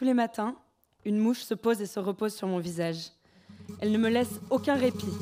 Tous 0.00 0.06
les 0.06 0.14
matins, 0.14 0.54
une 1.04 1.18
mouche 1.18 1.42
se 1.42 1.52
pose 1.52 1.82
et 1.82 1.86
se 1.86 2.00
repose 2.00 2.32
sur 2.32 2.48
mon 2.48 2.58
visage. 2.58 3.10
Elle 3.82 3.92
ne 3.92 3.98
me 3.98 4.08
laisse 4.08 4.40
aucun 4.48 4.74
répit, 4.74 5.12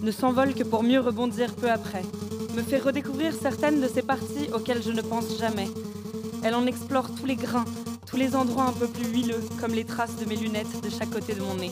ne 0.00 0.10
s'envole 0.10 0.52
que 0.52 0.64
pour 0.64 0.82
mieux 0.82 0.98
rebondir 0.98 1.54
peu 1.54 1.70
après, 1.70 2.02
me 2.56 2.62
fait 2.62 2.78
redécouvrir 2.78 3.32
certaines 3.32 3.80
de 3.80 3.86
ces 3.86 4.02
parties 4.02 4.50
auxquelles 4.52 4.82
je 4.82 4.90
ne 4.90 5.00
pense 5.00 5.38
jamais. 5.38 5.68
Elle 6.42 6.56
en 6.56 6.66
explore 6.66 7.14
tous 7.14 7.24
les 7.24 7.36
grains, 7.36 7.66
tous 8.04 8.16
les 8.16 8.34
endroits 8.34 8.64
un 8.64 8.72
peu 8.72 8.88
plus 8.88 9.06
huileux, 9.12 9.44
comme 9.60 9.74
les 9.74 9.84
traces 9.84 10.16
de 10.16 10.24
mes 10.24 10.34
lunettes 10.34 10.82
de 10.82 10.90
chaque 10.90 11.10
côté 11.10 11.32
de 11.32 11.42
mon 11.42 11.54
nez. 11.54 11.70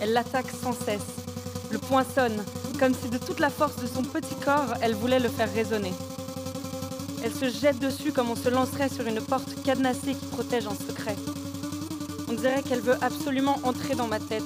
Elle 0.00 0.12
l'attaque 0.12 0.52
sans 0.52 0.74
cesse, 0.74 1.26
le 1.72 1.78
poinçonne, 1.78 2.44
comme 2.78 2.94
si 2.94 3.10
de 3.10 3.18
toute 3.18 3.40
la 3.40 3.50
force 3.50 3.82
de 3.82 3.88
son 3.88 4.04
petit 4.04 4.36
corps, 4.36 4.74
elle 4.80 4.94
voulait 4.94 5.18
le 5.18 5.28
faire 5.28 5.52
résonner. 5.52 5.92
Elle 7.24 7.34
se 7.34 7.50
jette 7.50 7.80
dessus 7.80 8.12
comme 8.12 8.30
on 8.30 8.36
se 8.36 8.48
lancerait 8.48 8.90
sur 8.90 9.08
une 9.08 9.20
porte 9.20 9.60
cadenassée 9.64 10.14
qui 10.14 10.26
protège 10.26 10.68
un 10.68 10.76
secret. 10.76 11.16
Dirait 12.44 12.62
qu'elle 12.62 12.82
veut 12.82 13.02
absolument 13.02 13.56
entrer 13.64 13.94
dans 13.94 14.06
ma 14.06 14.20
tête. 14.20 14.42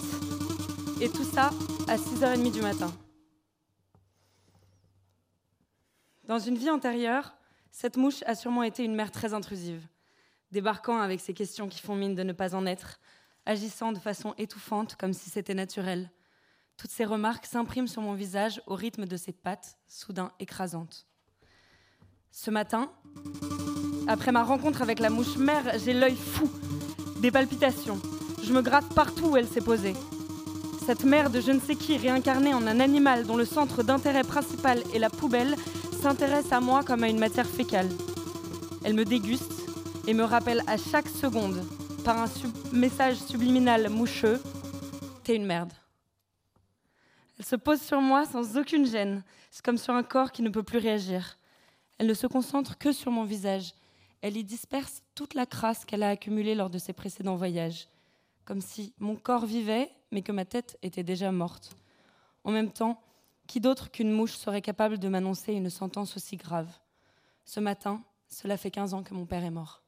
Et 1.00 1.08
tout 1.08 1.24
ça 1.24 1.50
à 1.88 1.96
6h30 1.96 2.52
du 2.52 2.60
matin. 2.60 2.92
Dans 6.22 6.38
une 6.38 6.56
vie 6.56 6.70
antérieure, 6.70 7.34
cette 7.72 7.96
mouche 7.96 8.22
a 8.26 8.36
sûrement 8.36 8.62
été 8.62 8.84
une 8.84 8.94
mère 8.94 9.10
très 9.10 9.34
intrusive, 9.34 9.84
débarquant 10.52 11.00
avec 11.00 11.18
ses 11.18 11.34
questions 11.34 11.68
qui 11.68 11.80
font 11.80 11.96
mine 11.96 12.14
de 12.14 12.22
ne 12.22 12.32
pas 12.32 12.54
en 12.54 12.66
être, 12.66 13.00
agissant 13.46 13.90
de 13.90 13.98
façon 13.98 14.32
étouffante 14.38 14.94
comme 14.94 15.12
si 15.12 15.28
c'était 15.28 15.54
naturel. 15.54 16.08
Toutes 16.76 16.92
ces 16.92 17.04
remarques 17.04 17.46
s'impriment 17.46 17.88
sur 17.88 18.02
mon 18.02 18.14
visage 18.14 18.62
au 18.68 18.76
rythme 18.76 19.06
de 19.06 19.16
ses 19.16 19.32
pattes, 19.32 19.76
soudain 19.88 20.30
écrasantes. 20.38 21.08
Ce 22.30 22.52
matin, 22.52 22.92
après 24.06 24.30
ma 24.30 24.44
rencontre 24.44 24.82
avec 24.82 25.00
la 25.00 25.10
mouche 25.10 25.36
mère, 25.36 25.76
j'ai 25.80 25.94
l'œil 25.94 26.14
fou, 26.14 26.48
des 27.20 27.30
palpitations. 27.30 27.98
Je 28.42 28.52
me 28.52 28.62
gratte 28.62 28.92
partout 28.94 29.30
où 29.30 29.36
elle 29.36 29.48
s'est 29.48 29.60
posée. 29.60 29.94
Cette 30.86 31.04
mère 31.04 31.30
de 31.30 31.40
je 31.40 31.52
ne 31.52 31.60
sais 31.60 31.74
qui 31.74 31.96
réincarnée 31.96 32.54
en 32.54 32.66
un 32.66 32.80
animal 32.80 33.26
dont 33.26 33.36
le 33.36 33.44
centre 33.44 33.82
d'intérêt 33.82 34.24
principal 34.24 34.82
est 34.94 34.98
la 34.98 35.10
poubelle 35.10 35.54
s'intéresse 36.00 36.52
à 36.52 36.60
moi 36.60 36.82
comme 36.82 37.02
à 37.02 37.08
une 37.08 37.18
matière 37.18 37.46
fécale. 37.46 37.88
Elle 38.84 38.94
me 38.94 39.04
déguste 39.04 39.52
et 40.06 40.14
me 40.14 40.24
rappelle 40.24 40.62
à 40.66 40.76
chaque 40.76 41.08
seconde, 41.08 41.62
par 42.04 42.18
un 42.18 42.26
message 42.72 43.16
subliminal 43.16 43.90
moucheux, 43.90 44.40
T'es 45.28 45.36
une 45.36 45.44
merde. 45.44 45.74
Elle 47.38 47.44
se 47.44 47.56
pose 47.56 47.82
sur 47.82 48.00
moi 48.00 48.24
sans 48.24 48.56
aucune 48.56 48.86
gêne, 48.86 49.22
c'est 49.50 49.62
comme 49.62 49.76
sur 49.76 49.92
un 49.92 50.02
corps 50.02 50.32
qui 50.32 50.40
ne 50.40 50.48
peut 50.48 50.62
plus 50.62 50.78
réagir. 50.78 51.36
Elle 51.98 52.06
ne 52.06 52.14
se 52.14 52.26
concentre 52.26 52.78
que 52.78 52.92
sur 52.92 53.10
mon 53.10 53.24
visage. 53.24 53.74
Elle 54.20 54.36
y 54.36 54.44
disperse 54.44 55.02
toute 55.14 55.34
la 55.34 55.46
crasse 55.46 55.84
qu'elle 55.84 56.02
a 56.02 56.10
accumulée 56.10 56.54
lors 56.54 56.70
de 56.70 56.78
ses 56.78 56.92
précédents 56.92 57.36
voyages, 57.36 57.88
comme 58.44 58.60
si 58.60 58.92
mon 58.98 59.14
corps 59.14 59.46
vivait, 59.46 59.90
mais 60.10 60.22
que 60.22 60.32
ma 60.32 60.44
tête 60.44 60.78
était 60.82 61.02
déjà 61.02 61.30
morte. 61.30 61.76
En 62.44 62.50
même 62.50 62.72
temps, 62.72 63.00
qui 63.46 63.60
d'autre 63.60 63.90
qu'une 63.90 64.12
mouche 64.12 64.34
serait 64.34 64.62
capable 64.62 64.98
de 64.98 65.08
m'annoncer 65.08 65.52
une 65.52 65.70
sentence 65.70 66.16
aussi 66.16 66.36
grave? 66.36 66.68
Ce 67.44 67.60
matin, 67.60 68.02
cela 68.28 68.56
fait 68.56 68.70
15 68.70 68.94
ans 68.94 69.02
que 69.02 69.14
mon 69.14 69.26
père 69.26 69.44
est 69.44 69.50
mort. 69.50 69.82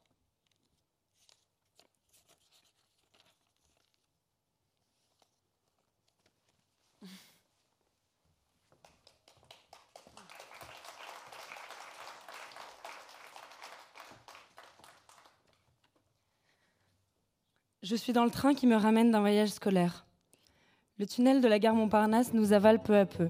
Je 17.83 17.95
suis 17.95 18.13
dans 18.13 18.25
le 18.25 18.29
train 18.29 18.53
qui 18.53 18.67
me 18.67 18.75
ramène 18.75 19.09
d'un 19.09 19.21
voyage 19.21 19.49
scolaire. 19.49 20.05
Le 20.99 21.07
tunnel 21.07 21.41
de 21.41 21.47
la 21.47 21.57
gare 21.57 21.73
Montparnasse 21.73 22.31
nous 22.31 22.53
avale 22.53 22.79
peu 22.79 22.95
à 22.95 23.07
peu. 23.07 23.29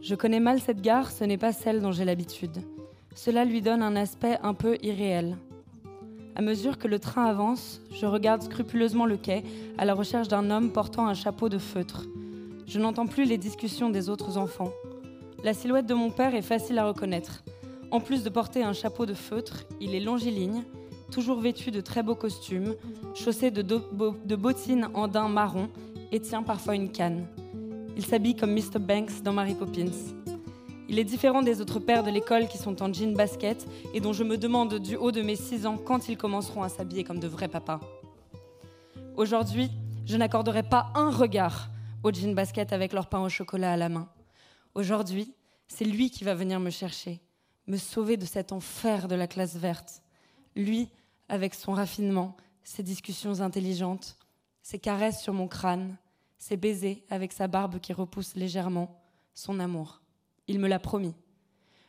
Je 0.00 0.14
connais 0.14 0.40
mal 0.40 0.58
cette 0.58 0.80
gare, 0.80 1.10
ce 1.10 1.22
n'est 1.24 1.36
pas 1.36 1.52
celle 1.52 1.82
dont 1.82 1.92
j'ai 1.92 2.06
l'habitude. 2.06 2.62
Cela 3.14 3.44
lui 3.44 3.60
donne 3.60 3.82
un 3.82 3.94
aspect 3.94 4.38
un 4.42 4.54
peu 4.54 4.78
irréel. 4.80 5.36
À 6.34 6.40
mesure 6.40 6.78
que 6.78 6.88
le 6.88 6.98
train 6.98 7.26
avance, 7.26 7.82
je 7.92 8.06
regarde 8.06 8.40
scrupuleusement 8.40 9.04
le 9.04 9.18
quai 9.18 9.44
à 9.76 9.84
la 9.84 9.92
recherche 9.92 10.28
d'un 10.28 10.50
homme 10.50 10.72
portant 10.72 11.06
un 11.06 11.12
chapeau 11.12 11.50
de 11.50 11.58
feutre. 11.58 12.06
Je 12.66 12.78
n'entends 12.78 13.06
plus 13.06 13.26
les 13.26 13.36
discussions 13.36 13.90
des 13.90 14.08
autres 14.08 14.38
enfants. 14.38 14.72
La 15.44 15.52
silhouette 15.52 15.86
de 15.86 15.92
mon 15.92 16.10
père 16.10 16.34
est 16.34 16.40
facile 16.40 16.78
à 16.78 16.86
reconnaître. 16.86 17.44
En 17.90 18.00
plus 18.00 18.22
de 18.22 18.30
porter 18.30 18.62
un 18.62 18.72
chapeau 18.72 19.04
de 19.04 19.12
feutre, 19.12 19.66
il 19.78 19.94
est 19.94 20.00
longiligne, 20.00 20.64
toujours 21.10 21.40
vêtu 21.40 21.70
de 21.70 21.80
très 21.80 22.02
beaux 22.02 22.14
costumes, 22.14 22.74
chaussé 23.14 23.50
de, 23.50 24.36
bottines 24.36 24.88
en 24.94 25.08
daim 25.08 25.28
marron 25.28 25.68
et 26.12 26.20
tient 26.20 26.42
parfois 26.42 26.74
une 26.74 26.90
canne. 26.90 27.26
Il 27.96 28.04
s'habille 28.04 28.36
comme 28.36 28.52
Mr. 28.52 28.78
Banks 28.78 29.22
dans 29.22 29.32
Mary 29.32 29.54
Poppins. 29.54 29.90
Il 30.88 30.98
est 30.98 31.04
différent 31.04 31.42
des 31.42 31.60
autres 31.60 31.80
pères 31.80 32.02
de 32.02 32.10
l'école 32.10 32.48
qui 32.48 32.56
sont 32.56 32.82
en 32.82 32.92
jean 32.92 33.14
basket 33.14 33.66
et 33.92 34.00
dont 34.00 34.12
je 34.12 34.24
me 34.24 34.38
demande 34.38 34.78
du 34.78 34.96
haut 34.96 35.12
de 35.12 35.20
mes 35.20 35.36
6 35.36 35.66
ans 35.66 35.76
quand 35.76 36.08
ils 36.08 36.16
commenceront 36.16 36.62
à 36.62 36.68
s'habiller 36.68 37.04
comme 37.04 37.18
de 37.18 37.28
vrais 37.28 37.48
papas. 37.48 37.80
Aujourd'hui, 39.16 39.70
je 40.06 40.16
n'accorderai 40.16 40.62
pas 40.62 40.90
un 40.94 41.10
regard 41.10 41.68
aux 42.02 42.12
jean 42.12 42.34
basket 42.34 42.72
avec 42.72 42.92
leur 42.92 43.08
pain 43.08 43.20
au 43.20 43.28
chocolat 43.28 43.72
à 43.72 43.76
la 43.76 43.88
main. 43.88 44.08
Aujourd'hui, 44.74 45.34
c'est 45.66 45.84
lui 45.84 46.10
qui 46.10 46.24
va 46.24 46.34
venir 46.34 46.60
me 46.60 46.70
chercher, 46.70 47.20
me 47.66 47.76
sauver 47.76 48.16
de 48.16 48.24
cet 48.24 48.52
enfer 48.52 49.08
de 49.08 49.14
la 49.14 49.26
classe 49.26 49.56
verte. 49.56 50.02
Lui, 50.56 50.88
avec 51.28 51.54
son 51.54 51.72
raffinement, 51.72 52.36
ses 52.62 52.82
discussions 52.82 53.40
intelligentes, 53.40 54.16
ses 54.62 54.78
caresses 54.78 55.22
sur 55.22 55.32
mon 55.32 55.48
crâne, 55.48 55.96
ses 56.38 56.56
baisers 56.56 57.04
avec 57.10 57.32
sa 57.32 57.48
barbe 57.48 57.80
qui 57.80 57.92
repousse 57.92 58.34
légèrement, 58.34 59.02
son 59.34 59.60
amour. 59.60 60.02
Il 60.46 60.58
me 60.58 60.68
l'a 60.68 60.78
promis. 60.78 61.14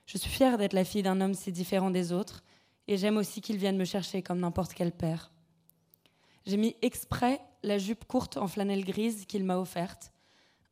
Je 0.05 0.17
suis 0.17 0.29
fière 0.29 0.57
d'être 0.57 0.73
la 0.73 0.85
fille 0.85 1.03
d'un 1.03 1.22
homme 1.22 1.33
si 1.33 1.51
différent 1.51 1.91
des 1.91 2.11
autres, 2.11 2.44
et 2.88 2.97
j'aime 2.97 3.17
aussi 3.17 3.41
qu'il 3.41 3.57
vienne 3.57 3.77
me 3.77 3.85
chercher 3.85 4.23
comme 4.23 4.39
n'importe 4.39 4.73
quel 4.73 4.91
père. 4.91 5.31
J'ai 6.45 6.57
mis 6.57 6.75
exprès 6.81 7.39
la 7.61 7.77
jupe 7.77 8.06
courte 8.06 8.38
en 8.38 8.47
flanelle 8.47 8.83
grise 8.83 9.25
qu'il 9.25 9.44
m'a 9.44 9.57
offerte, 9.57 10.11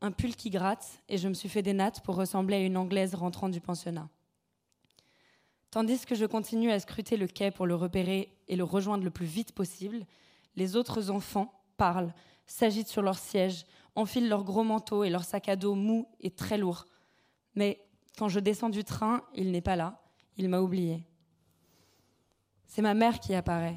un 0.01 0.11
pull 0.11 0.35
qui 0.35 0.49
gratte, 0.49 1.03
et 1.09 1.17
je 1.17 1.28
me 1.28 1.34
suis 1.34 1.49
fait 1.49 1.61
des 1.61 1.73
nattes 1.73 2.01
pour 2.01 2.16
ressembler 2.16 2.57
à 2.57 2.61
une 2.61 2.78
Anglaise 2.78 3.16
rentrant 3.16 3.49
du 3.49 3.61
pensionnat. 3.61 4.09
Tandis 5.72 6.05
que 6.05 6.16
je 6.16 6.25
continue 6.25 6.72
à 6.72 6.79
scruter 6.79 7.17
le 7.17 7.28
quai 7.28 7.51
pour 7.51 7.67
le 7.67 7.75
repérer 7.75 8.33
et 8.47 8.55
le 8.55 8.63
rejoindre 8.63 9.03
le 9.03 9.11
plus 9.11 9.25
vite 9.25 9.51
possible, 9.51 10.05
les 10.55 10.75
autres 10.75 11.09
enfants 11.09 11.53
parlent, 11.75 12.13
s'agitent 12.45 12.88
sur 12.88 13.01
leur 13.01 13.17
siège, 13.17 13.66
enfilent 13.95 14.29
leurs 14.29 14.44
gros 14.44 14.63
manteaux 14.63 15.03
et 15.03 15.09
leurs 15.09 15.25
sacs 15.25 15.50
à 15.50 15.55
dos 15.55 15.75
mous 15.75 16.07
et 16.22 16.31
très 16.31 16.57
lourds. 16.57 16.85
Mais 17.55 17.83
quand 18.17 18.29
je 18.29 18.39
descends 18.39 18.69
du 18.69 18.83
train, 18.83 19.22
il 19.35 19.51
n'est 19.51 19.61
pas 19.61 19.75
là, 19.75 20.01
il 20.38 20.47
m'a 20.47 20.61
oublié. 20.61 21.03
C'est 22.66 22.81
ma 22.81 22.94
mère 22.94 23.19
qui 23.19 23.35
apparaît. 23.35 23.75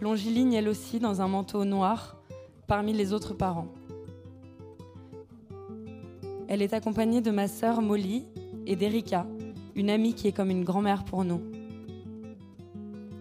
Longiligne, 0.00 0.54
elle 0.54 0.68
aussi, 0.68 0.98
dans 0.98 1.22
un 1.22 1.28
manteau 1.28 1.64
noir, 1.64 2.16
parmi 2.66 2.92
les 2.92 3.12
autres 3.12 3.34
parents. 3.34 3.68
Elle 6.48 6.60
est 6.60 6.74
accompagnée 6.74 7.20
de 7.20 7.30
ma 7.30 7.46
sœur 7.48 7.80
Molly 7.80 8.26
et 8.66 8.76
d'Erika, 8.76 9.26
une 9.74 9.90
amie 9.90 10.14
qui 10.14 10.28
est 10.28 10.32
comme 10.32 10.50
une 10.50 10.64
grand-mère 10.64 11.04
pour 11.04 11.24
nous. 11.24 11.40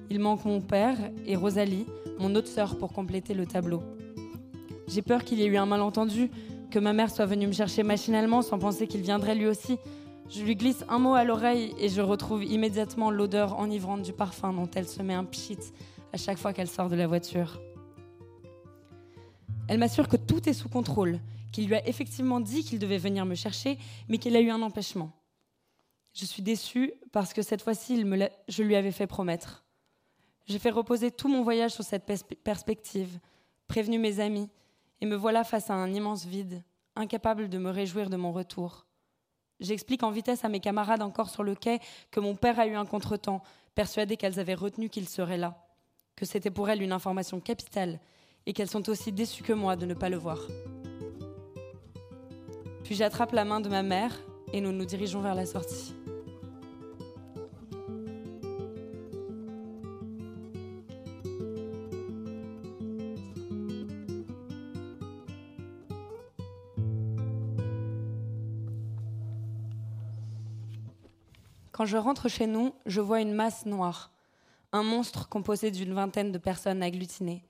Il 0.10 0.20
manque 0.20 0.46
mon 0.46 0.62
père 0.62 0.98
et 1.26 1.36
Rosalie, 1.36 1.86
mon 2.20 2.36
autre 2.36 2.48
sœur, 2.48 2.78
pour 2.78 2.92
compléter 2.92 3.34
le 3.34 3.46
tableau. 3.46 3.82
J'ai 4.88 5.02
peur 5.02 5.24
qu'il 5.24 5.40
y 5.40 5.44
ait 5.44 5.48
eu 5.48 5.58
un 5.58 5.66
malentendu, 5.66 6.30
que 6.70 6.80
ma 6.80 6.94
mère 6.94 7.10
soit 7.10 7.26
venue 7.26 7.48
me 7.48 7.54
chercher 7.54 7.84
machinalement 7.84 8.42
sans 8.42 8.60
penser 8.60 8.88
qu'il 8.88 9.02
viendrait 9.02 9.36
lui 9.36 9.48
aussi. 9.48 9.78
Je 10.30 10.44
lui 10.44 10.56
glisse 10.56 10.84
un 10.90 11.00
mot 11.00 11.14
à 11.14 11.24
l'oreille 11.24 11.74
et 11.80 11.90
je 11.90 12.02
retrouve 12.02 12.44
immédiatement 12.44 13.12
l'odeur 13.12 13.60
enivrante 13.60 14.02
du 14.02 14.14
parfum 14.14 14.54
dont 14.54 14.70
elle 14.76 14.88
se 14.88 15.02
met 15.02 15.14
un 15.14 15.26
pchit 15.26 15.58
à 16.14 16.18
chaque 16.18 16.38
fois 16.38 16.54
qu'elle 16.54 16.70
sort 16.70 16.90
de 16.90 16.96
la 16.96 17.08
voiture. 17.08 17.60
Elle 19.68 19.78
m'assure 19.78 20.08
que 20.10 20.18
tout 20.18 20.50
est 20.50 20.54
sous 20.54 20.70
contrôle, 20.70 21.20
qu'il 21.52 21.68
lui 21.68 21.76
a 21.76 21.88
effectivement 21.88 22.40
dit 22.40 22.64
qu'il 22.64 22.80
devait 22.80 22.98
venir 22.98 23.26
me 23.26 23.36
chercher, 23.36 23.78
mais 24.10 24.18
qu'il 24.18 24.36
a 24.36 24.42
eu 24.42 24.50
un 24.50 24.62
empêchement. 24.62 25.12
Je 26.14 26.26
suis 26.26 26.44
déçue 26.44 26.94
parce 27.12 27.34
que 27.34 27.42
cette 27.42 27.62
fois-ci, 27.62 28.06
je 28.48 28.64
lui 28.64 28.76
avais 28.76 28.92
fait 28.92 29.08
promettre. 29.08 29.64
J'ai 30.48 30.60
fait 30.60 30.70
reposer 30.70 31.12
tout 31.12 31.30
mon 31.30 31.44
voyage 31.44 31.72
sur 31.72 31.84
cette 31.84 32.06
perspective, 32.44 33.20
prévenu 33.68 33.98
mes 34.00 34.20
amis, 34.20 34.50
et 35.00 35.06
me 35.06 35.16
voilà 35.16 35.44
face 35.44 35.70
à 35.70 35.74
un 35.74 35.94
immense 35.94 36.26
vide, 36.26 36.62
incapable 36.96 37.48
de 37.48 37.58
me 37.58 37.70
réjouir 37.70 38.10
de 38.10 38.18
mon 38.18 38.32
retour. 38.32 38.86
J'explique 39.60 40.04
en 40.04 40.12
vitesse 40.12 40.44
à 40.44 40.50
mes 40.50 40.60
camarades 40.60 41.02
encore 41.02 41.30
sur 41.30 41.44
le 41.44 41.56
quai 41.56 41.80
que 42.10 42.20
mon 42.20 42.36
père 42.36 42.60
a 42.60 42.68
eu 42.68 42.76
un 42.76 42.86
contretemps, 42.86 43.42
persuadé 43.76 44.18
qu'elles 44.18 44.40
avaient 44.40 44.56
retenu 44.56 44.90
qu'il 44.90 45.08
serait 45.08 45.38
là, 45.38 45.66
que 46.16 46.26
c'était 46.26 46.52
pour 46.52 46.70
elles 46.70 46.82
une 46.82 46.92
information 46.92 47.40
capitale, 47.40 48.00
et 48.46 48.54
qu'elles 48.54 48.70
sont 48.70 48.90
aussi 48.90 49.12
déçues 49.12 49.44
que 49.44 49.54
moi 49.54 49.76
de 49.76 49.86
ne 49.86 49.94
pas 49.94 50.10
le 50.10 50.18
voir. 50.18 50.40
Puis 52.84 52.96
j'attrape 52.96 53.32
la 53.32 53.46
main 53.46 53.62
de 53.62 53.70
ma 53.70 53.84
mère 53.84 54.20
et 54.52 54.60
nous 54.60 54.72
nous 54.72 54.86
dirigeons 54.86 55.22
vers 55.22 55.36
la 55.36 55.46
sortie. 55.46 55.94
Quand 71.82 71.88
je 71.88 71.98
rentre 71.98 72.30
chez 72.30 72.46
nous, 72.46 72.76
je 72.86 73.02
vois 73.02 73.22
une 73.22 73.34
masse 73.34 73.66
noire, 73.66 74.12
un 74.72 74.84
monstre 74.84 75.28
composé 75.28 75.72
d'une 75.72 75.96
vingtaine 75.96 76.32
de 76.32 76.38
personnes 76.38 76.84
agglutinées. 76.84 77.44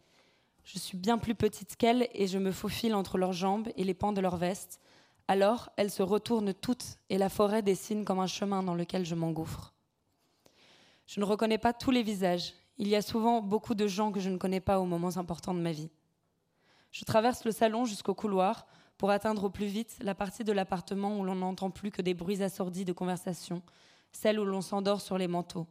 Je 0.63 0.80
suis 0.80 0.98
bien 0.98 1.18
plus 1.18 1.36
petite 1.36 1.75
qu'elles 1.75 2.07
et 2.13 2.28
je 2.28 2.38
me 2.38 2.54
faufile 2.54 2.95
entre 2.95 3.18
leurs 3.18 3.33
jambes 3.33 3.68
et 3.75 3.83
les 3.83 3.94
pans 3.94 4.13
de 4.13 4.22
leurs 4.22 4.38
vestes. 4.38 4.80
Alors, 5.28 5.69
elles 5.75 5.92
se 5.92 6.01
retournent 6.01 6.54
toutes 6.54 6.95
et 7.10 7.18
la 7.18 7.28
forêt 7.28 7.62
dessine 7.62 8.06
comme 8.06 8.22
un 8.22 8.25
chemin 8.25 8.63
dans 8.63 8.74
lequel 8.74 9.06
je 9.06 9.16
m'engouffre. 9.16 9.74
Je 11.07 11.19
ne 11.19 11.25
reconnais 11.25 11.57
pas 11.57 11.74
tous 11.74 11.92
les 11.92 12.01
visages. 12.01 12.54
Il 12.77 12.88
y 12.88 12.95
a 12.95 13.01
souvent 13.01 13.42
beaucoup 13.42 13.75
de 13.75 13.88
gens 13.88 14.13
que 14.13 14.22
je 14.22 14.30
ne 14.30 14.38
connais 14.38 14.62
pas 14.62 14.80
aux 14.80 14.86
moments 14.86 15.18
importants 15.18 15.54
de 15.54 15.60
ma 15.60 15.74
vie. 15.74 15.89
Je 16.94 17.04
traverse 17.04 17.44
le 17.44 17.51
salon 17.51 17.84
jusqu'au 17.84 18.13
couloir 18.13 18.66
pour 18.98 19.10
atteindre 19.10 19.44
au 19.44 19.50
plus 19.50 19.66
vite 19.66 19.98
la 20.00 20.16
partie 20.16 20.45
de 20.45 20.54
l'appartement 20.54 21.19
où 21.19 21.25
l'on 21.25 21.36
n'entend 21.36 21.69
plus 21.69 21.92
que 21.92 22.01
des 22.01 22.13
bruits 22.13 22.42
assourdis 22.42 22.86
de 22.86 22.94
conversation, 22.94 23.62
celle 24.12 24.40
où 24.40 24.46
l'on 24.46 24.62
s'endort 24.62 25.02
sur 25.02 25.18
les 25.18 25.28
manteaux. 25.28 25.68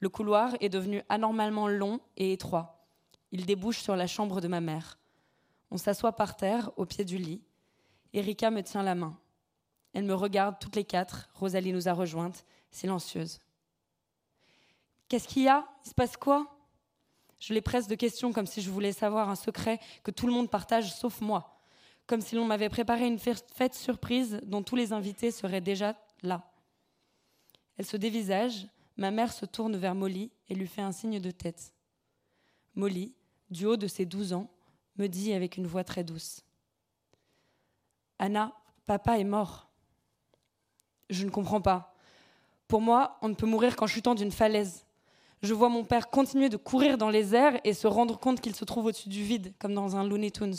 Le 0.00 0.08
couloir 0.08 0.54
est 0.60 0.68
devenu 0.68 1.02
anormalement 1.08 1.68
long 1.68 2.00
et 2.16 2.32
étroit. 2.32 2.84
Il 3.30 3.46
débouche 3.46 3.78
sur 3.78 3.96
la 3.96 4.06
chambre 4.06 4.40
de 4.40 4.48
ma 4.48 4.60
mère. 4.60 4.98
On 5.70 5.76
s'assoit 5.76 6.12
par 6.12 6.36
terre, 6.36 6.70
au 6.76 6.84
pied 6.84 7.04
du 7.04 7.18
lit. 7.18 7.42
Erika 8.12 8.50
me 8.50 8.62
tient 8.62 8.82
la 8.82 8.94
main. 8.94 9.16
Elle 9.94 10.04
me 10.04 10.14
regarde 10.14 10.56
toutes 10.58 10.76
les 10.76 10.84
quatre. 10.84 11.30
Rosalie 11.34 11.72
nous 11.72 11.88
a 11.88 11.92
rejointes, 11.92 12.44
silencieuse. 12.70 13.40
Qu'est-ce 15.08 15.28
qu'il 15.28 15.42
y 15.42 15.48
a? 15.48 15.66
Il 15.84 15.90
se 15.90 15.94
passe 15.94 16.16
quoi? 16.16 16.46
Je 17.38 17.54
les 17.54 17.60
presse 17.60 17.88
de 17.88 17.94
questions 17.94 18.32
comme 18.32 18.46
si 18.46 18.62
je 18.62 18.70
voulais 18.70 18.92
savoir 18.92 19.28
un 19.28 19.34
secret 19.34 19.80
que 20.04 20.10
tout 20.10 20.26
le 20.26 20.32
monde 20.32 20.50
partage 20.50 20.94
sauf 20.94 21.20
moi. 21.20 21.60
Comme 22.06 22.20
si 22.20 22.34
l'on 22.34 22.44
m'avait 22.44 22.68
préparé 22.68 23.06
une 23.06 23.18
fête 23.18 23.74
surprise 23.74 24.40
dont 24.44 24.62
tous 24.62 24.76
les 24.76 24.92
invités 24.92 25.30
seraient 25.30 25.60
déjà 25.60 25.96
là. 26.22 26.51
Elle 27.76 27.86
se 27.86 27.96
dévisage, 27.96 28.66
ma 28.96 29.10
mère 29.10 29.32
se 29.32 29.46
tourne 29.46 29.76
vers 29.76 29.94
Molly 29.94 30.30
et 30.48 30.54
lui 30.54 30.66
fait 30.66 30.82
un 30.82 30.92
signe 30.92 31.20
de 31.20 31.30
tête. 31.30 31.72
Molly, 32.74 33.14
du 33.50 33.66
haut 33.66 33.76
de 33.76 33.86
ses 33.86 34.06
douze 34.06 34.32
ans, 34.32 34.48
me 34.96 35.06
dit 35.06 35.32
avec 35.32 35.56
une 35.56 35.66
voix 35.66 35.84
très 35.84 36.04
douce 36.04 36.42
Anna, 38.18 38.52
papa 38.86 39.18
est 39.18 39.24
mort. 39.24 39.68
Je 41.10 41.24
ne 41.24 41.30
comprends 41.30 41.60
pas. 41.60 41.94
Pour 42.68 42.80
moi, 42.80 43.18
on 43.20 43.28
ne 43.28 43.34
peut 43.34 43.46
mourir 43.46 43.76
qu'en 43.76 43.86
chutant 43.86 44.14
d'une 44.14 44.30
falaise. 44.32 44.86
Je 45.42 45.54
vois 45.54 45.68
mon 45.68 45.84
père 45.84 46.08
continuer 46.08 46.48
de 46.48 46.56
courir 46.56 46.98
dans 46.98 47.10
les 47.10 47.34
airs 47.34 47.60
et 47.64 47.74
se 47.74 47.88
rendre 47.88 48.18
compte 48.18 48.40
qu'il 48.40 48.54
se 48.54 48.64
trouve 48.64 48.86
au-dessus 48.86 49.08
du 49.08 49.24
vide, 49.24 49.52
comme 49.58 49.74
dans 49.74 49.96
un 49.96 50.04
Looney 50.04 50.30
Tunes. 50.30 50.54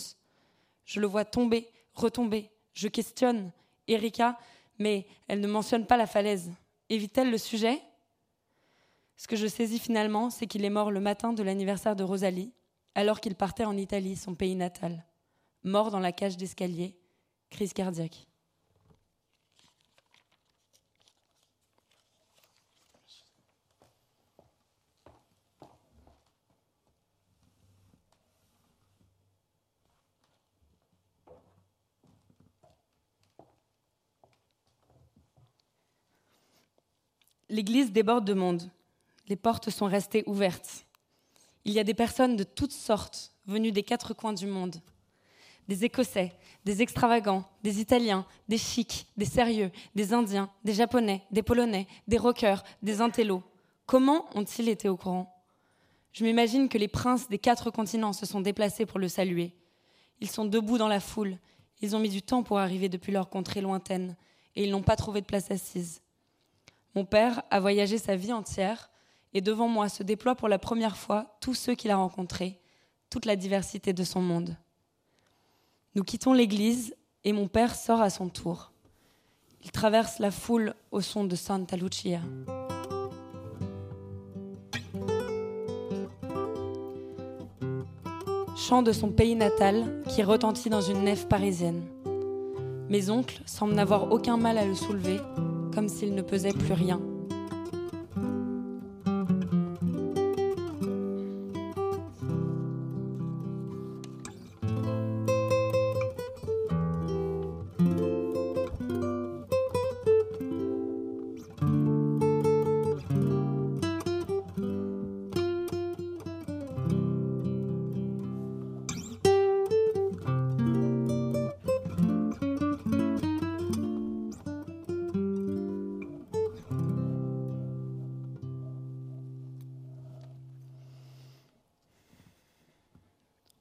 Je 0.84 1.00
le 1.00 1.06
vois 1.06 1.24
tomber, 1.24 1.70
retomber. 1.94 2.50
Je 2.74 2.88
questionne 2.88 3.50
Erika, 3.88 4.38
mais 4.78 5.06
elle 5.26 5.40
ne 5.40 5.48
mentionne 5.48 5.86
pas 5.86 5.96
la 5.96 6.06
falaise. 6.06 6.52
Évite-t-elle 6.90 7.30
le 7.30 7.38
sujet? 7.38 7.80
Ce 9.16 9.26
que 9.26 9.36
je 9.36 9.46
saisis 9.46 9.78
finalement, 9.78 10.30
c'est 10.30 10.46
qu'il 10.46 10.64
est 10.64 10.70
mort 10.70 10.90
le 10.90 11.00
matin 11.00 11.32
de 11.32 11.42
l'anniversaire 11.42 11.96
de 11.96 12.04
Rosalie, 12.04 12.52
alors 12.94 13.20
qu'il 13.20 13.34
partait 13.34 13.64
en 13.64 13.76
Italie, 13.76 14.16
son 14.16 14.34
pays 14.34 14.54
natal. 14.54 15.04
Mort 15.62 15.90
dans 15.90 16.00
la 16.00 16.12
cage 16.12 16.36
d'escalier, 16.36 16.96
crise 17.50 17.72
cardiaque. 17.72 18.26
L'église 37.54 37.92
déborde 37.92 38.24
de 38.24 38.34
monde. 38.34 38.68
Les 39.28 39.36
portes 39.36 39.70
sont 39.70 39.86
restées 39.86 40.24
ouvertes. 40.26 40.86
Il 41.64 41.72
y 41.72 41.78
a 41.78 41.84
des 41.84 41.94
personnes 41.94 42.34
de 42.34 42.42
toutes 42.42 42.72
sortes 42.72 43.32
venues 43.46 43.70
des 43.70 43.84
quatre 43.84 44.12
coins 44.12 44.32
du 44.32 44.48
monde. 44.48 44.74
Des 45.68 45.84
Écossais, 45.84 46.32
des 46.64 46.82
extravagants, 46.82 47.44
des 47.62 47.78
Italiens, 47.80 48.26
des 48.48 48.58
chics, 48.58 49.06
des 49.16 49.24
sérieux, 49.24 49.70
des 49.94 50.12
Indiens, 50.12 50.50
des 50.64 50.72
Japonais, 50.72 51.22
des 51.30 51.44
Polonais, 51.44 51.86
des 52.08 52.18
rockers, 52.18 52.64
des 52.82 53.00
intellos. 53.00 53.44
Comment 53.86 54.26
ont-ils 54.34 54.68
été 54.68 54.88
au 54.88 54.96
courant? 54.96 55.32
Je 56.10 56.24
m'imagine 56.24 56.68
que 56.68 56.76
les 56.76 56.88
princes 56.88 57.28
des 57.28 57.38
quatre 57.38 57.70
continents 57.70 58.12
se 58.12 58.26
sont 58.26 58.40
déplacés 58.40 58.84
pour 58.84 58.98
le 58.98 59.06
saluer. 59.06 59.54
Ils 60.20 60.28
sont 60.28 60.44
debout 60.44 60.76
dans 60.76 60.88
la 60.88 60.98
foule. 60.98 61.38
Ils 61.82 61.94
ont 61.94 62.00
mis 62.00 62.10
du 62.10 62.20
temps 62.20 62.42
pour 62.42 62.58
arriver 62.58 62.88
depuis 62.88 63.12
leur 63.12 63.30
contrée 63.30 63.60
lointaine 63.60 64.16
et 64.56 64.64
ils 64.64 64.72
n'ont 64.72 64.82
pas 64.82 64.96
trouvé 64.96 65.20
de 65.20 65.26
place 65.26 65.52
assise. 65.52 66.00
Mon 66.94 67.04
père 67.04 67.42
a 67.50 67.58
voyagé 67.58 67.98
sa 67.98 68.14
vie 68.14 68.32
entière 68.32 68.88
et 69.32 69.40
devant 69.40 69.66
moi 69.66 69.88
se 69.88 70.04
déploie 70.04 70.36
pour 70.36 70.48
la 70.48 70.60
première 70.60 70.96
fois 70.96 71.36
tous 71.40 71.54
ceux 71.54 71.74
qu'il 71.74 71.90
a 71.90 71.96
rencontrés, 71.96 72.60
toute 73.10 73.26
la 73.26 73.34
diversité 73.34 73.92
de 73.92 74.04
son 74.04 74.20
monde. 74.20 74.56
Nous 75.96 76.04
quittons 76.04 76.32
l'église 76.32 76.94
et 77.24 77.32
mon 77.32 77.48
père 77.48 77.74
sort 77.74 78.00
à 78.00 78.10
son 78.10 78.28
tour. 78.28 78.70
Il 79.64 79.72
traverse 79.72 80.20
la 80.20 80.30
foule 80.30 80.74
au 80.92 81.00
son 81.00 81.24
de 81.24 81.34
Santa 81.34 81.76
Lucia. 81.76 82.20
Chant 88.56 88.82
de 88.82 88.92
son 88.92 89.10
pays 89.10 89.34
natal 89.34 90.02
qui 90.08 90.22
retentit 90.22 90.70
dans 90.70 90.80
une 90.80 91.02
nef 91.04 91.28
parisienne. 91.28 91.82
Mes 92.88 93.10
oncles 93.10 93.40
semblent 93.46 93.74
n'avoir 93.74 94.12
aucun 94.12 94.36
mal 94.36 94.58
à 94.58 94.64
le 94.64 94.74
soulever 94.74 95.18
comme 95.74 95.88
s'il 95.88 96.14
ne 96.14 96.22
pesait 96.22 96.52
plus 96.52 96.72
rien. 96.72 97.00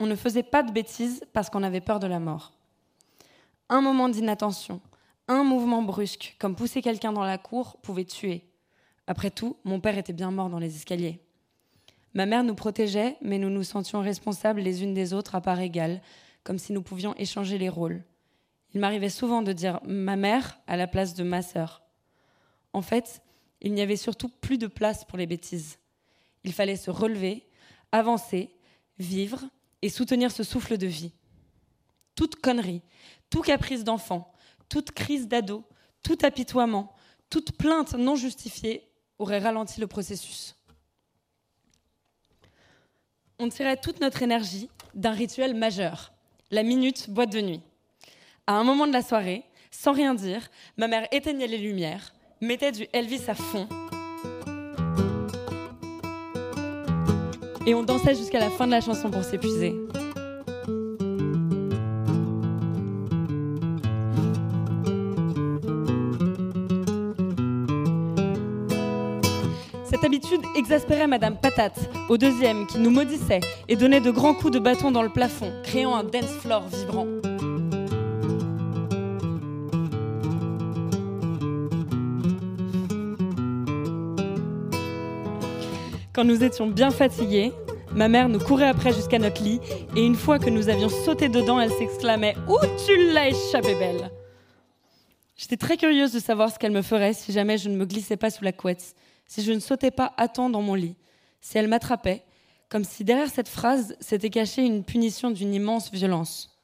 On 0.04 0.06
ne 0.06 0.18
faisait 0.18 0.44
pas 0.44 0.64
de 0.64 0.72
bêtises 0.74 1.24
parce 1.32 1.50
qu'on 1.50 1.64
avait 1.64 1.80
peur 1.80 2.02
de 2.02 2.08
la 2.08 2.20
mort. 2.20 2.52
Un 3.70 3.80
moment 3.80 4.10
d'inattention, 4.10 4.82
un 5.30 5.46
mouvement 5.46 5.82
brusque, 5.82 6.36
comme 6.40 6.58
pousser 6.58 6.82
quelqu'un 6.82 7.14
dans 7.14 7.24
la 7.24 7.38
cour, 7.38 7.78
pouvait 7.78 8.04
tuer. 8.04 8.44
Après 9.08 9.32
tout, 9.32 9.56
mon 9.64 9.80
père 9.80 9.98
était 9.98 10.12
bien 10.12 10.30
mort 10.30 10.50
dans 10.50 10.60
les 10.60 10.76
escaliers. 10.76 11.22
Ma 12.14 12.26
mère 12.26 12.44
nous 12.44 12.54
protégeait, 12.54 13.16
mais 13.22 13.38
nous 13.38 13.50
nous 13.50 13.64
sentions 13.64 14.02
responsables 14.02 14.60
les 14.60 14.84
unes 14.84 14.94
des 14.94 15.14
autres 15.14 15.36
à 15.36 15.42
part 15.42 15.62
égale, 15.62 16.02
comme 16.44 16.60
si 16.60 16.74
nous 16.74 16.82
pouvions 16.82 17.16
échanger 17.16 17.58
les 17.58 17.70
rôles. 17.70 18.04
Il 18.74 18.82
m'arrivait 18.82 19.08
souvent 19.08 19.42
de 19.42 19.54
dire 19.54 19.80
ma 19.86 20.18
mère 20.18 20.60
à 20.68 20.76
la 20.76 20.88
place 20.88 21.14
de 21.14 21.24
ma 21.24 21.42
sœur. 21.42 21.82
En 22.74 22.82
fait, 22.82 23.22
il 23.62 23.74
n'y 23.74 23.82
avait 23.82 23.96
surtout 23.96 24.28
plus 24.28 24.58
de 24.58 24.68
place 24.68 25.06
pour 25.06 25.18
les 25.18 25.28
bêtises. 25.28 25.80
Il 26.44 26.52
fallait 26.52 26.76
se 26.76 26.92
relever, 26.92 27.48
avancer, 27.94 28.54
vivre, 29.00 29.46
et 29.84 29.90
soutenir 29.90 30.32
ce 30.32 30.44
souffle 30.44 30.78
de 30.78 30.88
vie. 30.88 31.12
Toute 32.16 32.38
connerie, 32.38 32.82
tout 33.30 33.42
caprice 33.42 33.84
d'enfant, 33.84 34.32
toute 34.70 34.92
crise 34.92 35.28
d'ado, 35.28 35.66
tout 36.04 36.18
apitoiement, 36.24 36.96
toute 37.30 37.52
plainte 37.52 37.94
non 37.94 38.16
justifiée 38.16 38.88
aurait 39.20 39.40
ralenti 39.40 39.82
le 39.82 39.88
processus. 39.88 40.56
On 43.40 43.50
tirait 43.50 43.76
toute 43.76 44.00
notre 44.00 44.22
énergie 44.22 44.70
d'un 44.94 45.12
rituel 45.12 45.54
majeur, 45.54 46.14
la 46.50 46.64
minute 46.64 47.10
boîte 47.10 47.34
de 47.34 47.42
nuit. 47.42 47.62
À 48.48 48.54
un 48.54 48.64
moment 48.64 48.88
de 48.88 48.94
la 48.94 49.02
soirée, 49.02 49.44
sans 49.70 49.92
rien 49.92 50.16
dire, 50.16 50.48
ma 50.78 50.88
mère 50.88 51.10
éteignait 51.12 51.48
les 51.48 51.58
lumières, 51.58 52.14
mettait 52.40 52.72
du 52.72 52.88
Elvis 52.94 53.24
à 53.28 53.36
fond 53.36 53.68
Et 57.66 57.74
on 57.74 57.84
dansait 57.84 58.16
jusqu'à 58.16 58.40
la 58.40 58.50
fin 58.50 58.66
de 58.66 58.72
la 58.72 58.82
chanson 58.82 59.10
pour 59.10 59.24
s'épuiser. 59.24 59.74
Cette 69.86 70.04
habitude 70.04 70.42
exaspérait 70.58 71.08
Madame 71.08 71.38
Patate, 71.38 71.90
au 72.10 72.18
deuxième, 72.18 72.68
qui 72.68 72.80
nous 72.80 72.90
maudissait 72.90 73.40
et 73.70 73.78
donnait 73.78 74.02
de 74.02 74.12
grands 74.12 74.34
coups 74.34 74.52
de 74.52 74.60
bâton 74.60 74.92
dans 74.92 75.04
le 75.04 75.10
plafond, 75.10 75.54
créant 75.64 75.96
un 75.96 76.04
dance 76.04 76.26
floor 76.42 76.64
vibrant. 76.68 77.08
Quand 86.14 86.24
nous 86.24 86.44
étions 86.44 86.68
bien 86.68 86.92
fatigués, 86.92 87.52
ma 87.92 88.08
mère 88.08 88.30
nous 88.30 88.38
courait 88.38 88.68
après 88.68 88.94
jusqu'à 88.94 89.18
notre 89.18 89.42
lit 89.42 89.60
et 89.96 90.06
une 90.06 90.14
fois 90.14 90.38
que 90.38 90.52
nous 90.52 90.70
avions 90.70 90.88
sauté 90.88 91.28
dedans, 91.28 91.60
elle 91.60 91.72
s'exclamait 91.72 92.36
Où 92.48 92.58
tu 92.86 93.12
l'as 93.12 93.30
échappé 93.30 93.74
belle? 93.74 94.12
J'étais 95.36 95.58
très 95.58 95.76
curieuse 95.76 96.14
de 96.14 96.20
savoir 96.20 96.52
ce 96.52 96.60
qu'elle 96.60 96.72
me 96.72 96.84
ferait 96.84 97.14
si 97.14 97.32
jamais 97.32 97.58
je 97.58 97.68
ne 97.68 97.76
me 97.76 97.86
glissais 97.86 98.16
pas 98.16 98.30
sous 98.30 98.44
la 98.44 98.52
couette, 98.52 98.96
si 99.26 99.42
je 99.42 99.52
ne 99.54 99.60
sautais 99.60 99.90
pas 99.90 100.14
à 100.18 100.28
temps 100.28 100.52
dans 100.52 100.62
mon 100.62 100.76
lit, 100.76 100.98
si 101.42 101.58
elle 101.58 101.68
m'attrapait, 101.68 102.24
comme 102.70 102.84
si 102.84 103.04
derrière 103.04 103.30
cette 103.30 103.50
phrase 103.50 103.96
s'était 104.00 104.30
cachée 104.30 104.64
une 104.64 104.84
punition 104.84 105.32
d'une 105.32 105.56
immense 105.56 105.92
violence. 105.92 106.62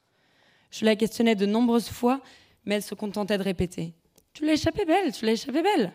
Je 0.70 0.84
la 0.84 0.94
questionnais 0.94 1.34
de 1.34 1.46
nombreuses 1.46 1.88
fois, 1.88 2.20
mais 2.64 2.76
elle 2.76 2.84
se 2.84 2.94
contentait 2.94 3.36
de 3.36 3.42
répéter 3.42 3.94
Tu 4.32 4.46
l'as 4.46 4.52
échappé 4.52 4.84
belle, 4.84 5.10
tu 5.12 5.26
l'as 5.26 5.32
échappé 5.32 5.60
belle. 5.60 5.92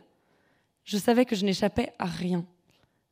Je 0.83 0.97
savais 0.97 1.23
que 1.23 1.37
je 1.37 1.45
n'échappais 1.45 1.93
à 1.99 2.05
rien, 2.05 2.45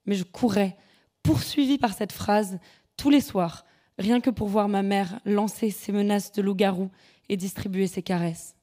mais 0.05 0.15
je 0.15 0.23
courais, 0.23 0.77
poursuivie 1.21 1.77
par 1.77 1.93
cette 1.93 2.11
phrase, 2.11 2.59
tous 2.97 3.09
les 3.09 3.21
soirs, 3.21 3.65
rien 3.97 4.21
que 4.21 4.29
pour 4.29 4.47
voir 4.47 4.67
ma 4.67 4.83
mère 4.83 5.19
lancer 5.25 5.71
ses 5.71 5.91
menaces 5.91 6.31
de 6.31 6.41
loup-garou 6.41 6.89
et 7.29 7.37
distribuer 7.37 7.87
ses 7.87 8.03
caresses. 8.03 8.55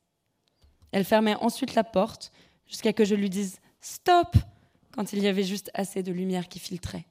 Elle 0.93 1.05
fermait 1.05 1.37
ensuite 1.37 1.75
la 1.75 1.85
porte 1.85 2.33
jusqu'à 2.67 2.93
que 2.93 3.05
je 3.05 3.15
lui 3.15 3.31
dise 3.31 3.61
Stop 3.81 4.37
quand 4.93 5.13
il 5.13 5.23
y 5.23 5.29
avait 5.29 5.45
juste 5.45 5.71
assez 5.75 6.03
de 6.03 6.13
lumière 6.13 6.49
qui 6.49 6.59
filtrait. 6.59 7.07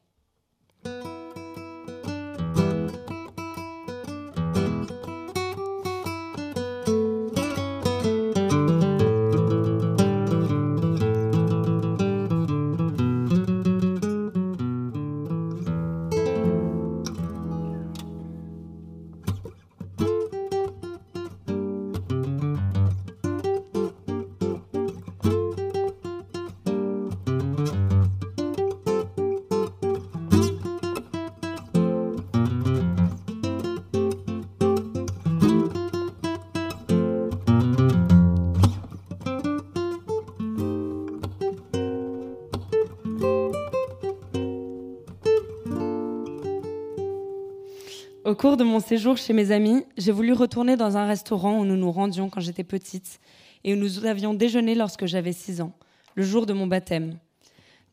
Cours 48.40 48.56
de 48.56 48.64
mon 48.64 48.80
séjour 48.80 49.18
chez 49.18 49.34
mes 49.34 49.52
amis, 49.52 49.84
j'ai 49.98 50.14
voulu 50.14 50.32
retourner 50.32 50.78
dans 50.78 50.96
un 50.96 51.06
restaurant 51.06 51.60
où 51.60 51.66
nous 51.66 51.76
nous 51.76 51.92
rendions 51.92 52.30
quand 52.30 52.40
j'étais 52.40 52.64
petite 52.64 53.20
et 53.66 53.74
où 53.74 53.76
nous 53.76 54.06
avions 54.06 54.34
déjeuné 54.34 54.76
lorsque 54.76 55.08
j'avais 55.08 55.34
6 55.34 55.60
ans, 55.60 55.74
le 56.16 56.24
jour 56.24 56.46
de 56.46 56.54
mon 56.54 56.66
baptême. 56.66 57.20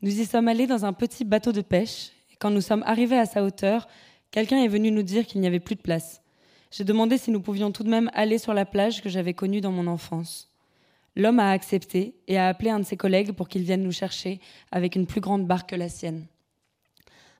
Nous 0.02 0.20
y 0.20 0.24
sommes 0.24 0.46
allés 0.46 0.68
dans 0.68 0.84
un 0.84 0.92
petit 0.92 1.24
bateau 1.24 1.50
de 1.50 1.62
pêche 1.62 2.12
et 2.30 2.36
quand 2.38 2.50
nous 2.50 2.60
sommes 2.60 2.84
arrivés 2.86 3.18
à 3.18 3.26
sa 3.26 3.42
hauteur, 3.42 3.88
quelqu'un 4.30 4.62
est 4.62 4.68
venu 4.68 4.92
nous 4.92 5.02
dire 5.02 5.26
qu'il 5.26 5.40
n'y 5.40 5.48
avait 5.48 5.58
plus 5.58 5.74
de 5.74 5.80
place. 5.80 6.22
J'ai 6.70 6.84
demandé 6.84 7.18
si 7.18 7.32
nous 7.32 7.40
pouvions 7.40 7.72
tout 7.72 7.82
de 7.82 7.90
même 7.90 8.08
aller 8.14 8.38
sur 8.38 8.54
la 8.54 8.64
plage 8.64 9.02
que 9.02 9.08
j'avais 9.08 9.34
connue 9.34 9.60
dans 9.60 9.72
mon 9.72 9.88
enfance. 9.88 10.48
L'homme 11.16 11.40
a 11.40 11.50
accepté 11.50 12.14
et 12.28 12.38
a 12.38 12.46
appelé 12.46 12.70
un 12.70 12.78
de 12.78 12.84
ses 12.84 12.96
collègues 12.96 13.32
pour 13.32 13.48
qu'il 13.48 13.64
vienne 13.64 13.82
nous 13.82 13.90
chercher 13.90 14.38
avec 14.70 14.94
une 14.94 15.08
plus 15.08 15.20
grande 15.20 15.44
barque 15.44 15.70
que 15.70 15.76
la 15.76 15.88
sienne. 15.88 16.24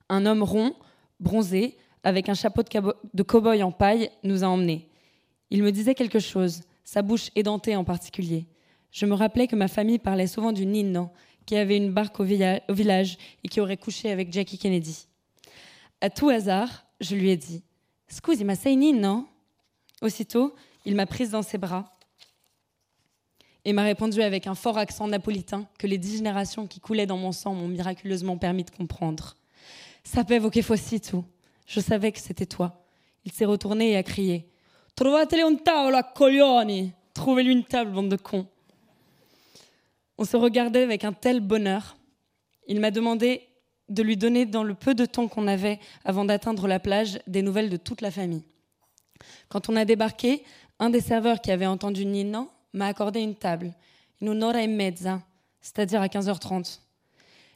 Un 0.09 0.25
homme 0.25 0.43
rond, 0.43 0.75
bronzé, 1.21 1.77
avec 2.03 2.29
un 2.29 2.33
chapeau 2.33 2.61
de 2.63 3.23
cow-boy 3.23 3.63
en 3.63 3.71
paille, 3.71 4.09
nous 4.23 4.43
a 4.43 4.47
emmenés. 4.47 4.89
Il 5.49 5.63
me 5.63 5.71
disait 5.71 5.95
quelque 5.95 6.19
chose, 6.19 6.61
sa 6.83 7.01
bouche 7.01 7.29
édentée 7.35 7.75
en 7.75 7.83
particulier. 7.83 8.47
Je 8.91 9.05
me 9.05 9.13
rappelais 9.13 9.47
que 9.47 9.55
ma 9.55 9.67
famille 9.67 9.99
parlait 9.99 10.27
souvent 10.27 10.51
du 10.51 10.65
Nino, 10.65 11.09
qui 11.45 11.55
avait 11.55 11.77
une 11.77 11.91
barque 11.91 12.19
au, 12.19 12.23
village 12.23 13.17
et 13.43 13.47
qui 13.47 13.61
aurait 13.61 13.77
couché 13.77 14.11
avec 14.11 14.31
Jackie 14.31 14.57
Kennedy. 14.57 15.07
À 16.01 16.09
tout 16.09 16.29
hasard, 16.29 16.85
je 16.99 17.15
lui 17.15 17.29
ai 17.29 17.37
dit 17.37 17.63
Scusi, 18.07 18.43
ma 18.43 18.55
sei 18.55 18.75
Nino? 18.75 19.27
Aussitôt, 20.01 20.53
il 20.85 20.95
m'a 20.95 21.05
prise 21.05 21.31
dans 21.31 21.41
ses 21.41 21.57
bras 21.57 21.97
et 23.65 23.73
m'a 23.73 23.83
répondu 23.83 24.21
avec 24.21 24.47
un 24.47 24.55
fort 24.55 24.77
accent 24.77 25.07
napolitain 25.07 25.67
que 25.77 25.87
les 25.87 25.97
dix 25.97 26.17
générations 26.17 26.67
qui 26.67 26.79
coulaient 26.79 27.05
dans 27.05 27.17
mon 27.17 27.33
sang 27.33 27.53
m'ont 27.53 27.67
miraculeusement 27.67 28.37
permis 28.37 28.63
de 28.63 28.71
comprendre. 28.71 29.35
Sapevo 30.03 30.49
che 30.49 30.61
fossi 30.61 31.01
tu. 31.01 31.21
Je 31.67 31.79
savais 31.79 32.11
que 32.11 32.19
c'était 32.19 32.45
toi. 32.45 32.83
Il 33.25 33.31
s'est 33.31 33.45
retourné 33.45 33.91
et 33.91 33.97
a 33.97 34.03
crié 34.03 34.49
Trovatele 34.95 35.41
un 35.41 35.55
tavolo, 35.55 35.99
coglioni 36.15 36.93
Trouvez-lui 37.13 37.51
une 37.51 37.63
table, 37.63 37.91
bande 37.91 38.09
de 38.09 38.15
cons. 38.15 38.47
On 40.17 40.23
se 40.23 40.37
regardait 40.37 40.83
avec 40.83 41.03
un 41.03 41.13
tel 41.13 41.39
bonheur. 41.39 41.97
Il 42.67 42.79
m'a 42.79 42.91
demandé 42.91 43.47
de 43.89 44.03
lui 44.03 44.17
donner, 44.17 44.45
dans 44.45 44.63
le 44.63 44.73
peu 44.73 44.95
de 44.95 45.05
temps 45.05 45.27
qu'on 45.27 45.47
avait 45.47 45.79
avant 46.03 46.25
d'atteindre 46.25 46.67
la 46.67 46.79
plage, 46.79 47.19
des 47.27 47.41
nouvelles 47.41 47.69
de 47.69 47.77
toute 47.77 48.01
la 48.01 48.11
famille. 48.11 48.43
Quand 49.49 49.69
on 49.69 49.75
a 49.75 49.85
débarqué, 49.85 50.43
un 50.79 50.89
des 50.89 51.01
serveurs 51.01 51.41
qui 51.41 51.51
avait 51.51 51.65
entendu 51.65 52.05
Nino 52.05 52.49
m'a 52.73 52.87
accordé 52.87 53.21
une 53.21 53.35
table, 53.35 53.73
une 54.21 54.29
un'ora 54.29 54.63
e 54.63 54.67
mezza, 54.67 55.21
c'est-à-dire 55.61 56.01
à 56.01 56.07
15h30. 56.07 56.79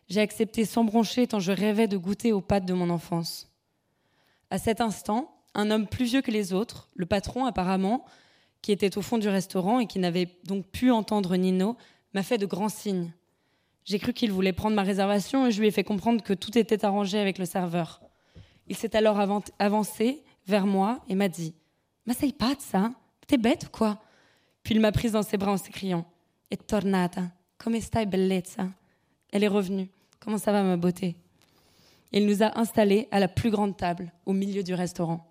J'ai 0.09 0.21
accepté 0.21 0.65
sans 0.65 0.83
broncher 0.83 1.27
tant 1.27 1.39
je 1.39 1.51
rêvais 1.51 1.87
de 1.87 1.97
goûter 1.97 2.33
aux 2.33 2.41
pâtes 2.41 2.65
de 2.65 2.73
mon 2.73 2.89
enfance. 2.89 3.50
À 4.51 4.57
cet 4.57 4.81
instant, 4.81 5.33
un 5.55 5.71
homme 5.71 5.87
plus 5.87 6.05
vieux 6.05 6.21
que 6.21 6.29
les 6.29 6.51
autres, 6.51 6.89
le 6.95 7.05
patron 7.05 7.45
apparemment, 7.45 8.05
qui 8.61 8.73
était 8.73 8.97
au 8.97 9.01
fond 9.01 9.17
du 9.17 9.29
restaurant 9.29 9.79
et 9.79 9.87
qui 9.87 9.97
n'avait 9.97 10.27
donc 10.43 10.65
pu 10.67 10.91
entendre 10.91 11.35
Nino, 11.37 11.77
m'a 12.13 12.21
fait 12.21 12.37
de 12.37 12.45
grands 12.45 12.69
signes. 12.69 13.11
J'ai 13.85 13.97
cru 13.97 14.11
qu'il 14.11 14.31
voulait 14.31 14.53
prendre 14.53 14.75
ma 14.75 14.83
réservation 14.83 15.47
et 15.47 15.51
je 15.51 15.59
lui 15.61 15.67
ai 15.67 15.71
fait 15.71 15.85
comprendre 15.85 16.21
que 16.21 16.33
tout 16.33 16.57
était 16.57 16.83
arrangé 16.85 17.17
avec 17.17 17.37
le 17.37 17.45
serveur. 17.45 18.01
Il 18.67 18.75
s'est 18.75 18.95
alors 18.95 19.19
avancé 19.57 20.21
vers 20.45 20.67
moi 20.67 20.99
et 21.07 21.15
m'a 21.15 21.29
dit 21.29 21.55
Ma 22.05 22.13
sei 22.13 22.33
pazza 22.33 22.91
T'es 23.27 23.37
bête 23.37 23.67
ou 23.67 23.69
quoi? 23.69 24.01
Puis 24.63 24.75
il 24.75 24.81
m'a 24.81 24.91
prise 24.91 25.13
dans 25.13 25.23
ses 25.23 25.37
bras 25.37 25.53
en 25.53 25.57
s'écriant 25.57 26.05
Et 26.51 26.57
tornata, 26.57 27.31
come 27.57 27.79
stai 27.79 28.05
bellezza? 28.05 28.67
Elle 29.31 29.45
est 29.45 29.47
revenue. 29.47 29.89
Comment 30.19 30.37
ça 30.37 30.51
va 30.51 30.61
ma 30.61 30.75
beauté? 30.75 31.15
Il 32.11 32.25
nous 32.25 32.43
a 32.43 32.59
installés 32.59 33.07
à 33.11 33.19
la 33.19 33.27
plus 33.27 33.51
grande 33.51 33.77
table, 33.77 34.11
au 34.25 34.33
milieu 34.33 34.63
du 34.63 34.73
restaurant. 34.73 35.27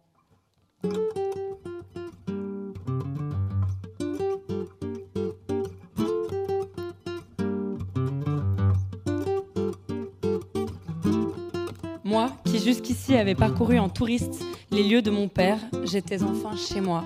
Moi, 12.05 12.33
qui 12.45 12.59
jusqu'ici 12.59 13.17
avais 13.17 13.37
parcouru 13.37 13.79
en 13.79 13.89
touriste 13.89 14.43
les 14.71 14.83
lieux 14.83 15.03
de 15.03 15.11
mon 15.11 15.29
père, 15.29 15.59
j'étais 15.85 16.23
enfin 16.23 16.57
chez 16.57 16.81
moi. 16.81 17.05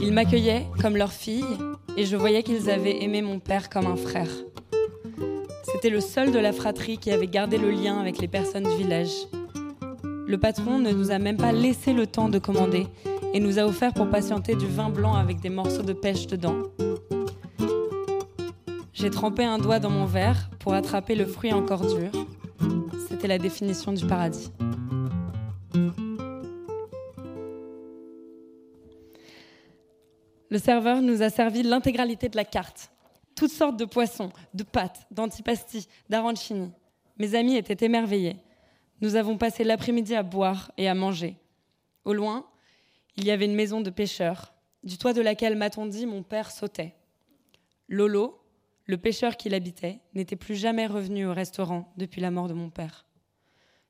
Ils 0.00 0.12
m'accueillaient 0.12 0.66
comme 0.80 0.96
leur 0.96 1.12
fille 1.12 1.44
et 1.96 2.04
je 2.04 2.16
voyais 2.16 2.42
qu'ils 2.42 2.70
avaient 2.70 3.02
aimé 3.02 3.22
mon 3.22 3.40
père 3.40 3.68
comme 3.68 3.86
un 3.86 3.96
frère. 3.96 4.30
C'était 5.72 5.90
le 5.90 6.00
seul 6.00 6.32
de 6.32 6.38
la 6.38 6.52
fratrie 6.52 6.98
qui 6.98 7.12
avait 7.12 7.28
gardé 7.28 7.56
le 7.56 7.70
lien 7.70 7.98
avec 8.00 8.18
les 8.18 8.26
personnes 8.26 8.64
du 8.64 8.76
village. 8.76 9.12
Le 10.26 10.36
patron 10.36 10.78
ne 10.80 10.90
nous 10.90 11.12
a 11.12 11.18
même 11.18 11.36
pas 11.36 11.52
laissé 11.52 11.92
le 11.92 12.06
temps 12.06 12.28
de 12.28 12.38
commander 12.38 12.88
et 13.32 13.40
nous 13.40 13.58
a 13.58 13.62
offert 13.62 13.94
pour 13.94 14.08
patienter 14.10 14.56
du 14.56 14.66
vin 14.66 14.90
blanc 14.90 15.14
avec 15.14 15.40
des 15.40 15.48
morceaux 15.48 15.82
de 15.82 15.92
pêche 15.92 16.26
dedans. 16.26 16.56
J'ai 18.92 19.10
trempé 19.10 19.44
un 19.44 19.58
doigt 19.58 19.78
dans 19.78 19.90
mon 19.90 20.06
verre 20.06 20.50
pour 20.58 20.74
attraper 20.74 21.14
le 21.14 21.24
fruit 21.24 21.52
encore 21.52 21.86
dur. 21.86 22.10
C'était 23.08 23.28
la 23.28 23.38
définition 23.38 23.92
du 23.92 24.04
paradis. 24.04 24.50
Le 30.50 30.58
serveur 30.58 31.00
nous 31.00 31.22
a 31.22 31.30
servi 31.30 31.62
l'intégralité 31.62 32.28
de 32.28 32.36
la 32.36 32.44
carte 32.44 32.90
toutes 33.40 33.52
sortes 33.52 33.78
de 33.78 33.86
poissons, 33.86 34.28
de 34.52 34.62
pâtes, 34.62 35.06
d'antipasti, 35.10 35.88
d'arancini. 36.10 36.72
Mes 37.16 37.34
amis 37.34 37.56
étaient 37.56 37.86
émerveillés. 37.86 38.36
Nous 39.00 39.16
avons 39.16 39.38
passé 39.38 39.64
l'après-midi 39.64 40.14
à 40.14 40.22
boire 40.22 40.70
et 40.76 40.90
à 40.90 40.94
manger. 40.94 41.38
Au 42.04 42.12
loin, 42.12 42.46
il 43.16 43.24
y 43.24 43.30
avait 43.30 43.46
une 43.46 43.54
maison 43.54 43.80
de 43.80 43.88
pêcheurs, 43.88 44.52
du 44.84 44.98
toit 44.98 45.14
de 45.14 45.22
laquelle, 45.22 45.56
m'a-t-on 45.56 45.86
dit, 45.86 46.04
mon 46.04 46.22
père 46.22 46.50
sautait. 46.50 46.94
Lolo, 47.88 48.44
le 48.84 48.98
pêcheur 48.98 49.38
qui 49.38 49.48
l'habitait, 49.48 50.00
n'était 50.12 50.36
plus 50.36 50.54
jamais 50.54 50.86
revenu 50.86 51.24
au 51.24 51.32
restaurant 51.32 51.94
depuis 51.96 52.20
la 52.20 52.30
mort 52.30 52.46
de 52.46 52.52
mon 52.52 52.68
père. 52.68 53.06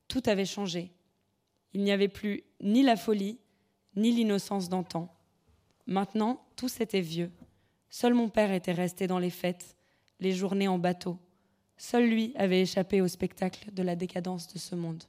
Tout 0.07 0.23
avait 0.26 0.45
changé. 0.45 0.92
Il 1.73 1.83
n'y 1.83 1.90
avait 1.90 2.07
plus 2.07 2.45
ni 2.61 2.85
la 2.85 2.95
folie, 2.95 3.40
ni 3.97 4.12
l'innocence 4.12 4.69
d'antan. 4.69 5.12
Maintenant, 5.88 6.40
tout 6.54 6.69
était 6.80 7.00
vieux. 7.00 7.33
Seul 7.90 8.14
mon 8.14 8.28
père 8.28 8.52
était 8.52 8.73
resté 8.73 9.06
dans 9.06 9.18
les 9.18 9.30
fêtes, 9.30 9.76
les 10.20 10.32
journées 10.32 10.68
en 10.68 10.78
bateau. 10.78 11.18
Seul 11.76 12.09
lui 12.09 12.32
avait 12.37 12.62
échappé 12.62 13.00
au 13.00 13.09
spectacle 13.09 13.73
de 13.73 13.82
la 13.82 13.97
décadence 13.97 14.52
de 14.52 14.59
ce 14.59 14.75
monde. 14.76 15.02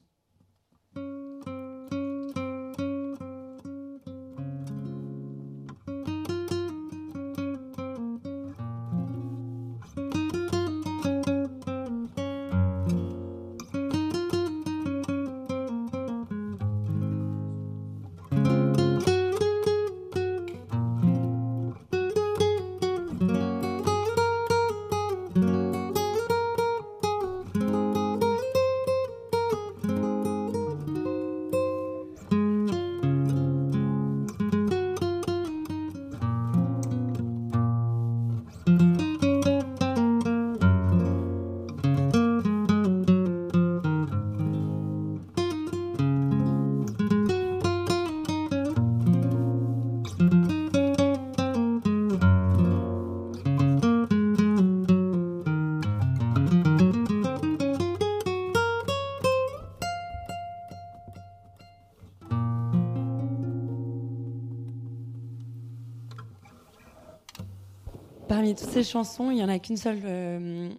Ces 68.83 68.91
chansons, 68.91 69.29
il 69.29 69.35
n'y 69.35 69.43
en 69.43 69.49
a 69.49 69.59
qu'une 69.59 69.77
seule 69.77 69.99
euh, 70.05 70.69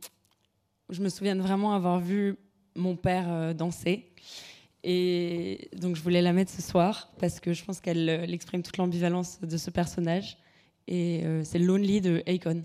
où 0.88 0.94
je 0.94 1.00
me 1.02 1.08
souviens 1.08 1.36
vraiment 1.36 1.72
avoir 1.72 2.00
vu 2.00 2.36
mon 2.74 2.96
père 2.96 3.26
euh, 3.28 3.54
danser. 3.54 4.08
Et 4.82 5.68
donc 5.76 5.94
je 5.94 6.02
voulais 6.02 6.22
la 6.22 6.32
mettre 6.32 6.50
ce 6.50 6.62
soir 6.62 7.12
parce 7.20 7.38
que 7.38 7.52
je 7.52 7.64
pense 7.64 7.80
qu'elle 7.80 8.08
euh, 8.08 8.24
exprime 8.24 8.62
toute 8.62 8.76
l'ambivalence 8.76 9.40
de 9.40 9.56
ce 9.56 9.70
personnage. 9.70 10.36
Et 10.88 11.22
c'est 11.44 11.60
Lonely 11.60 12.00
de 12.00 12.24
Akon. 12.26 12.64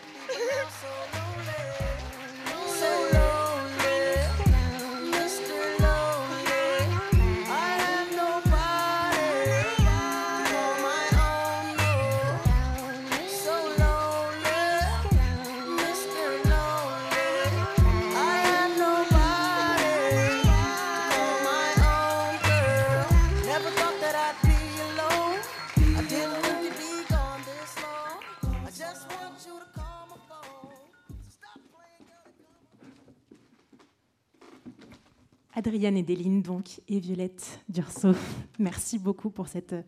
Adrienne 35.61 35.95
Edeline 35.95 36.41
donc 36.41 36.81
et 36.87 36.99
Violette 36.99 37.59
Dursault. 37.69 38.15
Merci 38.57 38.97
beaucoup 38.97 39.29
pour 39.29 39.47
cette 39.47 39.73
euh, 39.73 39.83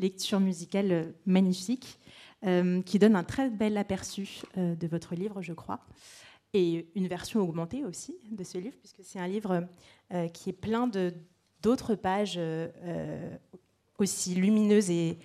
lecture 0.00 0.40
musicale 0.40 0.90
euh, 0.90 1.12
magnifique 1.26 1.98
euh, 2.46 2.80
qui 2.80 2.98
donne 2.98 3.14
un 3.14 3.22
très 3.22 3.50
bel 3.50 3.76
aperçu 3.76 4.40
de 4.56 4.86
votre 4.86 5.14
livre, 5.14 5.42
je 5.42 5.52
crois, 5.52 5.80
et 6.54 6.88
une 6.94 7.08
version 7.08 7.40
augmentée 7.40 7.84
aussi 7.84 8.16
de 8.30 8.42
ce 8.42 8.56
livre, 8.56 8.74
puisque 8.80 9.04
c'est 9.04 9.18
un 9.18 9.28
livre 9.28 9.68
qui 10.32 10.48
est 10.48 10.54
plein 10.54 10.90
d'autres 11.60 11.94
pages 11.94 12.40
aussi 13.98 14.34
lumineuses 14.34 14.90
et, 14.90 15.18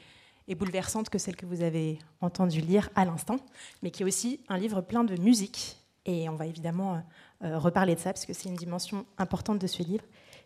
bouleversantes 0.56 1.10
que 1.10 1.18
celles 1.18 1.36
que 1.38 1.46
vous 1.46 1.64
avez 1.64 1.98
entendu 2.22 2.62
lire 2.62 2.90
à 2.94 3.04
l'instant, 3.04 3.38
mais 3.82 3.90
qui 3.90 4.04
est 4.04 4.06
aussi 4.06 4.42
un 4.48 4.58
livre 4.58 4.82
plein 4.82 5.04
de 5.04 5.20
musique 5.20 5.78
Et 6.06 6.30
on 6.30 6.36
va 6.36 6.46
évidemment 6.46 7.02
reparler 7.42 7.96
de 7.96 8.00
ça, 8.00 8.12
parce 8.14 8.26
que 8.26 8.34
c'est 8.34 8.50
une 8.50 8.56
dimension 8.56 9.06
importante 9.18 9.60
de 9.60 9.68
ce 9.68 9.84
livre. 9.84 10.04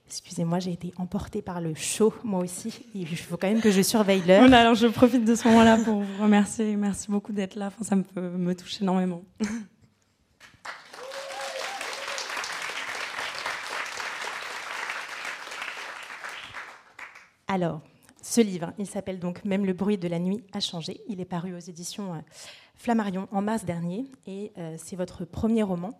Excusez-moi, 0.08 0.60
j'ai 0.60 0.74
été 0.74 0.94
emportée 0.98 1.42
par 1.42 1.62
le 1.62 1.74
show, 1.74 2.14
moi 2.24 2.42
aussi. 2.42 2.86
Il 2.94 3.08
faut 3.16 3.38
quand 3.38 3.48
même 3.48 3.62
que 3.62 3.72
je 3.72 3.82
surveille 3.82 4.22
l'heure. 4.28 4.42
Voilà, 4.42 4.60
alors 4.60 4.76
je 4.76 4.88
profite 4.88 5.24
de 5.24 5.36
ce 5.36 5.48
moment-là 5.48 5.78
pour 5.78 6.02
vous 6.02 6.24
remercier. 6.24 6.76
Merci 6.76 7.10
beaucoup 7.10 7.32
d'être 7.32 7.56
là. 7.56 7.68
Enfin, 7.68 7.86
ça 7.86 7.96
me, 7.96 8.04
peut, 8.04 8.20
me 8.20 8.54
touche 8.54 8.82
énormément. 8.82 9.24
Alors, 17.48 17.82
ce 18.22 18.40
livre, 18.40 18.72
il 18.78 18.86
s'appelle 18.88 19.20
donc 19.20 19.44
Même 19.44 19.66
le 19.66 19.74
bruit 19.74 19.98
de 19.98 20.08
la 20.08 20.20
nuit 20.20 20.42
a 20.54 20.62
changé. 20.62 21.02
Il 21.10 21.20
est 21.20 21.26
paru 21.26 21.54
aux 21.54 21.60
éditions 21.60 22.14
euh, 22.14 22.20
Flammarion 22.76 23.28
en 23.32 23.42
mars 23.42 23.66
dernier 23.66 24.06
et 24.26 24.54
euh, 24.58 24.76
c'est 24.78 24.96
votre 24.96 25.26
premier 25.26 25.62
roman. 25.62 26.00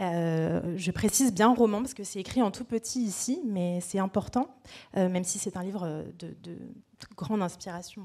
Euh, 0.00 0.74
je 0.76 0.90
précise 0.90 1.32
bien 1.32 1.52
roman 1.54 1.78
parce 1.78 1.94
que 1.94 2.04
c'est 2.04 2.20
écrit 2.20 2.42
en 2.42 2.50
tout 2.50 2.64
petit 2.64 3.02
ici, 3.02 3.40
mais 3.46 3.80
c'est 3.80 3.98
important, 3.98 4.54
même 4.94 5.24
si 5.24 5.38
c'est 5.38 5.56
un 5.56 5.62
livre 5.62 6.04
de, 6.18 6.34
grande 7.16 7.42
inspiration 7.42 8.02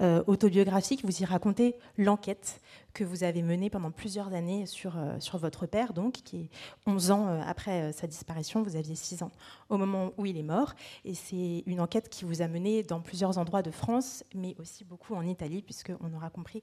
euh, 0.00 0.22
autobiographique. 0.26 1.04
Vous 1.04 1.22
y 1.22 1.24
racontez 1.24 1.76
l'enquête 1.98 2.60
que 2.92 3.02
vous 3.02 3.24
avez 3.24 3.42
menée 3.42 3.70
pendant 3.70 3.90
plusieurs 3.90 4.32
années 4.34 4.66
sur, 4.66 4.96
euh, 4.96 5.18
sur 5.18 5.38
votre 5.38 5.66
père, 5.66 5.92
donc, 5.92 6.12
qui 6.12 6.42
est 6.42 6.50
11 6.86 7.10
ans 7.10 7.28
euh, 7.28 7.40
après 7.44 7.92
sa 7.92 8.06
disparition. 8.06 8.62
Vous 8.62 8.76
aviez 8.76 8.94
6 8.94 9.22
ans 9.22 9.32
au 9.68 9.76
moment 9.76 10.12
où 10.16 10.26
il 10.26 10.38
est 10.38 10.44
mort. 10.44 10.74
Et 11.04 11.14
c'est 11.14 11.64
une 11.66 11.80
enquête 11.80 12.08
qui 12.08 12.24
vous 12.24 12.42
a 12.42 12.48
mené 12.48 12.82
dans 12.82 13.00
plusieurs 13.00 13.38
endroits 13.38 13.62
de 13.62 13.70
France, 13.70 14.24
mais 14.34 14.54
aussi 14.60 14.84
beaucoup 14.84 15.14
en 15.14 15.26
Italie, 15.26 15.62
puisqu'on 15.62 16.14
aura 16.14 16.30
compris 16.30 16.62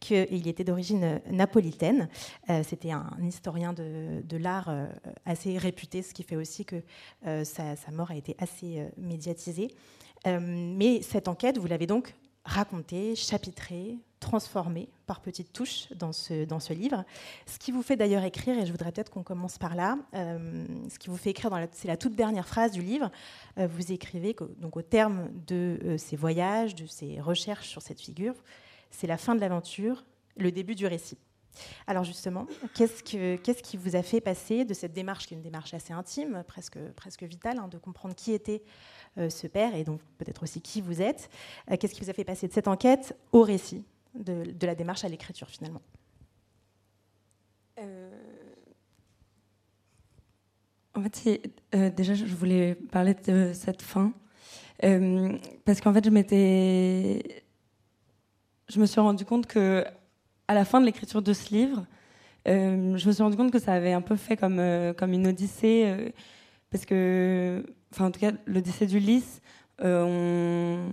qu'il 0.00 0.46
était 0.46 0.64
d'origine 0.64 1.20
napolitaine. 1.30 2.08
C'était 2.62 2.92
un 2.92 3.10
historien 3.22 3.72
de, 3.72 4.22
de 4.22 4.36
l'art 4.36 4.70
assez 5.24 5.58
réputé, 5.58 6.02
ce 6.02 6.14
qui 6.14 6.22
fait 6.22 6.36
aussi 6.36 6.64
que 6.64 6.82
sa, 7.24 7.76
sa, 7.76 7.90
mort 7.90 8.10
a 8.10 8.16
été 8.16 8.36
assez 8.38 8.86
médiatisée. 8.96 9.74
Euh, 10.26 10.38
mais 10.40 11.02
cette 11.02 11.28
enquête, 11.28 11.58
vous 11.58 11.66
l'avez 11.66 11.86
donc 11.86 12.14
racontée, 12.44 13.14
chapitrée, 13.14 13.98
transformée 14.20 14.88
par 15.06 15.20
petites 15.20 15.52
touches 15.52 15.92
dans 15.94 16.12
ce, 16.12 16.44
dans 16.44 16.60
ce 16.60 16.72
livre. 16.72 17.04
Ce 17.46 17.58
qui 17.58 17.72
vous 17.72 17.82
fait 17.82 17.96
d'ailleurs 17.96 18.24
écrire, 18.24 18.58
et 18.58 18.66
je 18.66 18.70
voudrais 18.72 18.92
peut-être 18.92 19.10
qu'on 19.10 19.22
commence 19.22 19.58
par 19.58 19.74
là, 19.74 19.98
euh, 20.14 20.64
ce 20.88 20.98
qui 20.98 21.08
vous 21.08 21.16
fait 21.16 21.30
écrire, 21.30 21.50
c'est 21.72 21.88
la 21.88 21.96
toute 21.96 22.14
dernière 22.14 22.46
phrase 22.46 22.72
du 22.72 22.82
livre, 22.82 23.10
euh, 23.58 23.66
vous 23.66 23.92
écrivez 23.92 24.34
que, 24.34 24.44
donc 24.58 24.76
au 24.76 24.82
terme 24.82 25.28
de 25.46 25.96
ces 25.98 26.16
voyages, 26.16 26.74
de 26.74 26.86
ces 26.86 27.20
recherches 27.20 27.68
sur 27.68 27.82
cette 27.82 28.00
figure, 28.00 28.34
c'est 28.90 29.06
la 29.06 29.16
fin 29.16 29.34
de 29.34 29.40
l'aventure, 29.40 30.04
le 30.36 30.50
début 30.52 30.74
du 30.74 30.86
récit. 30.86 31.18
Alors 31.86 32.04
justement, 32.04 32.46
qu'est-ce, 32.74 33.02
que, 33.02 33.36
qu'est-ce 33.36 33.62
qui 33.62 33.76
vous 33.76 33.96
a 33.96 34.02
fait 34.02 34.20
passer 34.20 34.64
de 34.64 34.74
cette 34.74 34.92
démarche, 34.92 35.26
qui 35.26 35.34
est 35.34 35.36
une 35.36 35.42
démarche 35.42 35.74
assez 35.74 35.92
intime, 35.92 36.44
presque, 36.46 36.78
presque 36.96 37.22
vitale, 37.24 37.58
hein, 37.58 37.68
de 37.68 37.78
comprendre 37.78 38.14
qui 38.14 38.32
était 38.32 38.62
euh, 39.18 39.28
ce 39.28 39.46
père 39.46 39.74
et 39.74 39.84
donc 39.84 40.00
peut-être 40.18 40.42
aussi 40.42 40.60
qui 40.60 40.80
vous 40.80 41.02
êtes. 41.02 41.28
Euh, 41.70 41.76
qu'est-ce 41.76 41.94
qui 41.94 42.00
vous 42.00 42.10
a 42.10 42.14
fait 42.14 42.24
passer 42.24 42.48
de 42.48 42.52
cette 42.52 42.68
enquête 42.68 43.16
au 43.32 43.42
récit, 43.42 43.84
de, 44.14 44.44
la 44.62 44.74
démarche 44.74 45.04
à 45.04 45.08
l'écriture 45.08 45.48
finalement? 45.48 45.82
Euh, 47.78 48.10
En 50.94 51.02
fait, 51.02 51.50
déjà, 51.96 52.14
je 52.14 52.34
voulais 52.34 52.74
parler 52.74 53.14
de 53.14 53.52
cette 53.54 53.82
fin. 53.82 54.12
parce 54.78 55.80
qu'en 55.80 55.92
fait, 55.92 56.04
je 56.04 56.10
m'étais. 56.10 57.44
Je 58.68 58.80
me 58.80 58.86
suis 58.86 59.00
rendu 59.00 59.24
compte 59.26 59.46
que, 59.46 59.84
à 60.52 60.54
la 60.54 60.64
fin 60.64 60.80
de 60.80 60.86
l'écriture 60.86 61.22
de 61.22 61.32
ce 61.32 61.54
livre, 61.54 61.84
je 62.46 63.06
me 63.06 63.12
suis 63.12 63.22
rendu 63.22 63.36
compte 63.36 63.50
que 63.50 63.58
ça 63.58 63.72
avait 63.72 63.92
un 63.92 64.02
peu 64.02 64.16
fait 64.16 64.36
comme, 64.36 64.60
comme 64.96 65.12
une 65.12 65.26
odyssée. 65.26 66.12
parce 66.70 66.84
que 66.84 67.64
enfin 67.92 68.06
en 68.06 68.10
tout 68.10 68.20
cas 68.20 68.32
décès 68.46 68.86
d'Ulysse, 68.86 69.40
euh, 69.84 70.88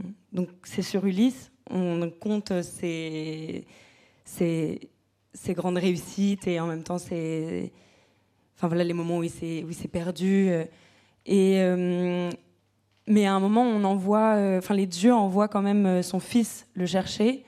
c'est 0.64 0.82
sur 0.82 1.06
Ulysse, 1.06 1.52
on 1.70 2.10
compte 2.20 2.62
ses, 2.62 3.66
ses, 4.26 4.90
grandes 5.50 5.78
réussites 5.78 6.48
et 6.48 6.60
en 6.60 6.68
même 6.68 6.84
temps 6.84 6.98
c'est, 6.98 7.72
enfin 8.56 8.68
voilà 8.68 8.84
les 8.84 8.94
moments 8.94 9.20
où 9.20 9.24
il 9.24 9.30
s'est, 9.30 9.64
où 9.64 9.70
il 9.70 9.76
s'est 9.76 9.88
perdu. 9.88 10.50
Euh, 10.50 10.66
euh, 11.30 12.32
mais 13.08 13.26
à 13.26 13.34
un 13.34 13.40
moment 13.40 13.64
on 13.64 13.84
envoie, 13.84 14.36
enfin 14.58 14.74
les 14.74 14.88
dieux 14.88 15.14
envoient 15.14 15.48
quand 15.48 15.62
même 15.62 16.04
son 16.04 16.20
fils 16.20 16.68
le 16.74 16.86
chercher, 16.86 17.44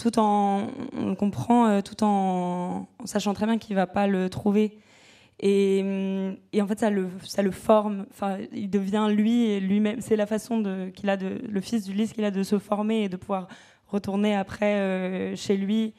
tout 0.00 0.18
en, 0.18 0.68
on 0.96 1.14
comprend, 1.14 1.82
tout 1.82 2.02
en, 2.02 2.88
sachant 3.04 3.34
très 3.34 3.46
bien 3.46 3.58
qu'il 3.58 3.76
va 3.76 3.86
pas 3.86 4.06
le 4.06 4.30
trouver. 4.30 4.78
Et, 5.42 5.78
et, 6.52 6.60
en 6.60 6.66
fait, 6.66 6.78
ça 6.78 6.90
le, 6.90 7.08
ça 7.24 7.42
le 7.42 7.50
forme. 7.50 8.06
Enfin, 8.10 8.38
il 8.52 8.68
devient 8.68 9.08
lui 9.10 9.44
et 9.46 9.60
lui-même. 9.60 10.00
C'est 10.00 10.16
la 10.16 10.26
façon 10.26 10.90
qu'il 10.94 11.08
a 11.08 11.16
de, 11.16 11.40
le 11.48 11.60
fils 11.60 11.84
d'Ulysse 11.84 12.12
qu'il 12.12 12.24
a 12.24 12.30
de 12.30 12.42
se 12.42 12.58
former 12.58 13.04
et 13.04 13.08
de 13.08 13.16
pouvoir 13.16 13.48
retourner 13.86 14.34
après 14.34 14.76
euh, 14.76 15.36
chez 15.36 15.56
lui 15.56 15.94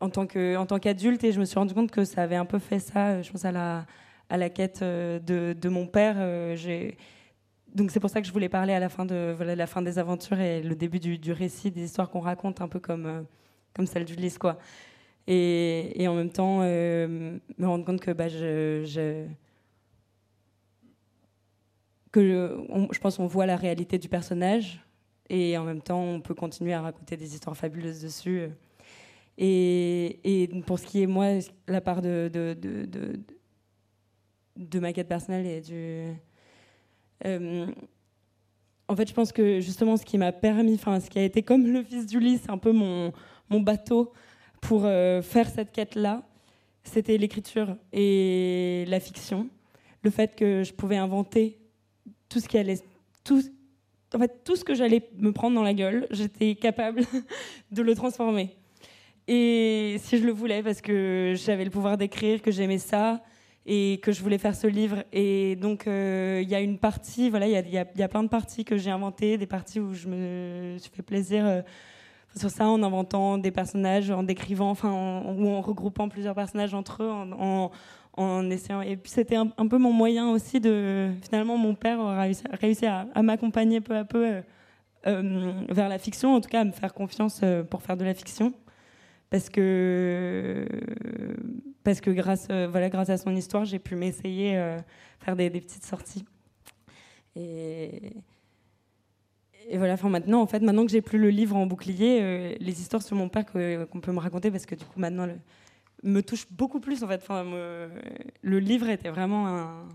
en 0.00 0.10
tant 0.10 0.26
que, 0.26 0.56
en 0.56 0.66
tant 0.66 0.78
qu'adulte. 0.78 1.24
Et 1.24 1.32
je 1.32 1.40
me 1.40 1.44
suis 1.44 1.58
rendu 1.58 1.74
compte 1.74 1.90
que 1.90 2.04
ça 2.04 2.22
avait 2.22 2.36
un 2.36 2.44
peu 2.44 2.60
fait 2.60 2.78
ça. 2.78 3.20
Je 3.20 3.30
pense 3.32 3.44
à 3.44 3.52
la, 3.52 3.86
à 4.28 4.36
la 4.36 4.48
quête 4.48 4.80
euh, 4.82 5.18
de, 5.18 5.52
de 5.52 5.68
mon 5.68 5.86
père. 5.86 6.14
Euh, 6.18 6.56
donc 7.74 7.90
c'est 7.90 8.00
pour 8.00 8.10
ça 8.10 8.20
que 8.20 8.26
je 8.26 8.32
voulais 8.32 8.48
parler 8.48 8.72
à 8.72 8.80
la 8.80 8.88
fin 8.88 9.04
de 9.04 9.36
la 9.40 9.66
fin 9.66 9.82
des 9.82 9.98
aventures 9.98 10.40
et 10.40 10.62
le 10.62 10.74
début 10.74 11.00
du, 11.00 11.18
du 11.18 11.32
récit, 11.32 11.70
des 11.70 11.84
histoires 11.84 12.10
qu'on 12.10 12.20
raconte, 12.20 12.60
un 12.60 12.68
peu 12.68 12.80
comme, 12.80 13.26
comme 13.74 13.86
celle 13.86 14.04
d'Ulysse, 14.04 14.38
quoi 14.38 14.58
et, 15.26 16.08
en 16.08 16.14
même 16.14 16.30
temps 16.30 16.60
euh, 16.62 17.38
me 17.58 17.66
rendre 17.66 17.84
compte 17.84 18.00
que 18.00 18.10
bah, 18.10 18.28
je, 18.28 18.84
je 18.84 19.26
que 22.12 22.20
je, 22.92 22.98
pense 22.98 23.16
qu'on 23.16 23.26
voit 23.26 23.46
la 23.46 23.56
réalité 23.56 23.98
du 23.98 24.08
personnage 24.08 24.84
et 25.28 25.56
en 25.56 25.64
même 25.64 25.80
temps 25.80 26.02
on 26.02 26.20
peut 26.20 26.34
continuer 26.34 26.72
à 26.72 26.80
raconter 26.80 27.16
des 27.16 27.34
histoires 27.34 27.56
fabuleuses 27.56 28.02
dessus. 28.02 28.48
Et, 29.38 30.42
et 30.42 30.48
pour 30.62 30.78
ce 30.78 30.86
qui 30.86 31.02
est 31.02 31.06
moi, 31.06 31.38
la 31.68 31.80
part 31.80 32.02
de, 32.02 32.28
de, 32.32 32.54
de, 32.54 33.20
de 34.56 34.80
ma 34.80 34.92
quête 34.92 35.08
personnelle 35.08 35.46
et 35.46 35.60
du... 35.60 36.06
Euh, 37.26 37.66
en 38.88 38.96
fait, 38.96 39.08
je 39.08 39.14
pense 39.14 39.32
que 39.32 39.60
justement, 39.60 39.96
ce 39.96 40.04
qui 40.04 40.18
m'a 40.18 40.32
permis, 40.32 40.74
enfin, 40.74 41.00
ce 41.00 41.08
qui 41.08 41.18
a 41.18 41.24
été 41.24 41.42
comme 41.42 41.66
le 41.72 41.82
fils 41.82 42.06
d'Ulysse, 42.06 42.42
un 42.48 42.58
peu 42.58 42.72
mon, 42.72 43.12
bateau 43.50 44.12
pour 44.60 44.82
euh, 44.84 45.22
faire 45.22 45.48
cette 45.48 45.72
quête-là, 45.72 46.22
c'était 46.82 47.18
l'écriture 47.18 47.76
et 47.92 48.84
la 48.88 49.00
fiction. 49.00 49.48
Le 50.02 50.10
fait 50.10 50.34
que 50.34 50.62
je 50.64 50.72
pouvais 50.72 50.96
inventer 50.96 51.58
tout 52.28 52.40
ce 52.40 52.48
qui 52.48 52.58
allait. 52.58 52.80
En 54.12 54.18
fait, 54.18 54.44
tout 54.44 54.56
ce 54.56 54.64
que 54.64 54.74
j'allais 54.74 55.08
me 55.16 55.32
prendre 55.32 55.54
dans 55.54 55.62
la 55.62 55.74
gueule, 55.74 56.06
j'étais 56.10 56.54
capable 56.54 57.02
de 57.70 57.82
le 57.82 57.94
transformer. 57.94 58.56
Et 59.28 59.96
si 59.98 60.18
je 60.18 60.24
le 60.24 60.32
voulais, 60.32 60.62
parce 60.62 60.80
que 60.80 61.34
j'avais 61.36 61.64
le 61.64 61.70
pouvoir 61.70 61.96
d'écrire, 61.96 62.42
que 62.42 62.50
j'aimais 62.50 62.78
ça 62.78 63.22
et 63.66 64.00
que 64.02 64.12
je 64.12 64.22
voulais 64.22 64.38
faire 64.38 64.54
ce 64.54 64.66
livre. 64.66 65.04
Et 65.12 65.56
donc, 65.56 65.86
euh, 65.86 66.40
il 66.42 66.48
y 66.48 66.54
a 66.54 66.60
une 66.60 66.78
partie, 66.78 67.30
voilà, 67.30 67.46
il 67.46 67.68
y, 67.68 67.98
y, 67.98 68.02
a 68.02 68.08
plein 68.08 68.22
de 68.22 68.28
parties 68.28 68.64
que 68.64 68.76
j'ai 68.76 68.90
inventées, 68.90 69.38
des 69.38 69.46
parties 69.46 69.80
où 69.80 69.92
je 69.94 70.08
me 70.08 70.76
suis 70.78 70.90
fait 70.90 71.02
plaisir. 71.02 71.46
Euh, 71.46 71.62
sur 72.36 72.48
ça 72.48 72.68
en 72.68 72.80
inventant 72.84 73.38
des 73.38 73.50
personnages, 73.50 74.10
en 74.12 74.22
décrivant, 74.22 74.70
enfin, 74.70 75.22
ou 75.26 75.48
en 75.48 75.60
regroupant 75.60 76.08
plusieurs 76.08 76.36
personnages 76.36 76.74
entre 76.74 77.02
eux, 77.02 77.10
en, 77.10 77.72
en, 78.16 78.50
essayant. 78.50 78.82
Et 78.82 78.96
puis 78.96 79.10
c'était 79.10 79.34
un, 79.34 79.48
peu 79.48 79.78
mon 79.78 79.92
moyen 79.92 80.30
aussi 80.30 80.60
de. 80.60 81.10
Finalement, 81.22 81.56
mon 81.56 81.74
père 81.74 81.98
a 82.00 82.26
réussi, 82.60 82.86
à, 82.86 83.22
m'accompagner 83.22 83.80
peu 83.80 83.96
à 83.96 84.04
peu 84.04 84.42
euh, 85.08 85.52
vers 85.70 85.88
la 85.88 85.98
fiction, 85.98 86.34
en 86.36 86.40
tout 86.40 86.48
cas 86.48 86.60
à 86.60 86.64
me 86.64 86.70
faire 86.70 86.94
confiance 86.94 87.40
pour 87.68 87.82
faire 87.82 87.96
de 87.96 88.04
la 88.04 88.14
fiction. 88.14 88.52
Parce 89.30 89.48
que, 89.48 90.66
parce 91.84 92.00
que 92.00 92.10
grâce, 92.10 92.48
voilà, 92.48 92.88
grâce 92.88 93.10
à 93.10 93.16
son 93.16 93.34
histoire, 93.34 93.64
j'ai 93.64 93.78
pu 93.78 93.94
m'essayer 93.94 94.56
faire 95.20 95.36
des, 95.36 95.50
petites 95.50 95.84
sorties. 95.84 96.24
Et, 97.36 98.12
voilà, 99.74 99.94
enfin 99.94 100.08
maintenant, 100.08 100.40
en 100.40 100.46
fait, 100.46 100.60
maintenant 100.60 100.84
que 100.84 100.90
j'ai 100.90 101.02
plus 101.02 101.18
le 101.18 101.30
livre 101.30 101.56
en 101.56 101.66
bouclier, 101.66 102.20
euh, 102.20 102.54
les 102.58 102.80
histoires 102.80 103.02
sur 103.02 103.16
mon 103.16 103.28
père 103.28 103.46
qu'on 103.46 104.00
peut 104.00 104.12
me 104.12 104.18
raconter, 104.18 104.50
parce 104.50 104.66
que 104.66 104.74
du 104.74 104.84
coup 104.84 104.98
maintenant 104.98 105.26
le, 105.26 105.38
me 106.02 106.22
touche 106.22 106.50
beaucoup 106.50 106.80
plus 106.80 107.04
en 107.04 107.08
fait. 107.08 107.24
Le 108.42 108.58
livre 108.58 108.88
était 108.88 109.10
vraiment 109.10 109.46
un. 109.46 109.88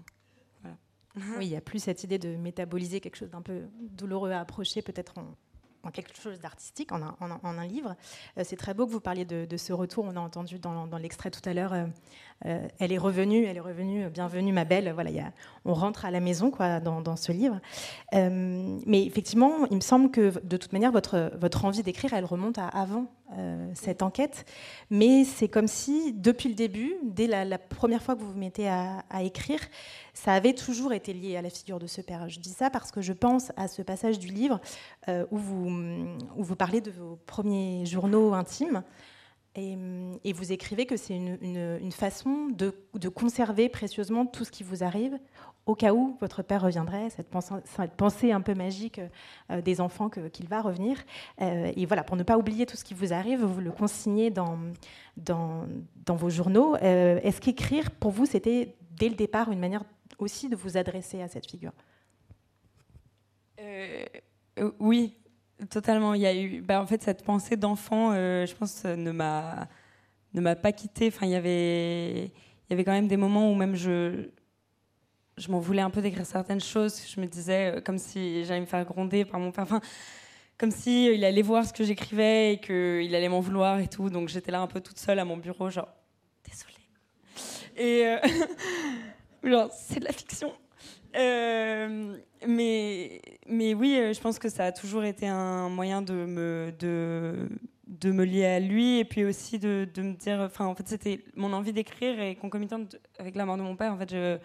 Oui, 1.37 1.45
il 1.45 1.49
n'y 1.49 1.55
a 1.55 1.61
plus 1.61 1.79
cette 1.79 2.03
idée 2.03 2.19
de 2.19 2.35
métaboliser 2.35 2.99
quelque 2.99 3.15
chose 3.15 3.29
d'un 3.29 3.41
peu 3.41 3.61
douloureux 3.79 4.31
à 4.31 4.41
approcher, 4.41 4.81
peut-être 4.81 5.17
en, 5.17 5.33
quelque 5.91 6.15
chose 6.19 6.39
d'artistique, 6.39 6.91
en, 6.91 7.01
un 7.21 7.65
livre. 7.65 7.95
Euh, 8.37 8.43
c'est 8.43 8.55
très 8.55 8.73
beau 8.73 8.85
que 8.85 8.91
vous 8.91 8.99
parliez 8.99 9.25
de, 9.25 9.57
ce 9.57 9.73
retour. 9.73 10.05
On 10.05 10.15
a 10.15 10.19
entendu 10.19 10.59
dans, 10.59 10.97
l'extrait 10.97 11.31
tout 11.31 11.47
à 11.47 11.53
l'heure 11.53 11.73
euh, 11.73 11.85
euh, 12.45 12.67
elle 12.79 12.91
est 12.91 12.97
revenue, 12.97 13.45
elle 13.45 13.57
est 13.57 13.61
revenue, 13.61 14.09
bienvenue 14.09 14.51
ma 14.51 14.65
belle. 14.65 14.91
Voilà, 14.93 15.11
on 15.63 15.73
rentre 15.73 16.05
à 16.05 16.11
la 16.11 16.19
maison 16.19 16.51
quoi, 16.51 16.79
dans, 16.79 17.15
ce 17.15 17.31
livre. 17.31 17.59
Mais 18.11 19.05
effectivement, 19.05 19.65
il 19.71 19.77
me 19.77 19.81
semble 19.81 20.11
que 20.11 20.33
de 20.43 20.57
toute 20.57 20.73
manière, 20.73 20.91
votre 20.91 21.65
envie 21.65 21.83
d'écrire, 21.83 22.13
elle 22.13 22.25
remonte 22.25 22.57
à 22.57 22.67
avant 22.67 23.07
euh, 23.37 23.69
cette 23.73 24.01
enquête. 24.01 24.45
Mais 24.89 25.23
c'est 25.23 25.47
comme 25.47 25.67
si, 25.67 26.13
depuis 26.13 26.49
le 26.49 26.55
début, 26.55 26.95
dès 27.03 27.27
la, 27.27 27.57
première 27.57 28.01
fois 28.01 28.15
que 28.15 28.21
vous 28.21 28.31
vous 28.31 28.37
mettez 28.37 28.67
à, 28.67 29.03
écrire, 29.21 29.59
ça 30.13 30.33
avait 30.33 30.53
toujours 30.53 30.93
été 30.93 31.13
lié 31.13 31.37
à 31.37 31.41
la 31.41 31.49
figure 31.49 31.79
de 31.79 31.87
ce 31.87 32.01
père. 32.01 32.29
Je 32.29 32.39
dis 32.39 32.49
ça 32.49 32.69
parce 32.69 32.91
que 32.91 33.01
je 33.01 33.13
pense 33.13 33.51
à 33.57 33.67
ce 33.67 33.81
passage 33.81 34.19
du 34.19 34.27
livre 34.27 34.59
euh, 35.09 35.25
où, 35.31 35.37
vous, 35.37 35.69
où 36.35 36.43
vous 36.43 36.55
parlez 36.55 36.81
de 36.81 36.91
vos 36.91 37.17
premiers 37.25 37.85
journaux 37.85 38.33
intimes. 38.33 38.83
Et, 39.57 40.33
vous 40.33 40.51
écrivez 40.51 40.85
que 40.85 40.97
c'est 40.97 41.15
une, 41.15 41.91
façon 41.91 42.49
de, 42.49 43.09
conserver 43.09 43.69
précieusement 43.69 44.25
tout 44.25 44.43
ce 44.43 44.51
qui 44.51 44.63
vous 44.63 44.83
arrive 44.83 45.17
au 45.65 45.73
cas 45.73 45.93
où 45.93 46.15
votre 46.21 46.43
père 46.43 46.61
reviendrait, 46.61 47.09
cette 47.09 47.27
pensée, 47.97 48.31
un 48.31 48.41
peu 48.41 48.53
magique 48.53 49.01
euh, 49.49 49.61
des 49.61 49.81
enfants 49.81 50.09
qu'il 50.09 50.29
qu 50.29 50.43
va 50.45 50.61
revenir. 50.61 50.97
Euh, 51.41 51.71
et 51.75 51.85
voilà, 51.85 52.03
pour 52.03 52.15
ne 52.15 52.23
pas 52.23 52.37
oublier 52.37 52.65
tout 52.65 52.77
ce 52.77 52.83
qui 52.83 52.93
vous 52.93 53.13
arrive, 53.13 53.43
vous 53.43 53.61
le 53.61 53.71
consignez 53.71 54.29
dans, 54.29 54.59
vos 56.07 56.29
journaux. 56.29 56.75
Euh, 56.75 57.19
Est-ce 57.23 57.41
qu'écrire, 57.41 57.89
pour 57.91 58.11
vous, 58.11 58.25
c'était 58.25 58.75
dès 58.91 59.09
le 59.09 59.15
départ 59.15 59.51
une 59.51 59.59
manière 59.59 59.83
aussi 60.19 60.49
de 60.49 60.55
vous 60.55 60.77
adresser 60.77 61.21
à 61.21 61.27
cette 61.27 61.49
figure? 61.49 61.73
Oui, 64.79 65.17
Totalement. 65.69 66.13
Il 66.13 66.21
y 66.21 66.25
a 66.25 66.35
eu, 66.35 66.61
bah, 66.61 66.81
en 66.81 66.85
fait, 66.85 67.01
cette 67.01 67.23
pensée 67.23 67.55
d'enfant, 67.55 68.13
je 68.13 68.53
pense, 68.53 68.83
ne 68.83 69.11
m'a, 69.11 69.67
ne 70.33 70.41
m'a 70.41 70.55
pas 70.55 70.73
quittée. 70.73 71.07
Enfin, 71.07 71.25
il 71.25 71.31
y 71.31 71.35
avait, 71.35 72.25
il 72.25 72.31
y 72.69 72.73
avait 72.73 72.83
quand 72.83 72.91
même 72.91 73.07
des 73.07 73.15
moments 73.15 73.49
où 73.49 73.55
même 73.55 73.75
je, 73.75 74.27
je 75.37 75.51
m'en 75.51 75.59
voulais 75.59 75.81
un 75.81 75.89
peu 75.89 76.01
d'écrire 76.01 76.25
certaines 76.25 76.61
choses. 76.61 77.01
Je 77.07 77.19
me 77.19 77.25
disais, 77.27 77.77
euh, 77.77 77.81
comme 77.81 77.97
si 77.97 78.45
j'allais 78.45 78.61
me 78.61 78.65
faire 78.65 78.85
gronder 78.85 79.25
par 79.25 79.39
mon 79.39 79.51
père. 79.51 79.63
Enfin, 79.63 79.81
comme 80.57 80.71
si 80.71 81.07
il 81.13 81.25
allait 81.25 81.41
voir 81.41 81.65
ce 81.65 81.73
que 81.73 81.83
j'écrivais 81.83 82.53
et 82.53 82.59
qu'il 82.59 83.13
allait 83.13 83.29
m'en 83.29 83.41
vouloir 83.41 83.79
et 83.79 83.87
tout. 83.87 84.09
Donc 84.09 84.29
j'étais 84.29 84.51
là 84.51 84.61
un 84.61 84.67
peu 84.67 84.81
toute 84.81 84.99
seule 84.99 85.19
à 85.19 85.25
mon 85.25 85.37
bureau, 85.37 85.69
genre, 85.69 85.89
désolée. 86.49 86.73
Et 87.75 88.05
euh, 88.05 88.17
genre, 89.43 89.71
c'est 89.71 89.99
de 89.99 90.05
la 90.05 90.13
fiction. 90.13 90.53
Euh, 91.15 92.17
mais, 92.47 93.21
mais 93.47 93.73
oui, 93.73 93.97
euh, 93.97 94.13
je 94.13 94.19
pense 94.19 94.39
que 94.39 94.49
ça 94.49 94.65
a 94.65 94.71
toujours 94.71 95.03
été 95.03 95.27
un 95.27 95.69
moyen 95.69 96.01
de 96.01 96.13
me, 96.13 96.73
de, 96.77 97.49
de 97.87 98.11
me 98.11 98.25
lier 98.25 98.45
à 98.45 98.59
lui 98.59 98.99
et 98.99 99.05
puis 99.05 99.23
aussi 99.23 99.59
de, 99.59 99.87
de 99.93 100.01
me 100.01 100.13
dire. 100.13 100.39
Enfin, 100.41 100.65
en 100.65 100.75
fait, 100.75 100.87
c'était 100.87 101.23
mon 101.35 101.53
envie 101.53 101.73
d'écrire 101.73 102.19
et 102.19 102.35
concomitante 102.35 102.97
avec 103.17 103.35
la 103.35 103.45
mort 103.45 103.57
de 103.57 103.61
mon 103.61 103.75
père. 103.75 103.93
En 103.93 103.97
fait, 103.97 104.11
je, 104.11 104.37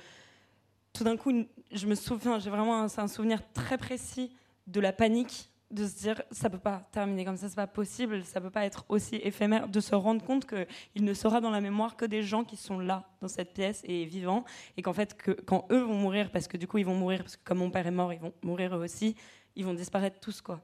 tout 0.93 1.05
d'un 1.05 1.17
coup, 1.17 1.33
je 1.73 1.87
me 1.87 1.95
souviens, 1.95 2.39
j'ai 2.39 2.51
vraiment 2.51 2.83
un, 2.83 2.87
un 2.97 3.09
souvenir 3.09 3.41
très 3.53 3.79
précis 3.79 4.35
de 4.67 4.81
la 4.81 4.93
panique 4.93 5.51
de 5.71 5.87
se 5.87 5.99
dire 5.99 6.23
ça 6.33 6.51
peut 6.51 6.59
pas 6.59 6.89
terminer 6.91 7.25
comme 7.25 7.37
ça, 7.37 7.49
c'est 7.49 7.55
pas 7.55 7.67
possible, 7.67 8.25
ça 8.25 8.41
peut 8.41 8.51
pas 8.51 8.65
être 8.65 8.85
aussi 8.89 9.17
éphémère, 9.17 9.69
de 9.69 9.81
se 9.81 9.95
rendre 9.95 10.25
compte 10.25 10.47
qu'il 10.47 11.05
ne 11.05 11.15
sera 11.15 11.41
dans 11.41 11.51
la 11.51 11.61
mémoire 11.61 11.97
que 11.97 12.05
des 12.05 12.23
gens 12.23 12.45
qui 12.45 12.57
sont 12.57 12.81
là 12.81 13.09
dans 13.21 13.29
cette 13.29 13.53
pièce 13.53 13.83
et 13.85 14.05
vivants, 14.05 14.45
et 14.77 14.83
qu'en 14.83 14.93
fait 14.93 15.17
que 15.17 15.31
quand 15.31 15.67
eux 15.71 15.81
vont 15.83 15.95
mourir, 15.95 16.31
parce 16.33 16.49
que 16.49 16.57
du 16.57 16.67
coup 16.67 16.79
ils 16.79 16.87
vont 16.87 16.97
mourir, 16.97 17.21
parce 17.21 17.37
que 17.37 17.45
comme 17.45 17.59
mon 17.59 17.71
père 17.71 17.87
est 17.87 17.93
mort, 17.93 18.13
ils 18.13 18.19
vont 18.19 18.33
mourir 18.43 18.77
eux 18.77 18.83
aussi, 18.83 19.15
ils 19.55 19.65
vont 19.65 19.75
disparaître 19.75 20.19
tous 20.19 20.41
quoi. 20.41 20.61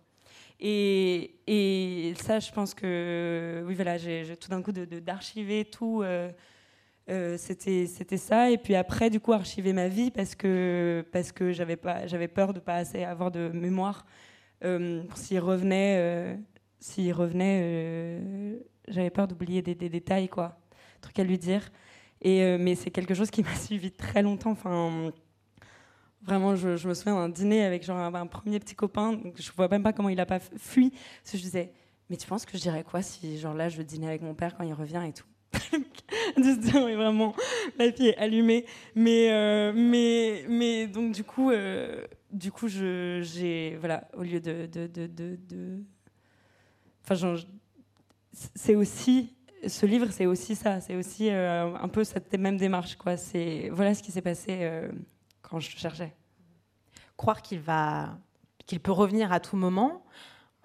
Et, 0.58 1.36
et 1.46 2.14
ça, 2.14 2.40
je 2.40 2.50
pense 2.50 2.74
que 2.74 3.62
oui 3.66 3.74
voilà, 3.74 3.98
j'ai 3.98 4.36
tout 4.36 4.48
d'un 4.48 4.62
coup 4.62 4.72
d'archiver 4.72 5.66
tout. 5.66 6.02
Euh, 6.02 6.30
euh, 7.08 7.36
c'était 7.38 7.86
ça 8.16 8.50
et 8.50 8.58
puis 8.58 8.74
après 8.74 9.10
du 9.10 9.20
coup 9.20 9.32
archiver 9.32 9.72
ma 9.72 9.86
vie 9.86 10.10
parce 10.10 10.34
que 10.34 11.04
parce 11.12 11.30
que 11.30 11.52
j'avais 11.52 11.76
peur 11.76 12.52
de 12.52 12.58
pas 12.58 12.74
assez 12.74 13.04
avoir 13.04 13.30
de 13.30 13.48
mémoire 13.54 14.04
euh, 14.64 15.02
s'il 15.14 15.40
revenait, 15.40 15.96
euh, 15.98 16.36
s'il 16.80 17.12
revenait, 17.12 18.58
j'avais 18.88 19.10
peur 19.10 19.28
d'oublier 19.28 19.62
des, 19.62 19.74
détails, 19.74 20.28
quoi, 20.28 20.58
truc 21.00 21.18
à 21.18 21.24
lui 21.24 21.38
dire. 21.38 21.70
Et 22.22 22.56
mais 22.58 22.74
c'est 22.74 22.90
quelque 22.90 23.14
chose 23.14 23.30
qui 23.30 23.42
m'a 23.42 23.54
suivi 23.56 23.92
très 23.92 24.22
longtemps. 24.22 24.52
Enfin, 24.52 25.12
vraiment, 26.22 26.56
je, 26.56 26.88
me 26.88 26.94
souviens 26.94 27.14
d'un 27.14 27.28
dîner 27.28 27.64
avec 27.64 27.84
genre 27.84 27.98
un, 27.98 28.26
premier 28.26 28.58
petit 28.60 28.74
copain. 28.74 29.12
Donc 29.12 29.40
je 29.40 29.50
vois 29.52 29.68
même 29.68 29.82
pas 29.82 29.92
comment 29.92 30.08
il 30.08 30.20
a 30.20 30.26
pas 30.26 30.40
fui. 30.40 30.90
Parce 30.90 31.32
que 31.32 31.38
je 31.38 31.42
disais, 31.42 31.72
mais 32.10 32.16
tu 32.16 32.26
penses 32.26 32.46
que 32.46 32.56
je 32.56 32.62
dirais 32.62 32.84
quoi 32.84 33.02
si 33.02 33.38
genre 33.38 33.54
là 33.54 33.68
je 33.68 33.82
dîner 33.82 34.08
avec 34.08 34.22
mon 34.22 34.34
père 34.34 34.56
quand 34.56 34.64
il 34.64 34.74
revient 34.74 35.02
et 35.06 35.12
tout? 35.12 35.26
de 36.36 36.42
se 36.42 36.58
dire 36.58 36.84
mais 36.84 36.94
vraiment 36.94 37.34
la 37.78 37.92
fille 37.92 38.08
est 38.08 38.16
allumée. 38.16 38.66
Mais 38.94 39.30
euh, 39.30 39.72
mais 39.74 40.44
mais 40.48 40.86
donc 40.86 41.12
du 41.12 41.24
coup 41.24 41.50
euh, 41.50 42.04
du 42.32 42.52
coup 42.52 42.68
je 42.68 43.20
j'ai 43.22 43.76
voilà 43.80 44.08
au 44.14 44.22
lieu 44.22 44.40
de 44.40 44.66
de 44.66 44.86
de, 44.86 45.78
enfin 47.02 47.36
c'est 48.54 48.74
aussi 48.74 49.34
ce 49.66 49.86
livre 49.86 50.08
c'est 50.10 50.26
aussi 50.26 50.54
ça. 50.54 50.80
C'est 50.80 50.94
aussi 50.94 51.30
euh, 51.30 51.74
un 51.76 51.88
peu 51.88 52.04
cette 52.04 52.32
même 52.34 52.56
démarche 52.56 52.96
quoi. 52.96 53.16
C'est 53.16 53.70
voilà 53.72 53.94
ce 53.94 54.02
qui 54.02 54.12
s'est 54.12 54.22
passé 54.22 54.70
quand 55.42 55.60
je 55.60 55.70
cherchais. 55.70 56.14
Croire 57.16 57.42
qu'il 57.42 57.60
va 57.60 58.18
qu'il 58.66 58.80
peut 58.80 58.92
revenir 58.92 59.32
à 59.32 59.40
tout 59.40 59.56
moment 59.56 60.04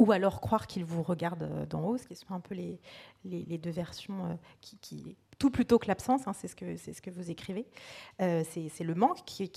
ou 0.02 0.12
alors 0.12 0.42
croire 0.42 0.66
qu'il 0.66 0.84
vous 0.84 1.04
regarde 1.04 1.68
d'en 1.70 1.84
haut, 1.84 1.98
ce 1.98 2.08
qui 2.08 2.16
sont 2.16 2.34
un 2.34 2.40
peu 2.40 2.56
les, 2.56 2.80
les, 3.26 3.58
deux 3.58 3.70
versions 3.70 4.26
euh, 4.26 4.34
qui, 4.62 5.16
tout 5.40 5.50
plutôt 5.50 5.80
que 5.80 5.88
l'absence, 5.88 6.28
hein, 6.28 6.34
c'est 6.34 6.48
ce 6.48 6.56
que 6.56 6.78
c'est 6.78 6.94
ce 6.94 7.02
que 7.02 7.10
vous 7.10 7.32
écrivez. 7.32 7.66
Euh, 8.22 8.44
c'est 8.46 8.84
le 8.84 8.96
manque 8.96 9.24
qui, 9.26 9.50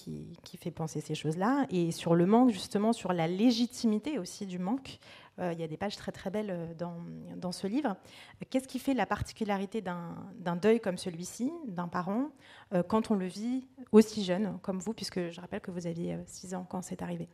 fait 0.58 0.70
penser 0.70 1.00
ces 1.00 1.14
choses-là, 1.14 1.66
et 1.70 1.92
sur 1.92 2.14
le 2.14 2.26
manque 2.26 2.50
justement, 2.50 2.92
sur 2.92 3.12
la 3.12 3.26
légitimité 3.26 4.18
aussi 4.18 4.46
du 4.46 4.58
manque. 4.58 4.98
Euh, 5.40 5.52
il 5.52 5.58
y 5.58 5.64
a 5.64 5.66
des 5.66 5.76
pages 5.76 5.96
très 5.96 6.12
très 6.12 6.30
belles 6.30 6.76
dans, 6.78 7.52
ce 7.52 7.66
livre. 7.66 7.96
Qu'est-ce 8.50 8.68
qui 8.68 8.78
fait 8.78 8.94
la 8.94 9.06
particularité 9.06 9.80
d'un 9.82 10.56
deuil 10.56 10.80
comme 10.80 10.96
celui-ci, 10.96 11.52
d'un 11.66 11.88
parent, 11.88 12.30
quand 12.88 13.10
on 13.10 13.14
le 13.14 13.26
vit 13.26 13.66
aussi 13.92 14.24
jeune 14.24 14.58
comme 14.62 14.78
vous, 14.78 14.94
puisque 14.94 15.30
je 15.30 15.40
rappelle 15.40 15.60
que 15.60 15.70
vous 15.70 15.86
aviez 15.86 16.18
6 16.26 16.54
ans 16.54 16.66
quand 16.68 16.82
c'est 16.82 17.02
arrivé? 17.02 17.28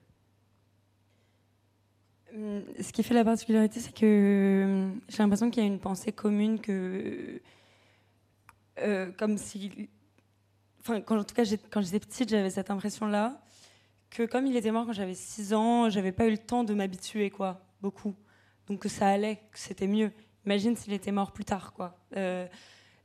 Ce 2.80 2.92
qui 2.92 3.02
fait 3.02 3.14
la 3.14 3.24
particularité, 3.24 3.80
c'est 3.80 3.94
que 3.94 4.64
hum, 4.64 5.00
j'ai 5.08 5.18
l'impression 5.18 5.50
qu'il 5.50 5.62
y 5.62 5.66
a 5.66 5.68
une 5.68 5.80
pensée 5.80 6.12
commune 6.12 6.60
que, 6.60 7.40
euh, 8.78 9.10
comme 9.12 9.36
si, 9.36 9.88
enfin, 10.80 11.00
quand, 11.00 11.18
en 11.18 11.24
tout 11.24 11.34
cas, 11.34 11.44
quand 11.70 11.80
j'étais 11.82 12.00
petite, 12.00 12.28
j'avais 12.28 12.50
cette 12.50 12.70
impression-là 12.70 13.40
que 14.10 14.24
comme 14.24 14.46
il 14.46 14.56
était 14.56 14.72
mort 14.72 14.86
quand 14.86 14.92
j'avais 14.92 15.14
6 15.14 15.54
ans, 15.54 15.88
j'avais 15.88 16.12
pas 16.12 16.26
eu 16.26 16.32
le 16.32 16.38
temps 16.38 16.64
de 16.64 16.74
m'habituer, 16.74 17.30
quoi, 17.30 17.60
beaucoup. 17.80 18.14
Donc 18.66 18.80
que 18.80 18.88
ça 18.88 19.08
allait, 19.08 19.36
que 19.52 19.58
c'était 19.58 19.86
mieux. 19.86 20.12
Imagine 20.46 20.76
s'il 20.76 20.92
était 20.92 21.12
mort 21.12 21.32
plus 21.32 21.44
tard, 21.44 21.72
quoi. 21.72 21.96
Euh, 22.16 22.46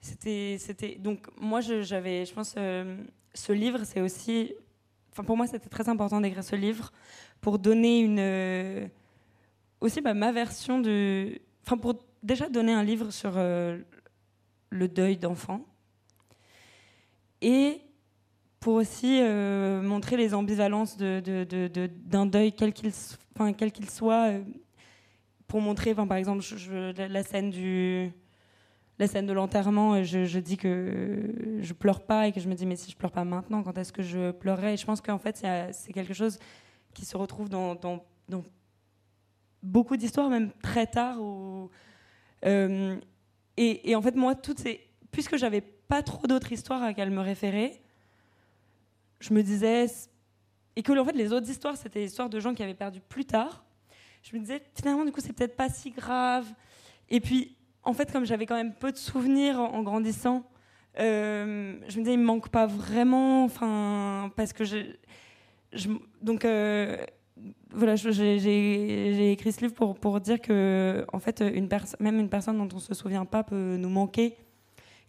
c'était, 0.01 0.57
c'était. 0.59 0.95
Donc 0.95 1.27
moi, 1.39 1.61
j'avais, 1.61 2.25
je 2.25 2.33
pense, 2.33 2.55
euh, 2.57 2.97
ce 3.33 3.51
livre, 3.51 3.83
c'est 3.83 4.01
aussi, 4.01 4.53
enfin, 5.11 5.23
pour 5.23 5.38
moi, 5.38 5.47
c'était 5.47 5.69
très 5.69 5.89
important 5.89 6.21
d'écrire 6.21 6.43
ce 6.43 6.55
livre 6.55 6.91
pour 7.41 7.59
donner 7.59 7.99
une 7.99 8.89
aussi 9.86 10.02
bah, 10.02 10.13
ma 10.13 10.32
version 10.32 10.80
de. 10.80 11.39
Enfin, 11.65 11.78
pour 11.78 11.95
déjà 12.24 12.50
donner 12.50 12.74
un 12.74 12.84
livre 12.84 13.12
sur 13.12 13.34
euh, 13.38 13.78
le 14.69 14.88
deuil 14.88 15.17
d'enfant. 15.17 15.62
Et 17.41 17.82
pour 18.60 18.76
aussi 18.76 19.19
euh, 19.21 19.82
montrer 19.82 20.17
les 20.17 20.34
ambivalences 20.34 20.98
d'un 20.98 21.21
de, 21.21 21.43
de, 21.43 21.67
de, 21.67 22.26
deuil, 22.26 22.54
quel 22.54 22.74
qu'il 22.74 22.91
enfin, 23.36 23.54
quel 23.54 23.71
soit. 23.89 24.32
Euh, 24.32 24.43
pour 25.48 25.62
montrer, 25.62 25.91
enfin, 25.91 26.08
par 26.08 26.17
exemple, 26.17 26.43
la 26.98 27.24
scène 27.24 27.52
du. 27.52 28.12
La 28.98 29.08
scène 29.08 29.26
de 29.26 29.34
l'enterrement, 29.34 30.02
je, 30.04 30.24
je, 30.24 30.39
dis 30.39 30.56
que 30.56 31.60
je 31.60 31.74
pleure 31.74 32.06
pas 32.06 32.28
et 32.28 32.32
que 32.32 32.39
je 32.39 32.48
me 32.48 32.56
dis 32.56 32.65
mais 32.65 32.78
si 32.78 32.89
je 32.89 32.95
pleure 32.95 33.12
pas 33.12 33.26
maintenant, 33.26 33.62
quand 33.62 33.78
est-ce 33.78 33.91
que 33.91 34.02
je 34.02 34.32
pleurerai? 34.32 34.74
Et 34.76 34.78
je 34.78 34.86
pense 34.86 35.02
qu'en 35.02 35.17
fait 35.17 35.45
c'est 35.74 35.91
quelque 35.91 36.13
chose 36.13 36.39
qui 36.93 37.04
se 37.04 37.17
retrouve 37.17 37.50
dans 37.50 37.76
beaucoup 39.65 39.97
d'histoires, 39.97 40.30
même 40.30 40.51
très 40.62 40.88
tard. 40.88 41.17
Euh, 42.45 42.95
et, 43.58 43.95
en 43.95 44.01
fait, 44.01 44.15
moi, 44.15 44.36
toutes 44.36 44.60
ces, 44.60 44.82
puisque 45.12 45.38
j'avais 45.38 45.62
pas 45.62 46.04
trop 46.04 46.28
d'autres 46.28 46.51
histoires 46.51 46.84
à 46.84 46.93
qu'elles 46.93 47.12
me 47.12 47.21
référer, 47.21 47.82
je 49.19 49.34
me 49.34 49.43
disais. 49.43 49.88
Et 50.78 50.84
que 50.84 50.97
en 50.97 51.06
fait, 51.06 51.13
les 51.13 51.32
autres 51.32 51.49
histoires, 51.49 51.78
c'était 51.78 52.01
des 52.01 52.08
histoires 52.08 52.30
de 52.30 52.39
gens 52.39 52.54
qui 52.54 52.62
avaient 52.62 52.73
perdu 52.73 52.99
plus 52.99 53.25
tard. 53.25 53.63
Je 54.23 54.36
me 54.36 54.41
disais, 54.41 54.62
finalement, 54.75 55.06
du 55.06 55.12
coup, 55.12 55.21
c'est 55.21 55.34
peut-être 55.34 55.56
pas 55.56 55.69
si 55.69 55.91
grave. 55.91 56.47
Et 57.10 57.21
puis, 57.21 57.56
en 57.84 57.93
fait, 57.93 58.12
comme 58.12 58.25
j'avais 58.25 58.45
quand 58.45 58.56
même 58.56 58.73
peu 58.73 58.91
de 58.91 58.97
souvenirs 58.97 59.60
en, 59.60 59.84
grandissant, 59.84 60.43
euh, 60.99 61.75
je 61.88 61.97
me 61.97 62.04
disais, 62.04 62.13
il 62.13 62.19
me 62.19 62.25
manque 62.25 62.49
pas 62.49 62.65
vraiment. 62.65 63.45
Enfin, 63.45 64.32
parce 64.36 64.54
que 64.54 64.63
je 64.65 64.86
donc. 66.21 66.45
Euh, 66.45 66.97
voilà, 67.71 67.95
j'ai 67.95 69.32
écrit 69.32 69.52
ce 69.52 69.62
livre 69.62 69.74
pour, 69.74 69.95
pour 70.00 70.21
dire 70.21 70.39
que, 70.39 71.06
en 71.12 71.19
fait, 71.19 71.41
une 71.41 71.67
même 72.00 72.19
une 72.19 72.30
personne 72.30 72.58
dont 72.58 72.76
on 72.76 72.80
se 72.80 72.93
souvient 72.93 73.26
pas 73.26 73.43
peut 73.43 73.76
nous 73.78 73.89
manquer. 73.89 74.38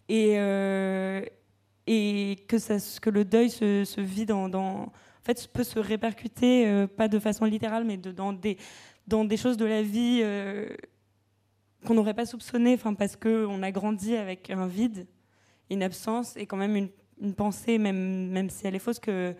Et, 0.09 0.33
euh, 0.37 1.21
et 1.85 2.37
que, 2.47 2.99
que 2.99 3.09
le 3.09 3.25
deuil 3.25 3.49
se, 3.49 4.01
vit 4.01 4.25
dans, 4.25 4.49
dans, 4.49 4.83
en 4.83 4.91
fait, 5.23 5.47
peut 5.51 5.63
se 5.63 5.79
répercuter, 5.79 6.67
euh, 6.67 6.87
pas 6.87 7.07
de 7.07 7.19
façon 7.19 7.45
littérale, 7.45 7.85
mais 7.85 7.97
dans, 7.97 8.33
des, 8.33 8.57
dans 9.07 9.23
des 9.23 9.37
choses 9.37 9.57
de 9.57 9.65
la 9.65 9.81
vie 9.81 10.19
euh, 10.21 10.67
qu'on 11.85 11.93
n'aurait 11.93 12.13
pas 12.13 12.25
soupçonnées, 12.25 12.77
parce 12.97 13.15
qu'on 13.15 13.63
a 13.63 13.71
grandi 13.71 14.15
avec 14.15 14.49
un 14.49 14.67
vide, 14.67 15.07
une 15.69 15.83
absence 15.83 16.35
et 16.35 16.45
quand 16.45 16.57
même 16.57 16.75
une, 16.75 16.89
une 17.21 17.33
pensée, 17.33 17.77
même, 17.77 18.29
même 18.29 18.49
si 18.49 18.67
elle 18.67 18.75
est 18.75 18.79
fausse, 18.79 18.99
que, 18.99 19.33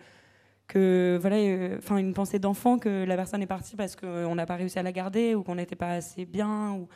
que 0.68 1.18
voilà, 1.20 1.36
euh, 1.36 1.78
enfin 1.78 1.96
une 1.96 2.14
pensée 2.14 2.38
d'enfant 2.38 2.78
que 2.78 3.04
la 3.04 3.16
personne 3.16 3.42
est 3.42 3.46
partie 3.46 3.74
parce 3.74 3.96
qu'on 3.96 4.34
n'a 4.34 4.46
pas 4.46 4.56
réussi 4.56 4.78
à 4.78 4.82
la 4.82 4.92
garder 4.92 5.34
ou 5.34 5.42
qu'on 5.42 5.56
n'était 5.56 5.76
pas 5.76 5.92
assez 5.92 6.26
bien. 6.26 6.72
Hum, 6.72 6.86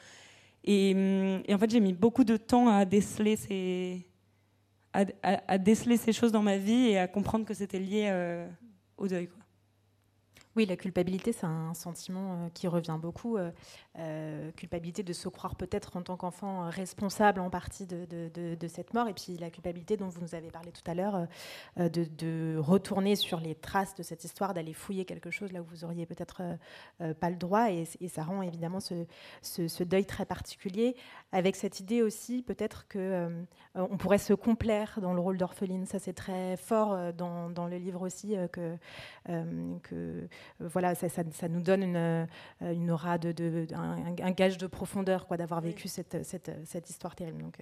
et 0.64 1.54
en 1.54 1.58
fait, 1.58 1.70
j'ai 1.70 1.80
mis 1.80 1.94
beaucoup 1.94 2.22
de 2.22 2.36
temps 2.36 2.68
à 2.68 2.84
déceler 2.84 3.34
ces, 3.34 4.06
à, 4.92 5.58
déceler 5.58 5.96
ces 5.96 6.12
choses 6.12 6.30
dans 6.30 6.42
ma 6.42 6.58
vie 6.58 6.90
et 6.90 6.98
à 6.98 7.08
comprendre 7.08 7.44
que 7.46 7.54
c'était 7.54 7.80
lié 7.80 8.08
euh, 8.10 8.46
au 8.96 9.08
deuil. 9.08 9.28
Oui, 10.54 10.66
la 10.66 10.76
culpabilité, 10.76 11.32
c'est 11.32 11.46
un 11.46 11.72
sentiment 11.72 12.34
euh, 12.34 12.48
qui 12.52 12.68
revient 12.68 12.98
beaucoup. 13.00 13.38
Euh, 13.98 14.50
culpabilité 14.52 15.02
de 15.02 15.12
se 15.12 15.28
croire 15.28 15.54
peut-être 15.54 15.98
en 15.98 16.02
tant 16.02 16.16
qu'enfant 16.16 16.64
euh, 16.64 16.70
responsable 16.70 17.40
en 17.40 17.50
partie 17.50 17.86
de, 17.86 18.66
cette 18.66 18.94
mort. 18.94 19.06
Et 19.06 19.12
puis 19.12 19.36
la 19.36 19.50
culpabilité 19.50 19.98
dont 19.98 20.08
vous 20.08 20.22
nous 20.22 20.34
avez 20.34 20.50
parlé 20.50 20.72
tout 20.72 20.90
à 20.90 20.94
l'heure, 20.94 21.26
euh, 21.78 21.90
de, 21.90 22.56
retourner 22.56 23.16
sur 23.16 23.38
les 23.38 23.54
traces 23.54 23.94
de 23.94 24.02
cette 24.02 24.24
histoire, 24.24 24.54
d'aller 24.54 24.72
fouiller 24.72 25.04
quelque 25.04 25.30
chose 25.30 25.52
là 25.52 25.60
où 25.60 25.64
vous 25.64 25.84
auriez 25.84 26.06
peut-être 26.06 26.42
pas 27.20 27.28
le 27.28 27.36
droit. 27.36 27.70
Et, 27.70 27.84
ça 28.08 28.22
rend 28.22 28.40
évidemment 28.40 28.78
ce, 28.80 29.82
deuil 29.82 30.06
très 30.06 30.24
particulier. 30.24 30.96
Avec 31.30 31.56
cette 31.56 31.80
idée 31.80 32.00
aussi, 32.00 32.42
peut-être 32.42 32.88
que 32.88 33.30
on 33.74 33.96
pourrait 33.96 34.18
se 34.18 34.32
complaire 34.32 34.98
dans 35.02 35.12
le 35.12 35.20
rôle 35.20 35.36
d'orpheline. 35.36 35.86
Ça, 35.86 35.98
c'est 35.98 36.12
très 36.12 36.56
fort 36.56 37.12
dans, 37.12 37.66
le 37.66 37.76
livre 37.76 38.02
aussi, 38.02 38.36
que, 38.52 40.28
voilà, 40.60 40.94
ça, 40.94 41.48
nous 41.48 41.60
donne 41.60 41.82
une, 41.82 42.28
une 42.60 42.90
aura 42.90 43.18
de, 43.18 43.66
un 43.82 44.30
gage 44.30 44.58
de 44.58 44.66
profondeur, 44.66 45.26
quoi, 45.26 45.36
d'avoir 45.36 45.60
vécu 45.60 45.88
cette, 45.88 46.24
cette, 46.24 46.50
cette 46.64 46.90
histoire 46.90 47.14
terrible. 47.14 47.42
Donc, 47.42 47.58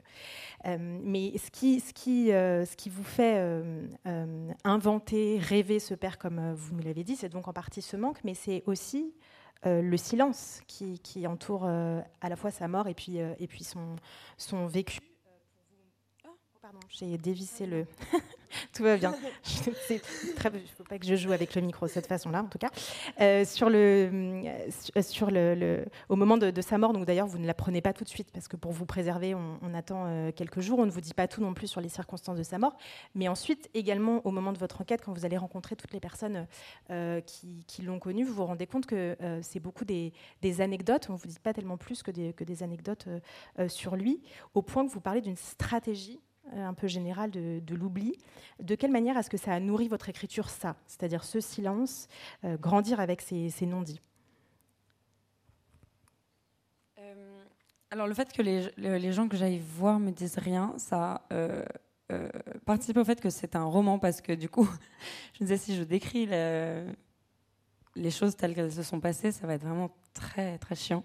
euh, 0.66 0.76
mais 1.02 1.36
ce 1.38 1.50
qui, 1.50 1.80
ce 1.80 1.92
qui, 1.92 2.32
euh, 2.32 2.64
ce 2.64 2.76
qui 2.76 2.90
vous 2.90 3.04
fait 3.04 3.38
euh, 3.38 3.86
euh, 4.06 4.50
inventer, 4.64 5.38
rêver 5.38 5.78
ce 5.80 5.94
père, 5.94 6.18
comme 6.18 6.38
euh, 6.38 6.54
vous 6.54 6.74
nous 6.74 6.82
l'avez 6.82 7.04
dit, 7.04 7.16
c'est 7.16 7.28
donc 7.28 7.48
en 7.48 7.52
partie 7.52 7.82
ce 7.82 7.96
manque, 7.96 8.18
mais 8.24 8.34
c'est 8.34 8.62
aussi 8.66 9.14
euh, 9.66 9.82
le 9.82 9.96
silence 9.96 10.60
qui, 10.66 10.98
qui 11.00 11.26
entoure 11.26 11.64
euh, 11.64 12.00
à 12.20 12.28
la 12.28 12.36
fois 12.36 12.50
sa 12.50 12.68
mort 12.68 12.88
et 12.88 12.94
puis, 12.94 13.20
euh, 13.20 13.34
et 13.38 13.46
puis 13.46 13.64
son, 13.64 13.96
son 14.36 14.66
vécu. 14.66 15.00
Pardon, 16.70 16.86
j'ai 16.88 17.18
dévissé 17.18 17.66
le. 17.66 17.84
Tout 18.74 18.84
va 18.84 18.96
bien. 18.96 19.12
C'est 19.42 20.00
très- 20.36 20.50
Il 20.54 20.62
ne 20.62 20.66
faut 20.76 20.84
pas 20.84 20.98
que 21.00 21.06
je 21.06 21.16
joue 21.16 21.32
avec 21.32 21.56
le 21.56 21.62
micro 21.62 21.86
de 21.86 21.90
cette 21.90 22.06
façon-là, 22.06 22.42
en 22.44 22.46
tout 22.46 22.58
cas. 22.58 22.70
Euh, 23.20 23.44
sur 23.44 23.68
le, 23.70 24.08
euh, 24.12 24.70
sur- 24.70 25.04
sur 25.04 25.30
le, 25.32 25.56
le- 25.56 25.84
au 26.08 26.14
moment 26.14 26.36
de, 26.36 26.50
de 26.52 26.60
sa 26.60 26.78
mort, 26.78 26.92
donc 26.92 27.06
d'ailleurs, 27.06 27.26
vous 27.26 27.38
ne 27.38 27.46
la 27.46 27.54
prenez 27.54 27.80
pas 27.80 27.92
tout 27.92 28.04
de 28.04 28.08
suite 28.08 28.30
parce 28.32 28.46
que 28.46 28.56
pour 28.56 28.70
vous 28.70 28.86
préserver, 28.86 29.34
on, 29.34 29.58
on 29.62 29.74
attend 29.74 30.04
euh, 30.06 30.30
quelques 30.30 30.60
jours. 30.60 30.78
On 30.78 30.86
ne 30.86 30.92
vous 30.92 31.00
dit 31.00 31.12
pas 31.14 31.26
tout 31.26 31.40
non 31.40 31.54
plus 31.54 31.66
sur 31.66 31.80
les 31.80 31.88
circonstances 31.88 32.38
de 32.38 32.44
sa 32.44 32.58
mort. 32.58 32.76
Mais 33.16 33.26
ensuite, 33.26 33.68
également, 33.74 34.24
au 34.24 34.30
moment 34.30 34.52
de 34.52 34.58
votre 34.58 34.80
enquête, 34.80 35.02
quand 35.04 35.12
vous 35.12 35.24
allez 35.24 35.38
rencontrer 35.38 35.74
toutes 35.74 35.92
les 35.92 36.00
personnes 36.00 36.46
euh, 36.90 37.20
qui, 37.20 37.64
qui 37.66 37.82
l'ont 37.82 37.98
connu, 37.98 38.22
vous 38.24 38.34
vous 38.34 38.46
rendez 38.46 38.68
compte 38.68 38.86
que 38.86 39.16
euh, 39.22 39.40
c'est 39.42 39.60
beaucoup 39.60 39.84
des, 39.84 40.12
des 40.40 40.60
anecdotes. 40.60 41.06
On 41.08 41.14
ne 41.14 41.18
vous 41.18 41.26
dit 41.28 41.40
pas 41.42 41.52
tellement 41.52 41.78
plus 41.78 42.04
que 42.04 42.12
des, 42.12 42.32
que 42.32 42.44
des 42.44 42.62
anecdotes 42.62 43.06
euh, 43.08 43.18
euh, 43.58 43.68
sur 43.68 43.96
lui, 43.96 44.22
au 44.54 44.62
point 44.62 44.86
que 44.86 44.92
vous 44.92 45.00
parlez 45.00 45.20
d'une 45.20 45.36
stratégie 45.36 46.20
euh, 46.20 46.29
un 46.52 46.74
peu 46.74 46.86
générale 46.88 47.30
de, 47.30 47.74
l'oubli. 47.74 48.16
De 48.60 48.74
quelle 48.74 48.90
manière 48.90 49.16
est-ce 49.16 49.30
que 49.30 49.36
ça 49.36 49.52
a 49.52 49.60
nourri 49.60 49.88
votre 49.88 50.08
écriture, 50.08 50.48
ça? 50.48 50.76
C'est-à-dire 50.86 51.24
ce 51.24 51.40
silence, 51.40 52.08
euh, 52.44 52.56
grandir 52.56 53.00
avec 53.00 53.20
ces, 53.20 53.50
non-dits? 53.66 54.00
Euh, 56.98 57.44
alors 57.90 58.06
le 58.06 58.14
fait 58.14 58.32
que 58.32 58.42
les, 58.42 58.70
le- 58.76 58.96
les 58.98 59.12
gens 59.12 59.28
que 59.28 59.36
j'aille 59.36 59.58
voir 59.58 59.98
me 59.98 60.10
disent 60.10 60.38
rien, 60.38 60.74
ça 60.76 61.22
euh, 61.32 61.64
euh, 62.12 62.28
participe 62.66 62.96
au 62.96 63.04
fait 63.04 63.20
que 63.20 63.30
c'est 63.30 63.56
un 63.56 63.64
roman 63.64 63.98
parce 63.98 64.20
que 64.20 64.32
du 64.32 64.48
coup, 64.48 64.68
je 65.34 65.44
me 65.44 65.46
disais 65.48 65.56
si 65.56 65.76
je 65.76 65.82
décris 65.82 66.26
le- 66.26 66.86
les 67.96 68.10
choses 68.10 68.36
telles 68.36 68.54
qu'elles 68.54 68.72
se 68.72 68.82
sont 68.82 69.00
passées, 69.00 69.32
ça 69.32 69.46
va 69.46 69.54
être 69.54 69.64
vraiment 69.64 69.90
très 70.14 70.58
très 70.58 70.74
chiant. 70.76 71.02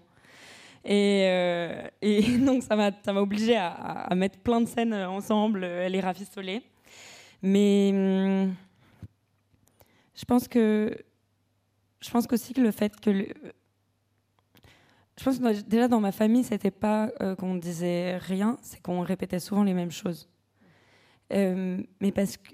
Et, 0.88 1.26
euh, 1.28 1.82
donc 2.46 2.62
ça 2.62 2.76
m'a 2.76 2.92
ça 3.04 3.12
m'a 3.12 3.20
obligé 3.20 3.56
à, 3.56 4.08
mettre 4.14 4.38
plein 4.38 4.60
de 4.60 4.66
scènes 4.66 4.94
ensemble, 4.94 5.64
euh, 5.64 5.88
les 5.88 6.00
rafistoler. 6.00 6.62
Mais 7.42 7.90
hum, 7.92 8.54
je 10.14 10.24
pense 10.24 10.46
que 10.46 10.96
je 12.00 12.10
pense 12.10 12.28
qu'aussi 12.28 12.54
que 12.54 12.60
le 12.60 12.70
fait 12.70 12.98
que 13.00 13.10
je 15.18 15.24
pense 15.24 15.38
que 15.38 15.62
déjà 15.62 15.88
dans 15.88 16.00
ma 16.00 16.12
famille, 16.12 16.44
c'était 16.44 16.70
pas 16.70 17.10
euh, 17.20 17.34
qu'on 17.34 17.56
disait 17.56 18.18
rien, 18.18 18.56
c'est 18.62 18.80
qu'on 18.80 19.00
répétait 19.00 19.40
souvent 19.40 19.64
les 19.64 19.74
mêmes 19.74 19.90
choses. 19.90 20.28
Euh, 21.32 21.82
mais 22.00 22.12
parce 22.12 22.36
que 22.36 22.52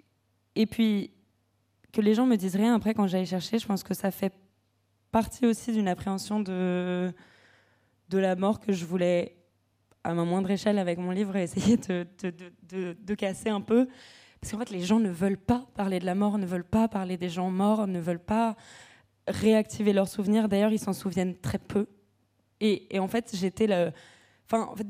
et 0.55 0.66
puis 0.66 1.11
que 1.92 2.01
les 2.01 2.14
gens 2.14 2.25
me 2.25 2.37
disent 2.37 2.57
rien 2.57 2.75
après 2.75 2.95
quand 2.95 3.07
j'aille 3.07 3.27
chercher, 3.27 3.59
je 3.59 3.66
pense 3.66 3.83
que 3.83 3.92
ça 3.92 4.11
fait 4.11 4.33
partie 5.11 5.45
aussi 5.45 5.73
d'une 5.73 5.88
appréhension 5.88 6.40
de 6.40 7.12
de 8.12 8.18
la 8.18 8.37
mort 8.37 8.61
que 8.61 8.72
je 8.72 8.85
voulais 8.85 9.37
à 10.05 10.12
ma 10.12 10.25
moindre 10.25 10.51
échelle 10.51 10.79
avec 10.79 10.98
mon 10.98 11.11
livre 11.11 11.35
essayer 11.37 11.77
de, 11.79 12.07
de, 12.22 13.14
casser 13.14 13.48
un 13.48 13.61
peu. 13.61 13.88
Parce 14.40 14.53
qu'en 14.53 14.59
fait, 14.59 14.70
les 14.70 14.81
gens 14.81 15.01
ne 15.01 15.09
veulent 15.09 15.38
pas 15.38 15.66
parler 15.75 15.98
de 15.98 16.05
la 16.05 16.14
mort, 16.14 16.37
ne 16.37 16.46
veulent 16.46 16.64
pas 16.64 16.88
parler 16.88 17.16
des 17.16 17.31
gens 17.31 17.51
morts, 17.51 17.87
ne 17.87 18.01
veulent 18.01 18.18
pas 18.18 18.57
réactiver 19.29 19.92
leurs 19.92 20.09
souvenirs. 20.09 20.48
D'ailleurs, 20.48 20.72
ils 20.72 20.79
s'en 20.79 20.92
souviennent 20.92 21.37
très 21.37 21.59
peu. 21.59 21.87
Et, 22.61 22.98
en 22.98 23.09
fait, 23.09 23.31
j'étais 23.35 23.66
le. 23.66 23.92
Enfin, 24.46 24.68
en 24.70 24.77
fait, 24.77 24.87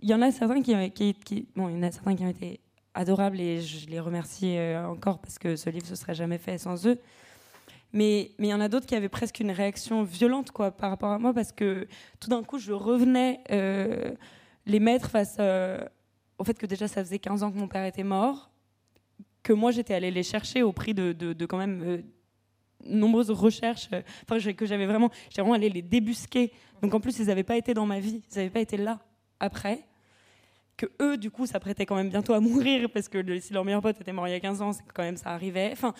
il 0.00 0.08
y 0.08 0.14
en 0.14 0.22
a 0.22 0.30
certains 0.30 0.62
qui, 0.62 1.48
bon, 1.56 1.68
il 1.68 1.76
y 1.76 1.78
en 1.78 1.82
a 1.82 1.90
certains 1.90 2.14
qui 2.14 2.24
ont 2.24 2.28
été 2.28 2.60
adorables 2.94 3.40
et 3.40 3.60
je 3.60 3.88
les 3.88 4.00
remercie 4.00 4.56
euh, 4.56 4.86
encore 4.86 5.20
parce 5.20 5.38
que 5.38 5.56
ce 5.56 5.70
livre 5.70 5.86
ne 5.90 5.94
serait 5.94 6.14
jamais 6.14 6.38
fait 6.38 6.58
sans 6.58 6.86
eux. 6.86 6.98
Mais 7.92 8.32
il 8.38 8.46
y 8.46 8.54
en 8.54 8.60
a 8.60 8.68
d'autres 8.68 8.86
qui 8.86 8.94
avaient 8.94 9.08
presque 9.08 9.40
une 9.40 9.50
réaction 9.50 10.04
violente 10.04 10.52
quoi 10.52 10.70
par 10.70 10.90
rapport 10.90 11.10
à 11.10 11.18
moi 11.18 11.34
parce 11.34 11.52
que 11.52 11.88
tout 12.20 12.30
d'un 12.30 12.42
coup, 12.42 12.58
je 12.58 12.72
revenais 12.72 13.40
euh, 13.50 14.12
les 14.66 14.80
mettre 14.80 15.10
face 15.10 15.36
euh, 15.40 15.84
au 16.38 16.44
fait 16.44 16.58
que 16.58 16.66
déjà 16.66 16.86
ça 16.86 17.04
faisait 17.04 17.18
15 17.18 17.42
ans 17.42 17.50
que 17.50 17.58
mon 17.58 17.68
père 17.68 17.84
était 17.84 18.04
mort, 18.04 18.50
que 19.42 19.52
moi 19.52 19.72
j'étais 19.72 19.94
allée 19.94 20.10
les 20.10 20.22
chercher 20.22 20.62
au 20.62 20.72
prix 20.72 20.94
de, 20.94 21.12
de, 21.12 21.46
quand 21.46 21.58
même 21.58 21.82
euh, 21.84 22.02
nombreuses 22.84 23.30
recherches, 23.30 23.88
enfin 24.22 24.52
que 24.52 24.66
j'avais 24.66 24.86
vraiment, 24.86 25.10
j'ai 25.28 25.42
vraiment 25.42 25.54
allé 25.54 25.68
les 25.68 25.82
débusquer. 25.82 26.52
Donc 26.82 26.94
en 26.94 27.00
plus 27.00 27.18
ils 27.18 27.26
n'avaient 27.26 27.42
pas 27.42 27.56
été 27.56 27.74
dans 27.74 27.86
ma 27.86 27.98
vie, 27.98 28.22
ils 28.30 28.36
n'avaient 28.36 28.50
pas 28.50 28.60
été 28.60 28.76
là 28.76 29.00
après. 29.40 29.84
Que 30.80 30.86
eux 31.02 31.18
du 31.18 31.30
coup 31.30 31.44
s'apprêtaient 31.44 31.84
quand 31.84 31.94
même 31.94 32.08
bientôt 32.08 32.32
à 32.32 32.40
mourir 32.40 32.88
parce 32.88 33.06
que 33.06 33.38
si 33.38 33.52
leur 33.52 33.66
meilleur 33.66 33.82
pote 33.82 34.00
était 34.00 34.14
mort 34.14 34.26
il 34.26 34.30
y 34.30 34.34
a 34.34 34.40
15 34.40 34.62
ans, 34.62 34.70
quand 34.94 35.02
même 35.02 35.18
ça 35.18 35.28
arrivait. 35.28 35.68
Enfin, 35.72 35.92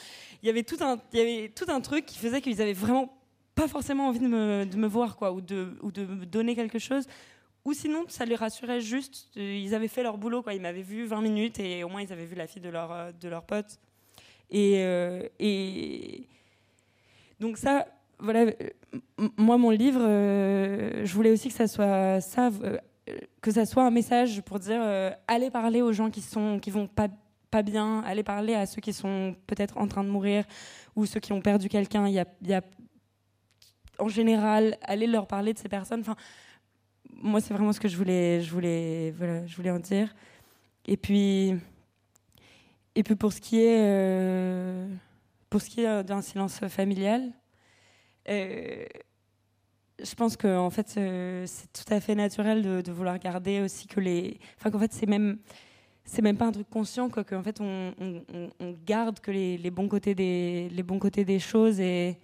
il 0.42 0.46
y 0.46 0.48
avait 0.48 0.62
tout 0.62 0.78
un, 0.80 1.80
truc 1.82 2.06
qui 2.06 2.16
faisait 2.16 2.40
qu'ils 2.40 2.62
avaient 2.62 2.72
vraiment 2.72 3.14
pas 3.54 3.68
forcément 3.68 4.08
envie 4.08 4.20
de 4.20 4.26
me, 4.26 4.86
voir 4.86 5.16
quoi, 5.16 5.32
ou 5.32 5.42
de, 5.42 5.76
me 5.84 6.24
donner 6.24 6.56
quelque 6.56 6.78
chose. 6.78 7.06
Ou 7.66 7.74
sinon, 7.74 8.04
ça 8.08 8.24
les 8.24 8.36
rassurait 8.36 8.80
juste. 8.80 9.28
euh, 9.36 9.60
Ils 9.62 9.74
avaient 9.74 9.86
fait 9.86 10.02
leur 10.02 10.16
boulot, 10.16 10.42
quoi. 10.42 10.54
Ils 10.54 10.62
m'avaient 10.62 10.80
vu 10.80 11.04
20 11.04 11.20
minutes 11.20 11.60
et 11.60 11.84
au 11.84 11.90
moins 11.90 12.00
ils 12.00 12.10
avaient 12.10 12.24
vu 12.24 12.34
la 12.34 12.46
fille 12.46 12.62
de 12.62 12.70
leur, 12.70 12.90
euh, 12.90 13.40
pote. 13.46 13.78
Et, 14.50 14.76
euh, 14.78 15.28
et 15.38 16.26
donc 17.38 17.58
ça, 17.58 17.86
voilà. 18.18 18.50
Moi, 19.36 19.58
mon 19.58 19.68
livre, 19.68 20.00
je 20.00 21.12
voulais 21.12 21.32
aussi 21.32 21.48
que 21.48 21.54
ça 21.54 21.68
soit 21.68 22.22
ça, 22.22 22.48
que 23.40 23.50
ça 23.50 23.66
soit 23.66 23.84
un 23.84 23.90
message 23.90 24.42
pour 24.42 24.58
dire 24.58 24.80
euh, 24.82 25.10
allez 25.28 25.50
parler 25.50 25.82
aux 25.82 25.92
gens 25.92 26.10
qui 26.10 26.20
sont, 26.20 26.58
qui 26.58 26.70
vont 26.70 26.86
pas 26.86 27.08
pas 27.50 27.62
bien, 27.62 28.00
allez 28.06 28.22
parler 28.22 28.54
à 28.54 28.64
ceux 28.64 28.80
qui 28.80 28.92
sont 28.92 29.34
peut-être 29.46 29.76
en 29.76 29.88
train 29.88 30.04
de 30.04 30.08
mourir 30.08 30.44
ou 30.94 31.04
ceux 31.04 31.20
qui 31.20 31.32
ont 31.32 31.40
perdu 31.40 31.68
quelqu'un. 31.68 32.06
Il 32.06 32.14
y 32.14 32.20
a, 32.20 32.26
y 32.42 32.54
a 32.54 32.62
en 33.98 34.08
général, 34.08 34.78
allez 34.82 35.06
leur 35.06 35.26
parler 35.26 35.52
de 35.52 35.58
ces 35.58 35.68
personnes. 35.68 36.00
Enfin, 36.00 36.16
moi, 37.12 37.40
c'est 37.40 37.52
vraiment 37.52 37.72
ce 37.72 37.80
que 37.80 37.88
je 37.88 37.96
voulais, 37.96 38.40
je 38.40 38.50
voulais, 38.50 39.12
voilà, 39.16 39.46
je 39.46 39.56
voulais 39.56 39.70
en 39.70 39.80
dire. 39.80 40.14
Et 40.86 40.96
puis, 40.96 41.54
et 42.94 43.02
puis 43.02 43.16
pour 43.16 43.32
ce 43.32 43.40
qui 43.40 43.60
est, 43.60 43.80
euh, 43.80 44.88
pour 45.50 45.60
ce 45.60 45.68
qui 45.68 45.82
est 45.82 46.04
d'un 46.04 46.22
silence 46.22 46.60
familial, 46.68 47.32
euh, 48.28 48.84
je 50.02 50.14
pense 50.14 50.36
que 50.36 50.58
en 50.58 50.70
fait, 50.70 50.94
euh, 50.96 51.44
c'est 51.46 51.72
tout 51.72 51.92
à 51.92 52.00
fait 52.00 52.14
naturel 52.14 52.82
de, 52.82 52.92
vouloir 52.92 53.18
garder 53.18 53.60
aussi 53.60 53.86
que 53.86 54.00
les, 54.00 54.38
enfin 54.58 54.70
qu'en 54.70 54.78
fait, 54.78 54.92
c'est 54.92 55.06
même 55.06 55.38
c'est 56.04 56.22
même 56.22 56.36
pas 56.36 56.46
un 56.46 56.52
truc 56.52 56.68
conscient 56.70 57.08
quoi 57.08 57.22
qu'en 57.24 57.42
fait 57.42 57.60
on, 57.60 57.92
garde 58.84 59.20
que 59.20 59.30
les, 59.30 59.70
bons 59.70 59.86
côtés 59.86 60.14
des 60.14 60.68
les 60.70 60.82
bons 60.82 60.98
côtés 60.98 61.24
des 61.24 61.38
choses 61.38 61.78
et 61.78 62.18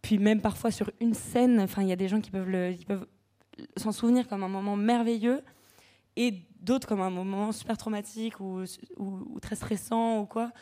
puis 0.00 0.18
même 0.18 0.40
parfois 0.40 0.70
sur 0.70 0.90
une 1.00 1.12
scène 1.12 1.60
enfin 1.60 1.82
il 1.82 1.88
y 1.88 1.92
a 1.92 1.96
des 1.96 2.08
gens 2.08 2.20
qui 2.20 2.30
peuvent 2.30 2.48
ils 2.70 2.86
peuvent 2.86 3.06
s'en 3.76 3.92
souvenir 3.92 4.26
comme 4.26 4.42
un 4.42 4.48
moment 4.48 4.76
merveilleux 4.76 5.42
et 6.16 6.46
d'autres 6.60 6.88
comme 6.88 7.00
un 7.00 7.10
moment 7.10 7.52
super 7.52 7.76
traumatique 7.76 8.40
ou, 8.40 8.62
ou, 8.96 9.34
ou 9.34 9.40
très 9.40 9.56
stressant 9.56 10.20
ou 10.20 10.26
quoi. 10.26 10.52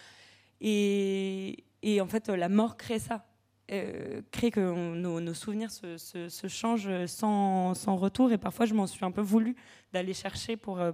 Et, 0.61 1.65
et, 1.83 2.01
en 2.01 2.07
fait, 2.07 2.29
la 2.29 2.49
mort 2.49 2.77
crée 2.77 2.99
ça. 2.99 3.27
Euh, 3.71 4.21
crée 4.33 4.51
que 4.51 4.61
nos, 4.61 5.35
souvenirs 5.35 5.71
se, 5.71 6.49
changent 6.49 7.07
sans, 7.07 7.75
sans, 7.75 7.97
retour. 7.97 8.33
Et 8.33 8.39
parfois, 8.39 8.67
je 8.67 8.75
m'en 8.75 8.87
suis 8.87 9.05
un 9.05 9.11
peu 9.11 9.21
voulu 9.21 9.57
d'aller 9.93 10.15
chercher 10.15 10.57
pour 10.57 10.81
euh, 10.81 10.93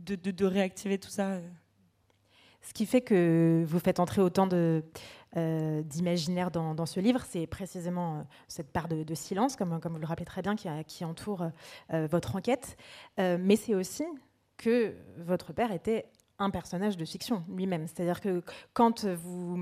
de, 0.00 0.14
de, 0.14 0.44
réactiver 0.44 0.98
tout 0.98 1.08
ça. 1.08 1.38
Ce 2.60 2.72
qui 2.74 2.86
fait 2.86 3.00
que 3.00 3.64
vous 3.66 3.78
faites 3.78 4.00
entrer 4.00 4.20
autant 4.20 4.46
de, 4.46 4.84
euh, 5.36 5.82
d'imaginaire 5.82 6.50
dans, 6.50 6.74
dans, 6.74 6.86
ce 6.86 7.00
livre, 7.00 7.24
c'est 7.26 7.46
précisément 7.46 8.18
euh, 8.18 8.22
cette 8.48 8.70
part 8.70 8.88
de, 8.88 9.14
silence, 9.14 9.56
comme, 9.56 9.80
comme 9.80 9.94
vous 9.94 10.00
le 10.00 10.06
rappelez 10.06 10.26
très 10.26 10.42
bien, 10.42 10.56
qui, 10.56 10.68
qui 10.86 11.04
entoure 11.04 11.50
votre 11.90 12.36
enquête. 12.36 12.76
mais 13.16 13.56
c'est 13.56 13.74
aussi 13.74 14.04
que 14.56 14.94
votre 15.16 15.52
père 15.52 15.72
était 15.72 16.06
un 16.38 16.50
personnage 16.50 16.96
de 16.96 17.04
fiction 17.04 17.44
lui-même. 17.54 17.86
C'est-à-dire 17.86 18.20
que 18.20 18.42
quand 18.72 19.04
vous, 19.04 19.56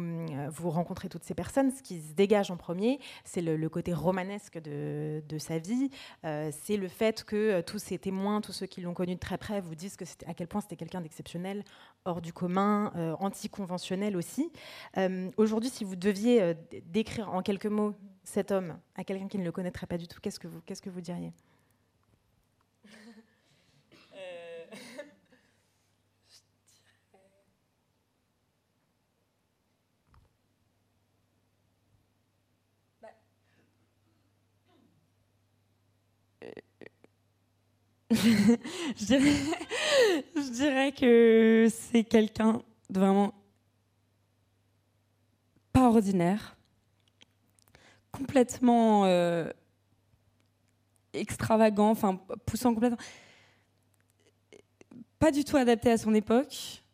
vous 0.48 0.70
rencontrez 0.70 1.08
toutes 1.08 1.24
ces 1.24 1.34
personnes, 1.34 1.70
ce 1.70 1.82
qui 1.82 2.00
se 2.00 2.12
dégage 2.12 2.50
en 2.50 2.56
premier, 2.56 2.98
c'est 3.24 3.42
le, 3.42 3.68
côté 3.68 3.92
romanesque 3.92 4.58
de, 4.58 5.22
sa 5.38 5.58
vie. 5.58 5.90
Euh, 6.24 6.50
c'est 6.62 6.76
le 6.76 6.88
fait 6.88 7.24
que 7.24 7.36
euh, 7.36 7.62
tous 7.62 7.78
ces 7.78 7.98
témoins, 7.98 8.40
tous 8.40 8.52
ceux 8.52 8.66
qui 8.66 8.80
l'ont 8.80 8.94
connu 8.94 9.14
de 9.14 9.20
très 9.20 9.38
près, 9.38 9.60
vous 9.60 9.74
disent 9.74 9.96
que 9.96 10.04
à 10.26 10.34
quel 10.34 10.46
point 10.46 10.60
c'était 10.60 10.76
quelqu'un 10.76 11.00
d'exceptionnel, 11.00 11.64
hors 12.06 12.22
du 12.22 12.32
commun, 12.32 12.92
euh, 12.96 13.14
anticonventionnel 13.18 14.16
aussi. 14.16 14.50
Euh, 14.96 15.30
Aujourd'hui, 15.36 15.70
si 15.70 15.84
vous 15.84 15.96
deviez 15.96 16.40
euh, 16.40 16.54
décrire 16.86 17.32
en 17.32 17.42
quelques 17.42 17.66
mots 17.66 17.94
cet 18.24 18.50
homme 18.50 18.78
à 18.94 19.04
quelqu'un 19.04 19.28
qui 19.28 19.38
ne 19.38 19.44
le 19.44 19.52
connaîtrait 19.52 19.86
pas 19.86 19.98
du 19.98 20.08
tout, 20.08 20.18
qu'est-ce 20.20 20.38
que 20.38 20.90
vous 20.90 21.00
diriez? 21.00 21.32
je, 38.10 39.02
dirais, 40.52 40.92
que 40.92 41.66
c'est 41.70 42.04
quelqu'un 42.04 42.62
de 42.88 43.00
vraiment 43.00 43.34
pas 45.72 45.88
ordinaire, 45.88 46.56
complètement 48.12 49.06
euh, 49.06 49.50
extravagant, 51.12 51.90
enfin 51.90 52.20
poussant 52.46 52.74
complètement, 52.74 52.98
pas 55.18 55.32
du 55.32 55.42
tout 55.42 55.56
adapté 55.56 55.90
à 55.90 55.98
son 55.98 56.14
époque, 56.14 56.84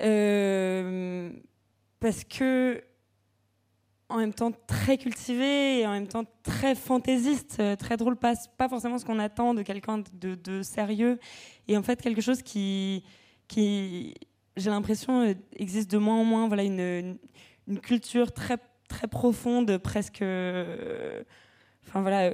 euh, 0.00 1.30
parce 2.00 2.24
que 2.24 2.82
en 4.12 4.18
même 4.18 4.34
temps 4.34 4.52
très 4.66 4.98
cultivé 4.98 5.80
et 5.80 5.86
en 5.86 5.92
même 5.92 6.06
temps 6.06 6.24
très 6.42 6.74
fantaisiste, 6.74 7.56
euh, 7.60 7.76
très 7.76 7.96
drôle, 7.96 8.16
pas, 8.16 8.34
pas 8.58 8.68
forcément 8.68 8.98
ce 8.98 9.06
qu'on 9.06 9.18
attend 9.18 9.54
de 9.54 9.62
quelqu'un 9.62 10.02
de, 10.12 10.62
sérieux, 10.62 11.18
et 11.66 11.76
en 11.78 11.82
fait 11.82 12.00
quelque 12.00 12.20
chose 12.20 12.42
qui, 12.42 13.04
qui 13.48 14.14
j'ai 14.56 14.68
l'impression, 14.68 15.22
euh, 15.22 15.34
existe 15.56 15.90
de 15.90 15.96
moins 15.96 16.16
en 16.16 16.24
moins, 16.24 16.46
voilà, 16.46 16.62
une, 16.62 17.16
une, 17.66 17.80
culture 17.80 18.32
très, 18.32 18.58
très 18.86 19.08
profonde, 19.08 19.78
presque, 19.78 20.20
euh, 20.20 21.22
enfin 21.88 22.02
voilà, 22.02 22.32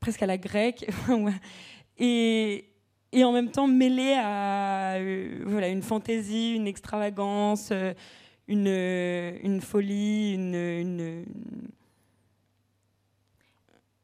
presque 0.00 0.22
à 0.22 0.26
la 0.26 0.38
grecque, 0.38 0.90
et, 1.98 2.70
et 3.12 3.24
en 3.24 3.32
même 3.32 3.50
temps 3.50 3.66
mêlée 3.66 4.14
à 4.14 4.98
voilà, 5.44 5.68
une 5.68 5.82
fantaisie, 5.82 6.54
une 6.54 6.66
extravagance, 6.66 7.70
une, 8.48 8.66
une 8.66 9.60
folie, 9.60 10.34
une, 10.34 10.54
une, 10.54 11.24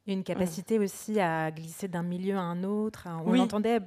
une 0.06 0.22
capacité 0.22 0.78
ouais. 0.78 0.84
aussi 0.84 1.18
à 1.18 1.50
glisser 1.50 1.88
d'un 1.88 2.02
milieu 2.02 2.36
à 2.36 2.42
un 2.42 2.62
autre. 2.62 3.08
On 3.24 3.30
oui. 3.30 3.38
l'entendait 3.38 3.80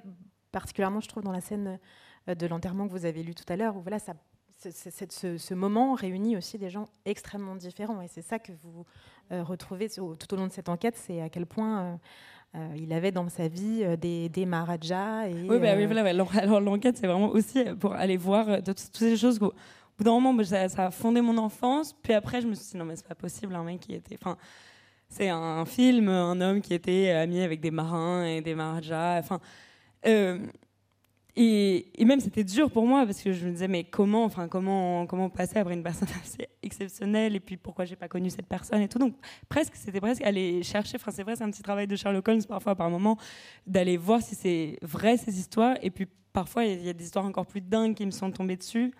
particulièrement, 0.51 0.99
je 0.99 1.07
trouve, 1.07 1.23
dans 1.23 1.31
la 1.31 1.41
scène 1.41 1.79
de 2.27 2.47
l'enterrement 2.47 2.87
que 2.87 2.91
vous 2.91 3.05
avez 3.05 3.23
lu 3.23 3.35
tout 3.35 3.45
à 3.47 3.55
l'heure, 3.55 3.77
où 3.77 3.81
voilà, 3.81 3.99
ça, 3.99 4.13
ce, 4.57 5.37
ce, 5.37 5.53
moment 5.53 5.93
réunit 5.93 6.35
aussi 6.35 6.57
des 6.57 6.69
gens 6.69 6.85
extrêmement 7.05 7.55
différents. 7.55 8.01
Et 8.01 8.07
c'est 8.07 8.21
ça 8.21 8.39
que 8.39 8.51
vous 8.63 8.85
euh, 9.31 9.43
retrouvez 9.43 9.89
tout 9.89 10.33
au 10.33 10.35
long 10.35 10.47
de 10.47 10.51
cette 10.51 10.69
enquête, 10.69 10.95
c'est 10.97 11.21
à 11.21 11.29
quel 11.29 11.45
point 11.45 11.81
euh, 11.81 11.95
euh, 12.55 12.67
il 12.75 12.93
avait 12.93 13.11
dans 13.11 13.29
sa 13.29 13.47
vie 13.47 13.81
euh, 13.83 13.95
des, 13.95 14.29
des 14.29 14.45
Maharajas. 14.45 15.27
Et, 15.27 15.47
oui, 15.47 15.59
bah, 15.59 15.75
oui, 15.75 15.85
voilà. 15.85 16.09
Alors 16.41 16.61
l'enquête, 16.61 16.97
c'est 16.97 17.07
vraiment 17.07 17.29
aussi 17.29 17.63
pour 17.79 17.93
aller 17.93 18.17
voir 18.17 18.63
toutes 18.63 18.79
ces 18.79 19.17
choses 19.17 19.39
bout 19.97 20.03
d'un 20.03 20.19
moment, 20.19 20.43
ça, 20.43 20.67
a 20.77 20.91
fondé 20.91 21.21
mon 21.21 21.37
enfance. 21.37 21.93
Puis 22.03 22.13
après, 22.13 22.41
je 22.41 22.47
me 22.47 22.53
suis 22.53 22.71
dit, 22.71 22.77
non, 22.77 22.85
mais 22.85 22.95
c'est 22.95 23.07
pas 23.07 23.15
possible, 23.15 23.55
un 23.55 23.63
mec 23.63 23.79
qui 23.79 23.93
était. 23.93 24.15
Enfin, 24.19 24.37
c'est 25.09 25.29
un 25.29 25.65
film, 25.65 26.09
un 26.09 26.39
homme 26.41 26.61
qui 26.61 26.73
était 26.73 27.11
ami 27.11 27.41
avec 27.41 27.61
des 27.61 27.71
marins 27.71 28.25
et 28.25 28.41
des 28.41 28.55
maharajas. 28.55 29.19
Enfin. 29.19 29.39
Euh, 30.05 30.39
et, 31.39 32.03
même 32.03 32.19
c'était 32.19 32.43
dur 32.43 32.71
pour 32.71 32.87
moi 32.87 33.05
parce 33.05 33.21
que 33.21 33.31
je 33.31 33.45
me 33.45 33.51
disais 33.51 33.67
mais 33.67 33.83
comment 33.83 34.23
enfin 34.23 34.47
comment 34.47 35.05
comment 35.05 35.29
passer 35.29 35.59
après 35.59 35.75
une 35.75 35.83
personne 35.83 36.07
assez 36.23 36.49
exceptionnelle 36.63 37.35
et 37.35 37.39
puis 37.39 37.57
pourquoi 37.57 37.85
j'ai 37.85 37.95
pas 37.95 38.07
connu 38.07 38.31
cette 38.31 38.47
personne 38.47 38.81
et 38.81 38.87
tout 38.87 38.97
donc 38.97 39.13
presque 39.47 39.75
c'était 39.75 40.01
presque 40.01 40.23
aller 40.23 40.63
chercher 40.63 40.97
enfin 40.99 41.11
c'est 41.11 41.21
vrai 41.21 41.35
c'est 41.35 41.43
un 41.43 41.51
petit 41.51 41.61
travail 41.61 41.85
de 41.85 41.95
Sherlock 41.95 42.27
Holmes 42.27 42.43
parfois 42.47 42.75
par 42.75 42.89
moment 42.89 43.17
d'aller 43.67 43.97
voir 43.97 44.21
si 44.21 44.33
c'est 44.33 44.79
vrai 44.81 45.17
ces 45.17 45.39
histoires 45.39 45.75
et 45.83 45.91
puis 45.91 46.07
parfois 46.33 46.65
il 46.65 46.83
y, 46.83 46.89
a 46.89 46.93
des 46.93 47.03
histoires 47.03 47.25
encore 47.25 47.45
plus 47.45 47.61
dingues 47.61 47.93
qui 47.93 48.05
me 48.05 48.11
sont 48.11 48.31
tombées 48.31 48.57
dessus 48.57 48.91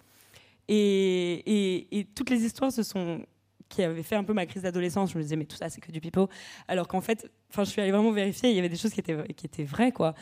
et, 0.67 2.07
toutes 2.15 2.29
les 2.29 2.43
histoires 2.43 2.71
se 2.71 2.83
sont 2.83 3.21
qui 3.69 3.83
avaient 3.83 4.03
fait 4.03 4.15
un 4.15 4.23
peu 4.23 4.33
ma 4.33 4.45
crise 4.45 4.63
d'adolescence. 4.63 5.11
Je 5.11 5.17
me 5.17 5.23
disais, 5.23 5.35
mais 5.35 5.45
tout 5.45 5.57
ça, 5.57 5.69
c'est 5.69 5.81
que 5.81 5.91
du 5.91 5.99
pipeau. 5.99 6.29
Alors 6.69 6.87
qu'en 6.87 7.01
fait, 7.01 7.29
enfin, 7.49 7.65
je 7.65 7.69
suis 7.69 7.81
allée 7.81 7.91
vraiment 7.91 8.11
vérifier, 8.11 8.49
il 8.49 8.55
y 8.55 8.59
avait 8.59 8.69
des 8.69 8.77
choses 8.77 8.91
qui 8.91 9.01
étaient, 9.01 9.33
qui 9.33 9.45
étaient 9.45 9.65
vraies, 9.65 9.91
quoi. 9.91 10.13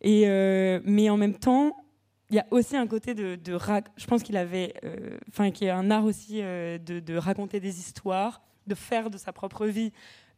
Et, 0.00 0.22
euh, 0.26 0.80
mais 0.84 1.10
en 1.10 1.18
même 1.18 1.34
temps, 1.34 1.76
il 2.30 2.36
y 2.36 2.38
a 2.38 2.46
aussi 2.50 2.76
un 2.76 2.86
côté 2.86 3.14
de, 3.14 3.36
de 3.36 3.58
je 3.96 4.06
pense 4.06 4.22
qu'il 4.22 4.36
avait, 4.36 4.74
enfin, 5.28 5.48
euh, 5.48 5.50
qui 5.50 5.64
est 5.64 5.70
un 5.70 5.90
art 5.90 6.04
aussi 6.04 6.40
euh, 6.42 6.78
de, 6.78 7.16
raconter 7.16 7.60
des 7.60 7.78
histoires, 7.78 8.42
de 8.66 8.74
faire 8.74 9.10
de 9.10 9.18
sa 9.18 9.32
propre 9.32 9.66
vie 9.66 9.92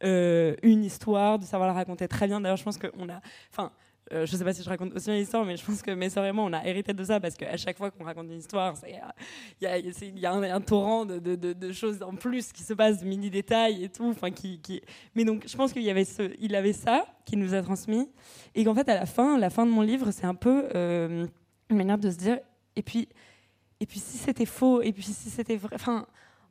euh, 0.05 0.55
une 0.63 0.85
histoire, 0.85 1.39
de 1.39 1.45
savoir 1.45 1.69
la 1.69 1.75
raconter 1.75 2.07
très 2.07 2.27
bien. 2.27 2.41
D'ailleurs, 2.41 2.59
je 2.59 2.65
pense 2.65 2.79
qu'on 2.79 3.09
a, 3.09 3.21
enfin, 3.51 3.73
euh, 4.13 4.27
je 4.27 4.37
sais 4.37 4.45
pas 4.45 4.53
si 4.53 4.63
je 4.63 4.69
raconte 4.69 4.95
aussi 4.95 5.11
une 5.11 5.17
histoire, 5.17 5.45
mais 5.45 5.57
je 5.57 5.65
pense 5.65 5.83
que 5.83 5.91
mes 5.91 6.09
moi, 6.33 6.45
on 6.45 6.53
a 6.53 6.65
hérité 6.65 6.93
de 6.93 7.05
ça 7.05 7.21
parce 7.21 7.35
qu'à 7.35 7.57
chaque 7.57 7.77
fois 7.77 7.91
qu'on 7.91 8.05
raconte 8.05 8.27
une 8.27 8.39
histoire, 8.39 8.75
il 8.87 9.01
y 9.61 10.27
a, 10.27 10.33
un, 10.33 10.61
torrent 10.61 11.05
de, 11.05 11.19
de, 11.19 11.37
de, 11.37 11.53
de, 11.53 11.73
choses 11.73 12.03
en 12.03 12.15
plus 12.15 12.53
qui 12.53 12.63
se 12.63 12.73
passent, 12.75 13.03
mini 13.03 13.31
détails 13.31 13.85
et 13.85 13.89
tout. 13.89 14.15
Mais 15.15 15.25
donc, 15.25 15.45
je 15.47 15.57
pense 15.57 15.73
qu'il 15.73 15.89
avait 15.89 16.07
avait 16.55 16.73
ça 16.73 17.07
qui 17.25 17.37
nous 17.37 17.55
a 17.55 17.63
transmis 17.63 18.09
et 18.55 18.65
qu'en 18.65 18.75
fait, 18.75 18.89
à 18.89 18.95
la 18.95 19.07
fin, 19.07 19.39
la 19.39 19.51
fin 19.51 19.67
de 19.67 19.71
mon 19.71 19.83
livre, 19.83 20.11
c'est 20.11 20.27
un 20.27 20.35
peu 20.35 20.69
euh, 20.75 21.27
une 21.71 21.77
manière 21.77 21.99
de 21.99 22.11
se 22.11 22.17
dire, 22.17 22.39
et 22.77 22.83
puis, 22.83 23.09
et 23.81 23.87
puis 23.87 24.01
si 24.01 24.17
c'était 24.17 24.47
faux, 24.47 24.83
et 24.83 24.93
puis 24.93 25.03
si 25.03 25.31
c'était 25.31 25.57
vrai, 25.57 25.75
enfin, 25.75 26.07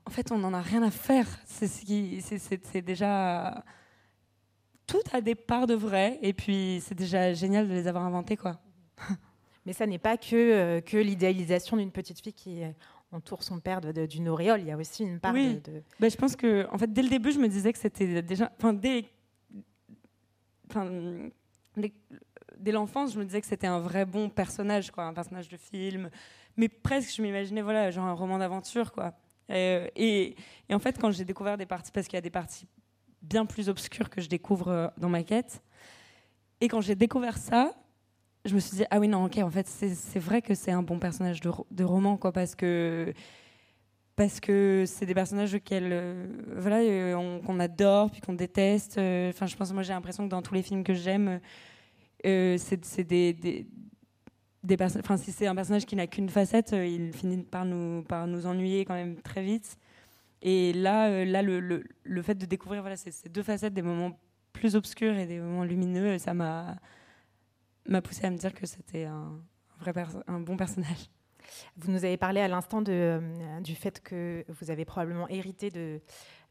en 0.06 0.10
fait, 0.10 0.32
on 0.32 0.38
n'en 0.38 0.54
a 0.54 0.62
rien 0.62 0.84
à 0.84 0.92
faire. 0.92 1.28
C'est 1.46 2.82
déjà 2.82 3.64
tout 4.88 5.04
a 5.12 5.22
des 5.22 5.36
parts 5.36 5.68
de 5.68 5.76
vrai 5.76 6.18
et 6.22 6.34
puis 6.34 6.82
c'est 6.84 6.96
déjà 6.96 7.34
génial 7.34 7.68
de 7.68 7.74
les 7.74 7.88
avoir 7.88 8.06
inventés 8.06 8.38
quoi. 8.38 8.60
Mais 9.66 9.74
ça 9.74 9.86
n'est 9.86 10.00
pas 10.00 10.18
que, 10.18 10.36
euh, 10.36 10.82
que 10.82 10.96
l'idéalisation 10.96 11.76
d'une 11.76 11.92
petite 11.92 12.22
fille 12.22 12.34
qui 12.34 12.64
entoure 13.12 13.44
son 13.44 13.60
père 13.60 13.82
d'une 13.82 14.30
auréole, 14.30 14.62
il 14.62 14.68
y 14.68 14.72
a 14.72 14.78
aussi 14.78 15.04
une 15.04 15.20
part 15.20 15.34
oui. 15.34 15.56
de... 15.56 15.72
de... 15.72 15.84
Ben, 16.00 16.10
je 16.10 16.18
pense 16.18 16.36
que 16.36 16.68
en 16.72 16.78
fait 16.78 16.92
dès 16.92 17.02
le 17.02 17.10
début 17.10 17.32
je 17.32 17.40
me 17.40 17.48
disais 17.48 17.72
que 17.72 17.80
c'était 17.80 18.22
déjà 18.22 18.52
enfin 18.58 18.74
dès 18.74 19.06
enfin 20.70 20.90
dès, 21.76 21.94
dès 22.58 22.72
l'enfance 22.72 23.14
je 23.14 23.20
me 23.20 23.26
disais 23.26 23.42
que 23.42 23.48
c'était 23.48 23.68
un 23.68 23.80
vrai 23.80 24.06
bon 24.06 24.30
personnage 24.30 24.92
quoi, 24.92 25.06
un 25.06 25.14
personnage 25.14 25.48
de 25.50 25.58
film 25.58 26.10
mais 26.56 26.70
presque 26.70 27.16
je 27.16 27.22
m'imaginais 27.22 27.62
voilà 27.62 27.92
genre 27.92 28.06
un 28.06 28.14
roman 28.14 28.38
d'aventure 28.38 28.92
quoi. 28.92 29.14
Et, 29.50 29.90
et, 29.96 30.36
et, 30.68 30.76
en 30.76 30.80
fait 30.80 30.98
quand 31.00 31.12
j'ai 31.12 31.24
découvert 31.24 31.58
des 31.58 31.66
parties 31.66 31.92
parce 31.92 32.08
qu'il 32.08 32.18
y 32.18 32.20
a 32.20 32.22
des 32.22 32.30
parties 32.30 32.68
bien 33.22 33.46
plus 33.46 33.70
obscur 33.70 34.10
que 34.10 34.22
je 34.22 34.30
découvre 34.30 34.70
euh, 34.70 34.88
dans 34.98 35.10
ma 35.10 35.24
quête. 35.24 35.62
Et 36.62 36.68
quand 36.68 36.82
j'ai 36.82 36.96
découvert 36.96 37.38
ça, 37.38 37.74
je 38.46 38.56
me 38.56 38.60
suis 38.60 38.78
dit 38.78 38.86
ah 38.90 39.00
oui 39.00 39.08
non 39.08 39.26
ok 39.26 39.40
en 39.40 39.50
fait 39.50 39.68
c'est 39.68 40.20
vrai 40.20 40.42
que 40.42 40.56
c'est 40.56 40.72
un 40.72 40.82
bon 40.82 41.00
personnage 41.00 41.42
de, 41.42 41.52
de, 41.70 41.84
roman 41.84 42.16
quoi 42.16 42.32
parce 42.32 42.56
que 42.56 43.14
parce 44.16 44.40
que 44.40 44.86
c'est 44.88 45.06
des 45.06 45.14
personnages 45.14 45.54
auxquels 45.54 45.90
euh, 45.92 46.28
voilà 46.56 46.78
euh, 46.78 47.40
qu'on 47.42 47.60
adore 47.60 48.10
puis 48.10 48.22
qu'on 48.22 48.34
déteste 48.34 48.94
enfin 48.94 49.48
je 49.48 49.56
pense 49.58 49.74
moi 49.74 49.84
j'ai 49.84 49.92
l'impression 49.92 50.24
que 50.24 50.30
dans 50.30 50.42
tous 50.42 50.54
les 50.54 50.62
films 50.62 50.86
que 50.86 50.94
j'aime 50.94 51.42
c'est 52.24 53.04
des, 53.04 53.34
des, 53.34 53.68
si 55.18 55.32
c'est 55.34 55.48
un 55.48 55.56
personnage 55.56 55.86
qui 55.86 55.98
n'a 55.98 56.08
qu'une 56.08 56.30
facette 56.30 56.72
il 56.72 57.12
finit 57.12 57.44
par 57.44 57.66
nous 57.66 58.04
par 58.04 58.28
nous 58.28 58.46
ennuyer 58.46 58.86
quand 58.86 58.96
même 58.96 59.18
très 59.22 59.44
vite 59.44 59.78
et 60.42 60.74
là, 60.74 61.10
euh, 61.10 61.26
là 61.26 61.42
le, 61.42 61.60
le, 61.60 61.84
le, 62.04 62.22
fait 62.22 62.36
de 62.36 62.46
découvrir 62.46 62.82
voilà, 62.82 62.96
ces, 62.96 63.12
ces, 63.12 63.30
deux 63.30 63.44
facettes, 63.44 63.74
des 63.74 63.82
moments 63.82 64.20
plus 64.54 64.76
obscurs 64.76 65.16
et 65.16 65.26
des 65.26 65.40
moments 65.40 65.64
lumineux, 65.64 66.18
ça 66.18 66.34
m'a 66.34 66.78
m'a 67.88 68.02
poussé 68.02 68.26
à 68.26 68.30
me 68.30 68.38
dire 68.38 68.54
que 68.54 68.66
c'était 68.66 69.06
un, 69.06 69.40
vrai 69.80 69.94
un 70.28 70.40
bon 70.40 70.58
personnage. 70.58 71.10
Vous 71.78 71.92
nous 71.92 72.04
avez 72.04 72.18
parlé 72.18 72.42
à 72.42 72.48
l'instant 72.48 72.84
euh, 72.90 73.62
du 73.62 73.76
fait 73.76 74.02
que 74.02 74.44
vous 74.50 74.70
avez 74.70 74.84
probablement 74.84 75.30
hérité 75.30 75.70
de, 75.70 76.02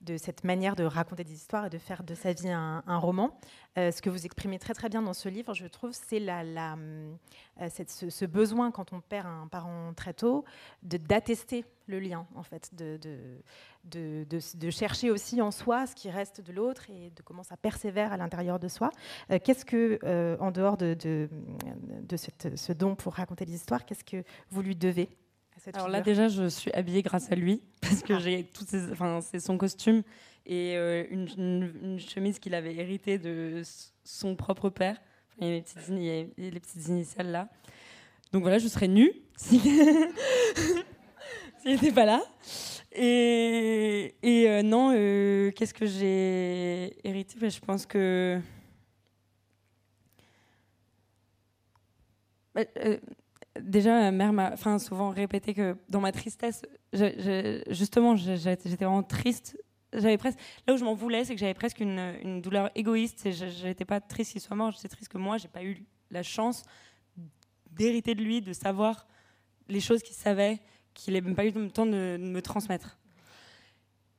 de 0.01 0.17
cette 0.17 0.45
manière 0.45 0.77
de 0.77 0.85
raconter 0.85 1.25
des 1.25 1.35
histoires 1.35 1.67
et 1.67 1.71
de 1.71 1.79
faire 1.79 2.03
de 2.03 2.15
sa 2.15 2.33
vie 2.33 2.51
un, 2.51 2.83
roman. 2.99 3.39
Euh, 3.79 3.91
ce 3.91 4.01
que 4.01 4.11
vous 4.11 4.25
exprimez 4.25 4.59
très 4.59 4.75
très 4.75 4.89
bien 4.89 5.03
dans 5.03 5.13
ce 5.13 5.29
livre, 5.29 5.55
je 5.55 5.67
trouve, 5.67 5.93
c'est 5.93 6.21
euh, 6.21 7.15
ce, 7.69 8.25
besoin 8.25 8.71
quand 8.71 8.93
on 8.93 9.01
perd 9.01 9.27
un 9.27 9.47
parent 9.49 9.93
très 9.95 10.15
tôt 10.15 10.45
d'attester 10.83 11.65
le 11.87 12.01
lien, 12.01 12.27
en 12.35 12.43
fait, 12.43 12.75
de, 12.75 12.99
de, 13.85 14.27
de, 14.27 14.71
chercher 14.71 15.11
aussi 15.11 15.41
en 15.41 15.51
soi 15.51 15.87
ce 15.87 15.95
qui 15.95 16.11
reste 16.11 16.41
de 16.41 16.53
l'autre 16.53 16.91
et 16.91 17.11
de 17.11 17.23
comment 17.23 17.43
ça 17.43 17.57
persévère 17.57 18.13
à 18.13 18.17
l'intérieur 18.17 18.59
de 18.59 18.69
soi. 18.69 18.91
Euh, 19.31 19.39
qu'est-ce 19.43 19.65
que, 19.65 19.99
en 20.41 20.51
dehors 20.51 20.77
de, 20.77 20.95
de, 20.95 22.17
ce 22.17 22.73
don 22.73 22.97
pour 22.97 23.15
raconter 23.15 23.45
des 23.45 23.55
histoires, 23.55 23.85
qu'est-ce 23.85 24.05
que 24.05 24.25
vous 24.51 24.63
lui 24.63 24.77
devez? 24.77 25.09
Alors 25.75 25.89
là, 25.89 26.01
déjà, 26.01 26.29
je 26.29 26.49
suis 26.49 26.73
habillée 26.73 27.03
grâce 27.03 27.31
à 27.33 27.35
lui, 27.35 27.61
parce 27.81 28.03
que 28.03 28.15
ah. 28.15 28.19
j'ai 28.19 28.45
toutes 28.45 28.69
ces, 28.69 28.91
enfin, 28.93 29.21
c'est 29.21 29.41
son 29.41 29.59
costume 29.59 30.03
et 30.47 30.77
euh, 30.77 31.05
une, 31.11 31.99
chemise 31.99 32.39
qu'il 32.39 32.55
avait 32.55 32.75
héritée 32.77 33.19
de 33.19 33.63
son 34.05 34.37
propre 34.37 34.71
père. 34.71 35.01
il, 35.41 35.49
y 35.49 35.51
a 35.51 35.55
les 35.55 35.63
petites, 35.63 35.89
les 36.39 36.61
petites 36.61 36.89
initiales 36.89 37.31
là. 37.33 37.49
Donc 38.33 38.43
voilà, 38.43 38.59
je 38.59 38.69
serais 38.69 38.89
nue 38.89 39.13
s'il 39.37 39.61
n'était 41.65 41.93
pas 41.93 42.05
là. 42.05 42.23
Et, 42.93 44.15
et 44.23 44.49
euh, 44.49 44.63
non, 44.63 44.93
euh, 44.95 45.51
qu'est-ce 45.51 45.75
que 45.75 45.85
j'ai 45.87 46.97
hérité? 47.07 47.39
Ben, 47.39 47.51
Je 47.51 47.61
pense 47.61 47.85
que. 47.85 48.41
Bah, 52.55 52.63
déjà, 53.61 54.11
ma 54.11 54.13
mère 54.13 54.33
m'a 54.33 54.79
souvent 54.79 55.11
répété 55.11 55.55
que 55.55 55.77
dans 55.89 56.01
ma 56.01 56.13
tristesse, 56.13 56.63
justement, 57.71 58.17
j'étais 58.17 58.57
vraiment 58.75 59.03
triste. 59.03 59.57
Là 59.93 60.75
où 60.75 60.77
je 60.77 60.85
m'en 60.85 60.95
voulais, 60.95 61.25
c'est 61.25 61.35
que 61.35 61.41
j'avais 61.41 61.55
presque 61.55 61.81
une, 61.81 62.41
douleur 62.41 62.71
égoïste. 62.75 63.31
Je 63.31 63.67
n'étais 63.67 63.85
pas 63.85 64.01
triste 64.01 64.33
qu'il 64.33 64.41
soit 64.41 64.57
mort, 64.57 64.73
j'étais 64.73 64.89
triste 64.89 65.11
que 65.11 65.19
moi, 65.19 65.39
j'ai 65.39 65.49
pas 65.49 65.63
eu 65.63 65.85
la 66.11 66.23
chance 66.23 66.65
d'hériter 67.71 68.15
de 68.15 68.23
lui, 68.23 68.41
de 68.41 68.53
savoir 68.53 69.07
les 69.69 69.81
choses 69.81 70.03
qu'il 70.03 70.15
savait, 70.15 70.61
qu'il 70.95 71.15
n'ait 71.15 71.21
même 71.21 71.35
pas 71.35 71.45
eu 71.45 71.51
le 71.51 71.71
temps 71.71 71.87
de, 71.87 72.17
me 72.19 72.41
transmettre. 72.41 72.99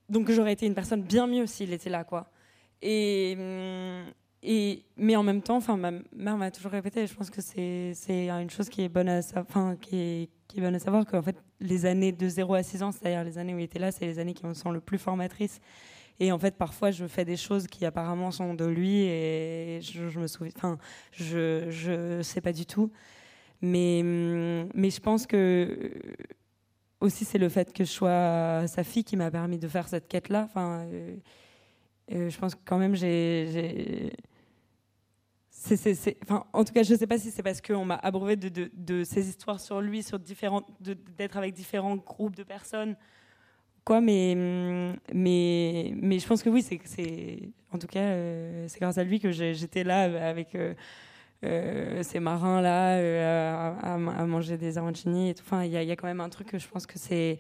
Donc 0.10 0.32
j'aurais 0.32 0.54
été 0.54 0.66
une 0.66 0.76
personne 0.76 1.02
bien 1.02 1.28
mieux 1.28 1.48
s'il 1.48 1.74
était 1.74 1.90
là, 1.90 2.04
quoi. 2.04 2.32
Et, 2.82 3.36
hum, 3.38 4.06
mais 4.44 5.16
en 5.16 5.24
même 5.24 5.42
temps, 5.42 5.60
ma 5.78 5.92
mère 6.16 6.38
m'a 6.38 6.52
toujours 6.52 6.72
répété, 6.72 7.08
je 7.08 7.14
pense 7.14 7.30
que 7.30 7.42
c'est 7.42 8.30
une 8.30 8.50
chose 8.50 8.70
qui 8.70 8.84
est 8.84 8.90
bonne 8.90 9.10
à, 9.10 9.22
savoir, 9.22 11.06
qu'en 11.06 11.22
fait, 11.22 11.38
les 11.60 11.86
années 11.86 12.12
de 12.12 12.28
0 12.28 12.54
à 12.54 12.64
6 12.64 12.84
ans, 12.84 12.92
c'est-à-dire 12.92 13.24
les 13.24 13.38
années 13.38 13.54
où 13.54 13.60
il 13.60 13.64
était 13.64 13.80
là, 13.80 13.92
c'est 13.92 14.06
les 14.06 14.20
années 14.20 14.34
qui 14.34 14.46
me 14.46 14.54
sont 14.54 14.72
le 14.72 14.80
plus 14.80 14.98
formatrices. 14.98 15.60
Et 16.20 16.32
en 16.32 16.40
fait, 16.40 16.56
parfois, 16.56 16.92
je 16.92 17.06
fais 17.06 17.26
des 17.26 17.38
choses 17.38 17.68
qui 17.68 17.86
apparemment 17.86 18.32
sont 18.32 18.56
de 18.56 18.66
lui 18.66 19.02
et 19.02 19.80
je, 19.82 20.08
je 20.08 20.20
me 20.20 20.28
souviens, 20.28 20.78
je, 21.12 21.70
je 21.70 22.22
sais 22.24 22.42
pas 22.42 22.54
du 22.54 22.66
tout. 22.66 22.92
Mais, 23.62 24.02
je 24.02 25.00
pense 25.00 25.28
que 25.28 25.92
aussi, 27.00 27.26
c'est 27.26 27.38
le 27.38 27.50
fait 27.50 27.74
que 27.74 27.84
je 27.84 27.92
sois 27.92 28.66
sa 28.68 28.84
fille 28.84 29.04
qui 29.04 29.18
m'a 29.18 29.30
permis 29.30 29.60
de 29.60 29.68
faire 29.68 29.88
cette 29.88 30.08
quête-là. 30.08 30.50
Euh, 30.58 31.16
euh, 32.14 32.30
je 32.30 32.38
pense 32.38 32.56
que 32.56 32.62
quand 32.66 32.78
même, 32.78 32.96
j'ai. 32.96 34.12
En 36.54 36.64
tout 36.64 36.72
cas, 36.72 36.84
je 36.84 36.94
ne 36.94 36.98
sais 36.98 37.08
pas 37.08 37.18
si 37.18 37.30
c'est 37.30 37.44
parce 37.44 37.60
qu'on 37.60 37.84
m'a 37.84 37.96
abreuvé 37.96 38.38
de, 38.38 39.04
ces 39.04 39.28
histoires 39.28 39.60
sur 39.60 39.82
lui, 39.82 40.02
sur 40.02 40.18
d'être 40.20 41.36
avec 41.38 41.54
différents 41.54 41.98
groupes 41.98 42.36
de 42.36 42.44
personnes, 42.44 42.96
quoi. 43.84 44.00
Mais, 44.00 44.34
mais, 45.14 45.92
mais 45.96 46.20
je 46.20 46.28
pense 46.28 46.42
que 46.42 46.50
oui, 46.50 46.62
c'est, 46.62 47.50
en 47.74 47.78
tout 47.78 47.88
cas, 47.88 48.00
euh, 48.00 48.66
c'est 48.70 48.80
grâce 48.80 48.98
à 48.98 49.04
lui 49.04 49.20
que 49.20 49.32
j'étais 49.32 49.84
là 49.84 50.30
avec 50.30 50.56
euh, 51.44 52.04
ces 52.04 52.22
marins 52.22 52.62
là 52.62 53.76
à, 53.82 53.98
manger 53.98 54.58
des 54.58 54.78
arancini 54.78 55.32
et. 55.32 55.36
Enfin, 55.42 55.66
il 55.66 55.72
y, 55.72 55.86
y, 55.86 55.92
a 55.92 55.96
quand 55.98 56.08
même 56.08 56.22
un 56.22 56.30
truc 56.30 56.48
que 56.48 56.60
je 56.60 56.68
pense 56.70 56.86
que 56.88 56.98
c'est 56.98 57.40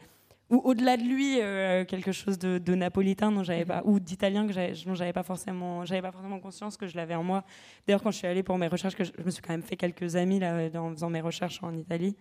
ou 0.49 0.61
au-delà 0.63 0.95
de 0.97 1.03
lui 1.03 1.41
euh, 1.41 1.83
quelque 1.85 2.11
chose 2.11 2.39
de, 2.39 2.75
napolitain 2.75 3.31
dont 3.31 3.43
j'avais 3.43 3.65
pas 3.65 3.81
ou 3.85 3.99
d'italien 3.99 4.47
que 4.47 4.85
dont 4.85 4.95
j'avais 4.95 5.13
pas 5.13 5.23
forcément 5.23 5.83
j'avais 5.85 6.01
pas 6.01 6.11
forcément 6.11 6.39
conscience 6.39 6.77
que 6.77 6.87
je 6.87 6.95
l'avais 6.95 7.15
en 7.15 7.23
moi. 7.23 7.43
D'ailleurs 7.85 8.01
quand 8.01 8.11
je 8.11 8.17
suis 8.17 8.27
allée 8.27 8.43
pour 8.43 8.57
mes 8.57 8.67
recherches 8.67 8.95
que 8.95 9.03
je, 9.03 9.11
me 9.23 9.29
suis 9.29 9.41
quand 9.41 9.53
même 9.53 9.63
fait 9.63 9.75
quelques 9.75 10.15
amis 10.15 10.39
là 10.39 10.69
en 10.75 10.91
faisant 10.91 11.09
mes 11.09 11.21
recherches 11.21 11.61
en 11.63 11.75
Italie. 11.75 12.15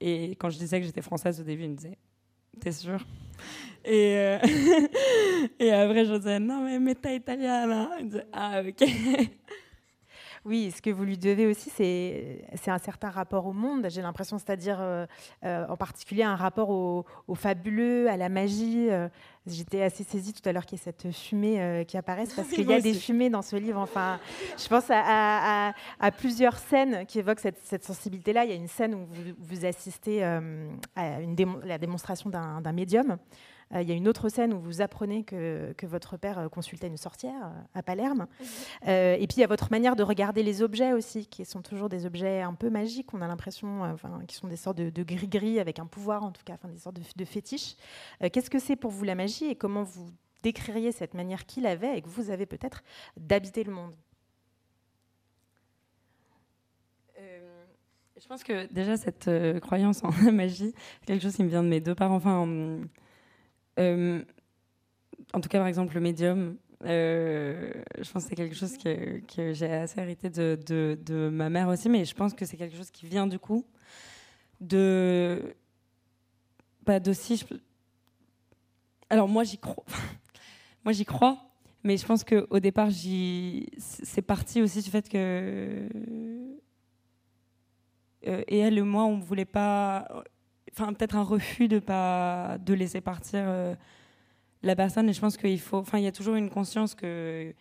Et 0.00 0.32
quand 0.32 0.50
je 0.50 0.58
disais 0.58 0.80
que 0.80 0.86
j'étais 0.86 1.02
française 1.02 1.40
au 1.40 1.44
début 1.44 1.64
ils 1.64 1.70
me 1.70 1.76
disaient 1.76 1.98
t'es 2.60 2.72
sûr 2.72 3.04
et 3.84 4.16
euh, 4.16 4.38
et 5.58 5.72
après 5.72 6.04
je 6.04 6.14
disais 6.14 6.38
non 6.38 6.64
mais 6.64 6.78
meta 6.78 7.12
italiana 7.12 7.90
ils 7.98 8.08
disaient 8.08 8.26
ah 8.32 8.62
ok 8.66 8.88
oui, 10.44 10.70
ce 10.76 10.82
que 10.82 10.90
vous 10.90 11.04
lui 11.04 11.16
devez 11.16 11.46
aussi, 11.46 11.70
c'est 11.70 12.70
un 12.70 12.78
certain 12.78 13.08
rapport 13.08 13.46
au 13.46 13.54
monde, 13.54 13.86
j'ai 13.88 14.02
l'impression, 14.02 14.36
c'est-à-dire 14.38 14.76
euh, 14.80 15.06
euh, 15.44 15.66
en 15.68 15.76
particulier 15.76 16.22
un 16.22 16.36
rapport 16.36 16.68
au, 16.68 17.34
fabuleux, 17.34 18.10
à 18.10 18.18
la 18.18 18.28
magie. 18.28 18.90
Euh. 18.90 19.08
J'étais 19.46 19.82
assez 19.82 20.04
saisie 20.04 20.32
tout 20.32 20.46
à 20.46 20.52
l'heure 20.52 20.66
qu'il 20.66 20.78
y 20.78 20.80
ait 20.80 20.84
cette 20.84 21.12
fumée 21.12 21.84
qui 21.86 21.96
apparaisse, 21.96 22.32
parce 22.36 22.48
qu'il 22.48 22.68
y 22.68 22.72
a 22.74 22.80
des 22.80 22.94
fumées 22.94 23.30
dans 23.30 23.42
ce 23.42 23.56
livre. 23.56 23.78
Enfin, 23.78 24.18
je 24.58 24.68
pense 24.68 24.86
à, 24.90 25.72
plusieurs 26.16 26.58
scènes 26.58 27.06
qui 27.06 27.18
évoquent 27.18 27.40
cette, 27.40 27.84
sensibilité-là. 27.84 28.44
Il 28.44 28.50
y 28.50 28.54
a 28.54 28.56
une 28.56 28.68
scène 28.68 28.94
où 28.94 29.06
vous, 29.38 29.64
assistez 29.64 30.22
à 30.24 31.20
une 31.20 31.36
la 31.64 31.78
démonstration 31.78 32.30
d'un 32.30 32.72
médium. 32.72 33.18
Euh, 33.74 33.82
il 33.82 33.88
y 33.88 33.92
a 33.92 33.94
une 33.94 34.08
autre 34.08 34.28
scène 34.28 34.52
où 34.52 34.60
vous 34.60 34.80
apprenez 34.80 35.24
que, 35.24 35.74
votre 35.82 36.16
père 36.16 36.38
euh, 36.38 36.48
consultait 36.48 36.86
une 36.86 36.96
sorcière 36.96 37.46
euh, 37.46 37.60
à 37.74 37.82
Palerme. 37.82 38.26
Mhm. 38.40 38.88
et 38.88 39.26
puis 39.26 39.36
il 39.36 39.40
y 39.40 39.44
a 39.44 39.46
votre 39.46 39.70
manière 39.70 39.96
de 39.96 40.02
regarder 40.02 40.42
les 40.42 40.62
objets 40.62 40.92
aussi, 40.92 41.26
qui 41.26 41.44
sont 41.44 41.62
toujours 41.62 41.88
des 41.88 42.06
objets 42.06 42.40
un 42.40 42.54
peu 42.54 42.70
magiques, 42.70 43.12
on 43.12 43.20
a 43.20 43.26
l'impression, 43.28 43.82
enfin, 43.82 44.20
qui 44.26 44.34
sont 44.36 44.48
des 44.48 44.56
sortes 44.56 44.78
de 44.78 45.02
gris-gris 45.02 45.60
avec 45.60 45.78
un 45.78 45.86
pouvoir 45.86 46.24
en 46.24 46.30
tout 46.32 46.42
cas, 46.44 46.54
enfin, 46.54 46.68
des 46.68 46.78
sortes 46.78 46.96
de, 46.96 47.02
de 47.16 47.24
fétiches. 47.24 47.76
Qu'est-ce 48.32 48.50
que 48.50 48.58
c'est 48.58 48.76
pour 48.76 48.90
vous 48.90 49.04
la 49.04 49.14
magie 49.14 49.46
et 49.46 49.54
comment 49.54 49.82
vous 49.82 50.06
décririez 50.42 50.92
cette 50.92 51.14
manière 51.14 51.46
qu'il 51.46 51.66
avait 51.66 51.98
et 51.98 52.02
que 52.02 52.08
vous 52.08 52.30
avez 52.30 52.46
peut-être 52.46 52.82
d'habiter 53.16 53.64
le 53.64 53.72
monde? 53.72 53.94
Je 58.24 58.28
pense 58.28 58.44
que 58.44 58.72
déjà 58.72 58.96
cette 58.96 59.28
croyance 59.60 60.02
en 60.02 60.10
la 60.24 60.32
magie, 60.32 60.72
c'est 61.00 61.06
quelque 61.06 61.22
chose 61.22 61.36
qui 61.36 61.42
me 61.42 61.48
vient 61.48 61.62
de 61.62 61.68
mes 61.68 61.80
deux 61.80 61.94
parents. 61.94 62.14
Enfin, 62.16 62.46
euh, 62.46 62.82
en 63.78 65.40
tout 65.40 65.48
cas, 65.48 65.58
par 65.58 65.66
exemple, 65.66 65.94
le 65.94 66.00
médium, 66.00 66.56
euh, 66.84 67.72
je 68.00 68.10
pense 68.10 68.24
que 68.24 68.30
c'est 68.30 68.36
quelque 68.36 68.54
chose 68.54 68.76
que, 68.76 69.52
j'ai 69.52 69.72
assez 69.72 70.00
hérité 70.00 70.28
de, 70.28 70.58
de, 70.66 70.98
de, 71.04 71.28
ma 71.28 71.48
mère 71.48 71.68
aussi, 71.68 71.88
mais 71.88 72.04
je 72.04 72.14
pense 72.14 72.34
que 72.34 72.44
c'est 72.44 72.56
quelque 72.56 72.76
chose 72.76 72.90
qui 72.90 73.06
vient 73.06 73.26
du 73.26 73.38
coup 73.38 73.64
de. 74.60 75.54
D'aussi. 76.86 77.38
Je... 77.38 77.56
Alors, 79.08 79.28
moi, 79.28 79.44
j'y 79.44 79.58
crois. 79.58 79.84
moi, 80.84 80.92
j'y 80.92 81.04
crois, 81.04 81.38
mais 81.82 81.96
je 81.96 82.04
pense 82.04 82.24
qu'au 82.24 82.60
départ, 82.60 82.90
c'est 83.78 84.22
parti 84.22 84.60
aussi 84.60 84.82
du 84.82 84.90
fait 84.90 85.08
que. 85.08 85.88
Euh, 88.26 88.42
et 88.48 88.58
elle 88.58 88.78
et 88.78 88.82
moi, 88.82 89.04
on 89.04 89.16
ne 89.18 89.22
voulait 89.22 89.44
pas 89.44 90.24
enfin 90.76 90.92
peut-être 90.92 91.16
un 91.16 91.22
refus 91.22 91.68
de 91.68 91.78
pas 91.78 92.58
de 92.58 92.74
laisser 92.74 93.00
partir 93.00 93.40
euh, 93.46 93.74
la 94.62 94.76
personne. 94.76 95.08
Et 95.08 95.12
je 95.12 95.20
pense 95.20 95.36
qu'il 95.36 95.60
faut, 95.60 95.78
enfin 95.78 95.98
il 95.98 96.04
y 96.04 96.08
a 96.08 96.12
toujours 96.12 96.34
une 96.34 96.50
conscience 96.50 96.94
que, 96.94 97.54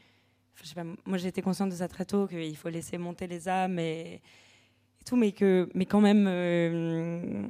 moi 1.06 1.18
j'ai 1.18 1.28
été 1.28 1.42
consciente 1.42 1.70
de 1.70 1.76
ça 1.76 1.88
très 1.88 2.06
tôt 2.06 2.28
qu'il 2.28 2.56
faut 2.58 2.70
laisser 2.70 2.98
monter 2.98 3.28
les 3.28 3.48
âmes 3.48 3.80
et, 3.80 4.22
tout, 5.06 5.18
mais 5.18 5.34
que, 5.34 5.70
mais 5.74 5.86
quand 5.86 6.00
même, 6.00 6.26
euh, 6.30 7.46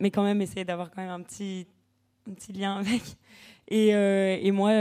mais 0.00 0.10
quand 0.10 0.22
même 0.22 0.40
essayer 0.40 0.64
d'avoir 0.64 0.90
quand 0.90 1.02
même 1.02 1.10
un 1.10 1.20
petit, 1.20 1.66
un 2.28 2.32
petit 2.32 2.52
lien 2.52 2.76
avec. 2.78 3.02
Et, 3.68 3.94
euh, 3.94 4.38
et 4.40 4.50
moi, 4.50 4.72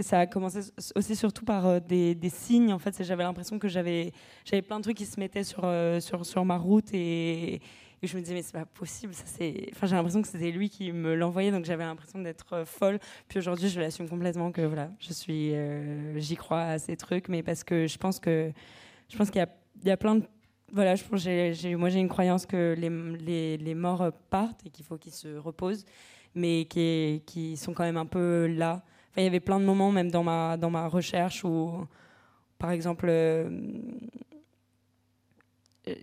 ça 0.00 0.20
a 0.20 0.26
commencé 0.26 0.60
aussi 0.94 1.16
surtout 1.16 1.44
par 1.44 1.80
des, 1.80 2.14
des, 2.14 2.28
signes. 2.28 2.72
En 2.72 2.78
fait, 2.78 3.02
j'avais 3.02 3.22
l'impression 3.22 3.58
que 3.58 3.66
j'avais, 3.68 4.12
j'avais 4.44 4.62
plein 4.62 4.78
de 4.78 4.82
trucs 4.82 4.96
qui 4.96 5.06
se 5.06 5.18
mettaient 5.18 5.42
sur, 5.44 5.64
sur, 6.00 6.26
sur 6.26 6.44
ma 6.44 6.56
route 6.56 6.92
et, 6.92 7.60
et 8.04 8.06
je 8.06 8.16
me 8.16 8.22
disais, 8.22 8.34
mais 8.34 8.42
c'est 8.42 8.52
pas 8.52 8.66
possible. 8.66 9.14
Ça, 9.14 9.24
c'est... 9.26 9.68
Enfin, 9.72 9.86
j'ai 9.86 9.96
l'impression 9.96 10.20
que 10.20 10.28
c'était 10.28 10.50
lui 10.50 10.68
qui 10.68 10.92
me 10.92 11.14
l'envoyait, 11.14 11.50
donc 11.50 11.64
j'avais 11.64 11.84
l'impression 11.84 12.18
d'être 12.20 12.52
euh, 12.52 12.64
folle. 12.66 12.98
Puis 13.28 13.38
aujourd'hui, 13.38 13.68
je 13.68 13.80
l'assume 13.80 14.08
complètement 14.08 14.52
que 14.52 14.60
voilà, 14.60 14.90
je 15.00 15.12
suis, 15.12 15.54
euh, 15.54 16.18
j'y 16.18 16.36
crois 16.36 16.62
à 16.62 16.78
ces 16.78 16.96
trucs, 16.96 17.28
mais 17.28 17.42
parce 17.42 17.64
que 17.64 17.86
je 17.86 17.96
pense 17.96 18.20
que 18.20 18.52
je 19.08 19.16
pense 19.16 19.30
qu'il 19.30 19.38
y 19.38 19.42
a, 19.42 19.48
il 19.82 19.88
y 19.88 19.90
a 19.90 19.96
plein 19.96 20.16
de 20.16 20.24
voilà, 20.72 20.96
je 20.96 21.04
pense, 21.04 21.24
moi 21.78 21.88
j'ai 21.88 22.00
une 22.00 22.08
croyance 22.08 22.46
que 22.46 22.74
les, 22.76 22.90
les, 23.18 23.56
les 23.58 23.74
morts 23.74 24.10
partent 24.28 24.66
et 24.66 24.70
qu'il 24.70 24.84
faut 24.84 24.96
qu'ils 24.96 25.12
se 25.12 25.36
reposent, 25.36 25.84
mais 26.34 26.64
qui, 26.64 27.22
qui 27.26 27.56
sont 27.56 27.72
quand 27.72 27.84
même 27.84 27.96
un 27.96 28.06
peu 28.06 28.46
là. 28.46 28.82
Enfin, 29.10 29.20
il 29.20 29.24
y 29.24 29.28
avait 29.28 29.40
plein 29.40 29.60
de 29.60 29.64
moments, 29.64 29.92
même 29.92 30.10
dans 30.10 30.24
ma, 30.24 30.56
dans 30.56 30.70
ma 30.70 30.88
recherche, 30.88 31.44
où, 31.44 31.86
par 32.58 32.72
exemple, 32.72 33.06
euh, 33.08 33.48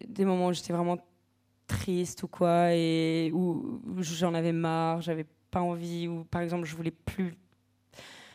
des 0.07 0.23
moments 0.23 0.47
où 0.47 0.53
j'étais 0.53 0.71
vraiment 0.71 0.97
triste 1.71 2.23
ou 2.23 2.27
quoi, 2.27 2.73
et 2.73 3.31
où, 3.33 3.81
j'en 3.99 4.33
avais 4.33 4.51
marre, 4.51 5.01
j'avais 5.01 5.25
pas 5.49 5.61
envie, 5.61 6.07
ou 6.07 6.25
par 6.25 6.41
exemple, 6.41 6.65
je 6.65 6.75
voulais 6.75 6.91
plus. 6.91 7.35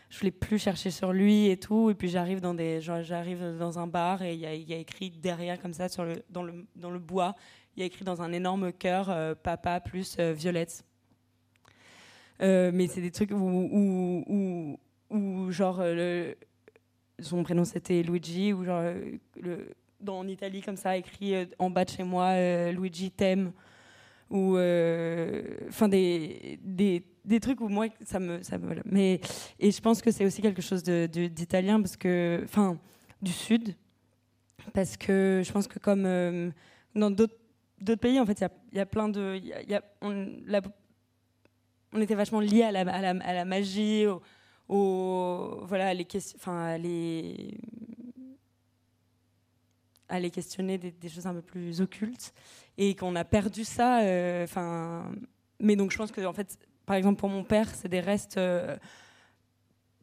Je 0.09 0.20
voulais 0.20 0.30
plus 0.30 0.59
chercher 0.59 0.91
sur 0.91 1.12
lui 1.12 1.49
et 1.49 1.57
tout, 1.57 1.91
et 1.91 1.95
puis 1.95 2.09
j'arrive 2.09 2.41
dans 2.41 2.55
des, 2.55 2.80
j'arrive 2.80 3.57
dans 3.59 3.78
un 3.80 3.89
bar 3.89 4.22
et 4.22 4.34
il 4.34 4.39
y, 4.39 4.70
y 4.70 4.72
a 4.72 4.78
écrit 4.78 5.11
derrière 5.11 5.61
comme 5.61 5.72
ça 5.72 5.89
sur 5.89 6.05
le, 6.05 6.22
dans 6.30 6.45
le 6.45 6.64
dans 6.76 6.91
le 6.91 7.01
bois, 7.01 7.34
il 7.76 7.80
y 7.80 7.82
a 7.82 7.87
écrit 7.87 8.05
dans 8.05 8.22
un 8.22 8.32
énorme 8.32 8.72
cœur 8.72 9.11
euh, 9.11 9.34
papa 9.34 9.80
plus 9.80 10.16
euh, 10.18 10.32
Violette. 10.32 10.84
Euh, 12.41 12.70
mais 12.72 12.87
c'est 12.87 13.01
des 13.01 13.11
trucs 13.11 13.32
où, 13.32 13.34
où, 13.34 14.78
où, 15.11 15.51
genre 15.51 15.82
son 17.18 17.43
prénom 17.43 17.64
c'était 17.64 18.03
Luigi 18.03 18.53
ou 18.53 18.64
genre 18.64 18.84
dans 20.01 20.18
en 20.18 20.28
Italie 20.28 20.62
comme 20.62 20.76
ça 20.76 20.97
écrit 20.97 21.34
euh, 21.34 21.47
en 21.59 21.70
bas 21.70 21.84
de 21.84 21.90
chez 21.90 22.03
moi 22.03 22.26
euh, 22.26 22.72
Luigi 22.72 23.11
t'aime 23.11 23.53
ou 24.30 24.57
euh, 24.57 25.42
enfin 25.68 25.88
des, 25.88 26.59
des, 26.62 27.05
des 27.24 27.40
trucs 27.40 27.61
où 27.61 27.68
moi 27.68 27.86
ça 28.05 28.18
me 28.18 28.42
ça 28.42 28.59
me 28.59 28.76
mais 28.84 29.20
et 29.59 29.70
je 29.70 29.80
pense 29.80 30.03
que 30.03 30.11
c'est 30.11 30.24
aussi 30.24 30.42
quelque 30.42 30.62
chose 30.62 30.82
d'italien 30.82 31.80
parce 31.80 31.97
que 31.97 32.40
enfin 32.44 32.78
du 33.22 33.32
sud 33.32 33.74
parce 34.74 34.97
que 34.97 35.42
je 35.44 35.53
pense 35.53 35.68
que 35.68 35.78
comme 35.78 36.53
dans 36.94 37.11
d'autres 37.11 38.01
pays 38.01 38.18
en 38.20 38.26
fait 38.26 38.40
il 38.72 38.76
y 38.78 38.80
a, 38.80 38.86
plein 38.86 39.09
de 39.09 39.36
y 39.36 39.53
y 39.70 39.74
a- 39.74 39.82
on, 40.03 40.26
était 42.01 42.14
vachement 42.14 42.40
liés 42.40 42.62
à 42.64 42.72
la, 42.72 42.80
à 42.80 43.01
la, 43.01 43.11
à 43.24 43.32
la 43.32 43.44
magie 43.44 44.07
au, 44.68 45.61
voilà 45.66 45.94
les 45.94 46.07
enfin 46.36 46.76
les 46.78 47.57
les 50.11 50.30
questionner 50.30 50.78
des, 50.78 50.92
des 50.92 51.09
choses 51.09 51.26
un 51.26 51.34
peu 51.34 51.42
plus 51.42 51.80
occultes 51.80 52.32
et 52.78 52.94
qu'on 52.94 53.16
a 53.16 53.24
perdu 53.24 53.64
ça 53.64 54.00
euh, 54.00 54.44
enfin 54.44 55.11
mais 55.61 55.76
donc 55.76 55.90
je 55.90 55.96
pense 55.96 56.12
que 56.12 56.24
en 56.24 56.32
fait 56.32 56.59
par 56.86 56.96
exemple 56.96 57.18
pour 57.18 57.28
mon 57.28 57.42
père 57.44 57.74
c'est 57.74 57.88
des 57.88 58.00
restes 58.00 58.36
euh, 58.38 58.76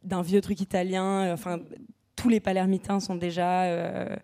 d'un 0.02 0.22
vieux 0.22 0.40
truc 0.40 0.60
italien 0.60 1.26
euh, 1.28 1.32
enfin 1.34 1.60
tous 2.16 2.28
les 2.28 2.40
palermitains 2.40 3.00
sont 3.00 3.16
déjà 3.16 4.18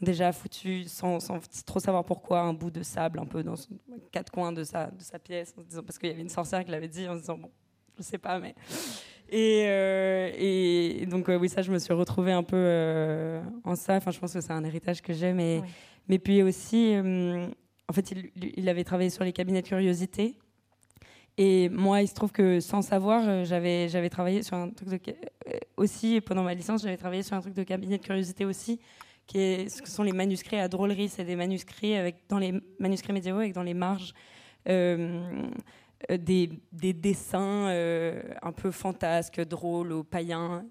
déjà 0.00 0.32
foutu 0.32 0.84
sans, 0.84 1.20
sans 1.20 1.38
trop 1.64 1.78
savoir 1.80 2.04
pourquoi 2.04 2.40
un 2.40 2.52
bout 2.52 2.70
de 2.70 2.82
sable 2.82 3.18
un 3.20 3.26
peu 3.26 3.42
dans 3.42 3.54
quatre 4.10 4.30
coins 4.32 4.52
de 4.52 4.64
sa, 4.64 4.90
de 4.90 5.00
sa 5.00 5.18
pièce 5.18 5.54
en 5.56 5.62
se 5.62 5.66
disant- 5.68 5.82
parce 5.82 5.98
qu'il 5.98 6.08
y 6.08 6.12
avait 6.12 6.22
une 6.22 6.28
sorcière 6.28 6.64
qui 6.64 6.70
l'avait 6.70 6.88
dit 6.88 7.08
en 7.08 7.14
se 7.14 7.20
disant 7.20 7.38
bon 7.38 7.50
je 7.96 8.02
sais 8.02 8.18
pas 8.18 8.38
mais 8.38 8.54
et, 9.34 9.64
euh, 9.66 10.30
et 10.36 11.06
donc 11.06 11.30
euh, 11.30 11.38
oui 11.38 11.48
ça 11.48 11.62
je 11.62 11.72
me 11.72 11.78
suis 11.78 11.94
retrouvée 11.94 12.32
un 12.32 12.42
peu 12.42 12.56
euh, 12.58 13.40
en 13.64 13.74
ça. 13.74 13.96
Enfin 13.96 14.10
je 14.10 14.18
pense 14.18 14.34
que 14.34 14.42
c'est 14.42 14.52
un 14.52 14.62
héritage 14.62 15.00
que 15.00 15.14
j'ai 15.14 15.32
mais 15.32 15.62
mais 16.06 16.18
puis 16.18 16.42
aussi 16.42 16.94
en 17.88 17.92
fait 17.94 18.10
il, 18.10 18.30
il 18.56 18.68
avait 18.68 18.84
travaillé 18.84 19.08
sur 19.08 19.24
les 19.24 19.32
cabinets 19.32 19.62
de 19.62 19.66
curiosité. 19.66 20.36
Et 21.38 21.70
moi 21.70 22.02
il 22.02 22.08
se 22.08 22.14
trouve 22.14 22.30
que 22.30 22.60
sans 22.60 22.82
savoir 22.82 23.46
j'avais 23.46 23.88
j'avais 23.88 24.10
travaillé 24.10 24.42
sur 24.42 24.54
un 24.54 24.68
truc 24.68 25.06
de 25.06 25.14
aussi 25.78 26.20
pendant 26.20 26.42
ma 26.42 26.52
licence 26.52 26.82
j'avais 26.82 26.98
travaillé 26.98 27.22
sur 27.22 27.34
un 27.34 27.40
truc 27.40 27.54
de 27.54 27.62
cabinet 27.62 27.96
de 27.96 28.02
curiosité 28.04 28.44
aussi 28.44 28.80
qui 29.26 29.38
est 29.38 29.68
ce 29.70 29.90
sont 29.90 30.02
les 30.02 30.12
manuscrits 30.12 30.58
à 30.58 30.68
drôlerie. 30.68 31.08
C'est 31.08 31.24
des 31.24 31.36
manuscrits 31.36 31.94
avec 31.94 32.16
dans 32.28 32.38
les 32.38 32.52
manuscrits 32.78 33.14
médiévaux 33.14 33.38
avec 33.38 33.54
dans 33.54 33.62
les 33.62 33.72
marges 33.72 34.12
euh, 34.68 35.48
des, 36.10 36.50
des 36.72 36.92
dessins 36.92 37.68
euh, 37.68 38.22
un 38.42 38.52
peu 38.52 38.70
fantasques, 38.70 39.40
drôles 39.40 39.92
ou 39.92 40.04
païens. 40.04 40.64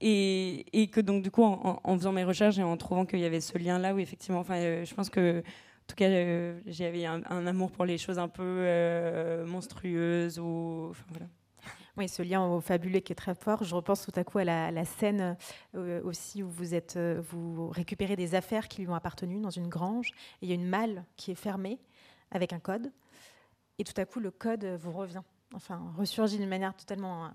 Et, 0.00 0.88
que 0.92 1.00
donc, 1.00 1.22
du 1.22 1.30
coup, 1.30 1.42
en, 1.42 1.96
faisant 1.98 2.12
mes 2.12 2.24
recherches 2.24 2.58
et 2.58 2.62
en 2.62 2.76
trouvant 2.76 3.04
qu'il 3.04 3.18
y 3.18 3.24
avait 3.24 3.40
ce 3.40 3.58
lien-là, 3.58 3.94
où 3.94 3.98
effectivement, 3.98 4.42
euh, 4.50 4.84
je 4.84 4.94
pense 4.94 5.10
que, 5.10 5.40
en 5.40 5.86
tout 5.86 5.94
cas, 5.94 6.08
euh, 6.08 6.58
j'avais 6.66 7.04
un, 7.04 7.22
amour 7.46 7.70
pour 7.70 7.84
les 7.84 7.98
choses 7.98 8.18
un 8.18 8.28
peu 8.28 8.42
euh, 8.42 9.44
monstrueuses 9.44 10.38
ou. 10.38 10.92
Voilà. 11.08 11.26
Oui, 11.96 12.08
ce 12.08 12.22
lien 12.22 12.46
au 12.46 12.60
fabuleux 12.60 13.00
qui 13.00 13.12
est 13.12 13.16
très 13.16 13.34
fort. 13.34 13.64
Je 13.64 13.74
repense 13.74 14.06
tout 14.06 14.18
à 14.18 14.24
coup 14.24 14.38
à 14.38 14.44
la, 14.44 14.66
à 14.66 14.70
la 14.70 14.84
scène 14.84 15.36
euh, 15.74 16.00
aussi 16.04 16.42
où 16.42 16.48
vous 16.48 16.74
êtes, 16.74 16.96
euh, 16.96 17.20
vous 17.20 17.68
récupérez 17.68 18.16
des 18.16 18.34
affaires 18.34 18.68
qui 18.68 18.80
lui 18.80 18.88
ont 18.88 18.94
appartenu 18.94 19.40
dans 19.40 19.50
une 19.50 19.68
grange. 19.68 20.10
Et 20.40 20.46
il 20.46 20.48
y 20.48 20.52
a 20.52 20.54
une 20.54 20.68
malle 20.68 21.04
qui 21.16 21.32
est 21.32 21.36
fermée 21.36 21.78
avec 22.30 22.52
un 22.52 22.60
code. 22.60 22.92
Et 23.80 23.84
tout 23.84 23.98
à 23.98 24.04
coup, 24.04 24.20
le 24.20 24.30
code 24.30 24.66
vous 24.78 24.92
revient. 24.92 25.22
Enfin, 25.54 25.80
ressurgit 25.96 26.36
d'une 26.36 26.50
manière 26.50 26.76
totalement 26.76 27.24
euh, 27.24 27.28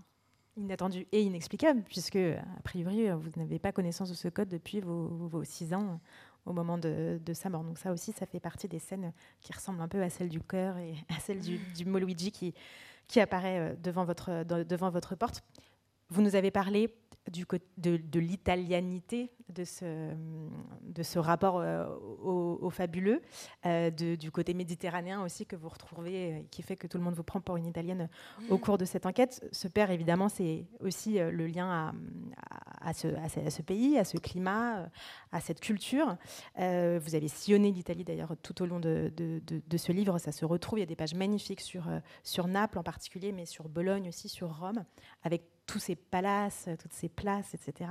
inattendue 0.58 1.08
et 1.12 1.24
inexplicable, 1.24 1.82
puisque, 1.82 2.18
a 2.18 2.62
priori, 2.64 3.10
euh, 3.10 3.16
vous 3.16 3.32
n'avez 3.36 3.58
pas 3.58 3.72
connaissance 3.72 4.12
de 4.12 4.14
ce 4.14 4.28
code 4.28 4.48
depuis 4.48 4.80
vos, 4.80 5.08
vos 5.08 5.44
six 5.44 5.74
ans 5.74 5.84
euh, 5.88 6.52
au 6.52 6.54
moment 6.54 6.78
de, 6.78 7.20
sa 7.34 7.50
mort. 7.50 7.64
Donc 7.64 7.80
ça 7.80 7.92
aussi, 7.92 8.12
ça 8.12 8.28
fait 8.28 8.40
partie 8.40 8.68
des 8.68 8.78
scènes 8.78 9.12
qui 9.42 9.54
ressemblent 9.54 9.82
un 9.82 9.88
peu 9.88 10.04
à 10.04 10.10
celle 10.12 10.30
du 10.30 10.40
cœur 10.40 10.78
et 10.78 10.94
à 11.18 11.20
celle 11.20 11.40
du, 11.40 11.58
du 11.76 11.84
mot 11.84 11.98
Luigi 11.98 12.32
qui, 12.32 12.54
qui 13.08 13.20
apparaît 13.20 13.76
devant 13.82 14.06
votre, 14.06 14.44
devant 14.44 14.92
votre 14.92 15.16
porte. 15.16 15.44
Vous 16.10 16.22
nous 16.22 16.36
avez 16.36 16.52
parlé 16.52 16.96
de, 17.32 17.98
de 17.98 18.20
l'italianité 18.20 19.32
de 19.50 19.64
ce, 19.64 20.12
de 20.82 21.04
ce 21.04 21.20
rapport 21.20 21.60
euh, 21.60 21.86
au, 22.24 22.70
fabuleux, 22.70 23.22
euh, 23.66 23.90
du 23.92 24.32
côté 24.32 24.54
méditerranéen 24.54 25.24
aussi 25.24 25.46
que 25.46 25.56
vous 25.56 25.70
retrouvez, 25.70 26.34
euh, 26.34 26.42
qui 26.52 26.62
fait 26.64 26.76
que 26.76 26.88
tout 26.88 26.98
le 26.98 27.04
monde 27.04 27.14
vous 27.16 27.24
prend 27.24 27.42
pour 27.42 27.58
une 27.58 27.66
italienne 27.66 28.10
au 28.50 28.58
cours 28.58 28.78
de 28.78 28.86
cette 28.86 29.06
enquête. 29.06 29.48
Ce 29.52 29.68
père, 29.68 29.92
évidemment, 29.92 30.30
c'est 30.30 30.66
aussi 30.82 31.20
le 31.20 31.48
lien 31.48 31.68
à, 31.70 32.90
à- 32.90 32.94
ce, 32.94 33.08
à 33.08 33.30
ce- 33.50 33.62
pays, 33.62 33.98
à 33.98 34.04
ce 34.04 34.18
climat, 34.18 34.90
à 35.32 35.42
cette 35.42 35.60
culture. 35.60 36.18
Vous 36.58 37.16
avez 37.16 37.28
sillonné 37.28 37.72
l'Italie 37.72 38.04
d'ailleurs 38.04 38.36
tout 38.42 38.62
au 38.62 38.66
long 38.66 38.80
de, 38.80 39.12
de- 39.16 39.78
ce 39.78 39.92
livre. 39.92 40.18
Ça 40.20 40.32
se 40.32 40.46
retrouve. 40.46 40.80
Il 40.80 40.82
y 40.82 40.84
a 40.84 40.88
des 40.88 40.96
pages 40.96 41.14
magnifiques 41.16 41.62
sur, 41.62 41.86
sur 42.24 42.48
Naples 42.48 42.80
en 42.80 42.84
particulier, 42.84 43.32
mais 43.32 43.46
sur 43.46 43.68
Bologne 43.70 44.10
aussi, 44.10 44.30
sur 44.30 44.58
Rome, 44.60 44.84
avec 45.24 45.44
tous 45.66 45.80
ces 45.80 45.96
palaces, 45.96 46.70
toutes 46.80 46.94
ces 46.94 47.10
places, 47.10 47.54
etc. 47.54 47.90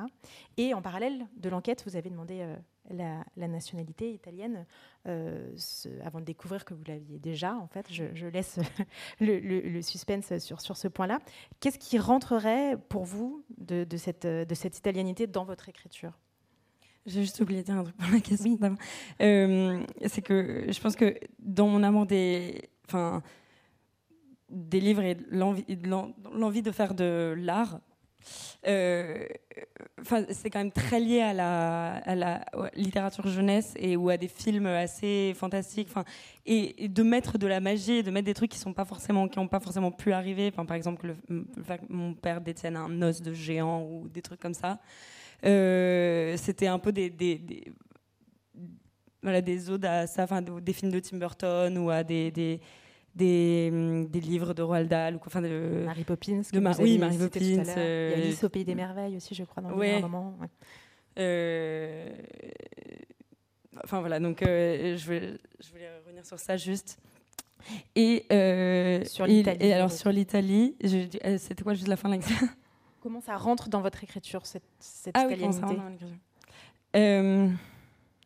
Et 0.56 0.74
en 0.74 0.82
parallèle 0.82 1.26
de 1.36 1.48
l'enquête, 1.48 1.82
vous 1.86 1.96
avez 1.96 2.08
demandé 2.10 2.38
euh, 2.40 2.56
la, 2.90 3.24
la 3.36 3.48
nationalité 3.48 4.12
italienne 4.12 4.64
euh, 5.06 5.52
ce- 5.56 5.88
avant 6.04 6.20
de 6.20 6.24
découvrir 6.24 6.64
que 6.64 6.74
vous 6.74 6.84
l'aviez 6.86 7.18
déjà. 7.18 7.56
En 7.56 7.66
fait, 7.66 7.86
je, 7.92 8.04
je 8.14 8.26
laisse 8.26 8.58
le, 9.20 9.38
le- 9.40 9.60
le 9.60 9.82
suspense 9.82 10.38
sur, 10.38 10.60
sur 10.60 10.76
ce 10.76 10.88
point-là. 10.88 11.18
Qu'est-ce 11.60 11.78
qui 11.78 11.98
rentrerait 11.98 12.76
pour 12.88 13.04
vous 13.04 13.44
de, 13.58 13.84
de 13.84 13.96
cette, 13.96 14.26
de 14.26 14.54
cette 14.54 14.78
italianité 14.78 15.26
dans 15.26 15.44
votre 15.44 15.68
écriture? 15.68 16.12
J'ai 17.06 17.20
juste 17.22 17.38
oublié 17.40 17.60
de 17.60 17.66
dire 17.66 17.74
un 17.76 17.82
truc 17.82 17.96
pour 17.98 18.10
la 18.10 18.20
question 18.20 18.54
d'avant. 18.54 18.76
Euh, 19.20 19.82
c'est 20.06 20.22
que 20.22 20.64
je 20.70 20.80
pense 20.80 20.96
que 20.96 21.18
dans 21.38 21.68
mon 21.68 21.82
amour 21.82 22.06
des, 22.06 22.70
enfin, 22.86 23.22
des 24.55 24.80
livres 24.80 25.02
et 25.02 25.16
l'envie, 25.30 26.62
de 26.62 26.70
faire 26.70 26.94
de 26.94 27.34
l'art, 27.36 27.80
euh, 28.66 29.26
c'est 30.30 30.48
quand 30.48 30.59
même 30.59 30.72
très 30.72 30.98
lié 30.98 31.20
à 31.20 31.34
la, 31.34 32.44
littérature 32.74 33.26
jeunesse 33.28 33.74
et 33.76 33.96
ou 33.96 34.09
à 34.09 34.16
des 34.16 34.28
films 34.28 34.66
assez 34.66 35.34
fantastiques. 35.36 35.88
Enfin, 35.90 36.05
et, 36.46 36.88
de 36.88 37.02
mettre 37.02 37.38
de 37.38 37.46
la 37.46 37.61
magie, 37.61 38.02
de 38.02 38.11
mettre 38.11 38.26
des 38.26 38.34
trucs 38.34 38.50
qui 38.50 38.59
sont 38.59 38.72
pas 38.72 38.84
forcément, 38.84 39.28
qui 39.28 39.38
n'ont 39.38 39.48
pas 39.48 39.61
forcément 39.61 39.90
pu 39.90 40.12
arriver. 40.12 40.50
Enfin, 40.52 40.64
par 40.64 40.76
exemple, 40.76 41.14
le, 41.28 41.46
fait 41.62 41.78
que 41.78 41.84
mon 41.92 42.14
père 42.14 42.40
détienne 42.40 42.76
un 42.76 43.02
os 43.02 43.20
de 43.20 43.32
géant 43.32 43.82
ou 43.82 44.09
des 44.09 44.22
trucs 44.22 44.40
comme 44.40 44.55
ça. 44.55 44.78
Euh, 45.44 46.36
c'était 46.38 46.68
un 46.68 46.78
peu 46.78 46.92
des, 46.92 47.12
voilà, 49.22 49.40
des 49.40 49.70
odes 49.70 49.84
à 49.84 50.07
ça, 50.07 50.24
enfin, 50.24 50.42
des, 50.42 50.72
films 50.72 50.92
de 50.92 51.00
Tim 51.00 51.18
Burton 51.18 51.76
ou 51.78 51.90
à 51.90 52.02
des, 52.05 52.61
des, 53.14 53.70
hum, 53.72 54.06
des 54.06 54.20
livres 54.20 54.54
de 54.54 54.62
Roald 54.62 54.88
Dahl. 54.88 55.14
Ou, 55.16 55.20
enfin, 55.26 55.40
de, 55.42 55.82
Marie 55.84 56.04
Poppins, 56.04 56.42
que 56.42 56.56
de 56.56 56.60
Ma- 56.60 56.72
vous 56.72 56.82
oui, 56.82 56.98
Mary 56.98 57.18
cité 57.18 57.28
tout 57.28 57.60
à 57.60 57.62
Poppins. 57.62 57.62
Il 57.62 57.66
y 57.66 57.70
a 57.70 57.78
euh, 57.78 58.14
Alice 58.16 58.44
au 58.44 58.48
Pays 58.48 58.64
des 58.64 58.74
Merveilles 58.74 59.16
aussi, 59.16 59.34
je 59.34 59.44
crois, 59.44 59.62
dans 59.62 59.70
le 59.70 59.76
Ouais. 59.76 60.00
moment. 60.00 60.36
ouais. 60.40 60.48
Euh, 61.18 62.08
Enfin 63.82 63.98
voilà, 64.00 64.20
donc 64.20 64.40
euh, 64.42 64.96
je, 64.96 65.04
voulais, 65.04 65.32
je 65.60 65.70
voulais 65.72 65.88
revenir 66.04 66.24
sur 66.24 66.38
ça 66.38 66.56
juste. 66.56 66.98
Et, 67.96 68.24
euh, 68.32 69.04
Sur 69.04 69.26
l'Italie, 69.26 69.58
Et, 69.66 69.72
alors 69.72 69.90
sur 69.90 70.10
l'Italie, 70.12 70.76
euh, 70.84 71.38
c'était 71.38 71.64
quoi 71.64 71.74
juste 71.74 71.88
la 71.88 71.96
fin 71.96 72.08
de 72.08 72.16
question 72.16 72.48
Comment 73.02 73.20
ça 73.20 73.36
rentre 73.36 73.68
dans 73.68 73.80
votre 73.80 74.04
écriture, 74.04 74.46
cette, 74.46 74.62
cette 74.78 75.16
Ah 75.16 75.24
italianité 75.26 75.76
Euh, 76.94 77.48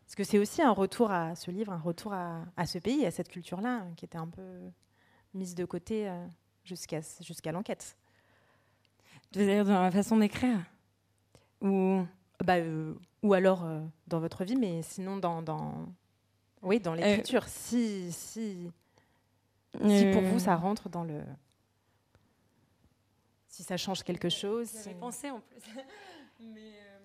Parce 0.09 0.15
que 0.15 0.23
c'est 0.23 0.39
aussi 0.39 0.63
un 0.63 0.71
retour 0.71 1.11
à 1.11 1.35
ce 1.35 1.51
livre, 1.51 1.71
un 1.71 1.77
retour 1.77 2.13
à, 2.13 2.43
à 2.57 2.65
ce 2.65 2.79
pays, 2.79 3.05
à 3.05 3.11
cette 3.11 3.29
culture-là, 3.29 3.83
hein, 3.83 3.93
qui 3.95 4.05
était 4.05 4.17
un 4.17 4.25
peu 4.25 4.59
mise 5.35 5.53
de 5.53 5.65
côté 5.65 6.09
euh, 6.09 6.25
jusqu'à 6.63 7.01
jusqu'à 7.21 7.51
l'enquête. 7.51 7.95
tu 9.31 9.37
veux 9.37 9.45
dire 9.45 9.65
dans 9.65 9.83
la 9.83 9.91
façon 9.91 10.17
d'écrire 10.17 10.65
Ou 11.61 12.07
Bah, 12.43 12.55
euh, 12.55 12.95
ou 13.21 13.35
alors 13.35 13.63
euh, 13.65 13.81
dans 14.07 14.19
votre 14.19 14.43
vie, 14.45 14.55
mais 14.55 14.81
sinon 14.81 15.17
dans, 15.17 15.43
dans... 15.43 15.85
oui, 16.63 16.79
dans 16.79 16.95
l'écriture. 16.95 17.47
Si, 17.47 18.11
si, 18.11 18.71
si 19.79 20.05
pour 20.11 20.23
vous 20.23 20.39
ça 20.39 20.55
rentre 20.55 20.89
dans 20.89 21.03
le, 21.03 21.21
si 23.47 23.61
ça 23.61 23.77
change 23.77 24.01
quelque 24.01 24.29
chose. 24.29 24.71
J'avais 24.73 24.89
si- 24.89 24.95
pensé 24.95 25.29
en 25.29 25.39
plus. 25.39 25.61
Mais 26.39 26.73
euh, 26.79 26.99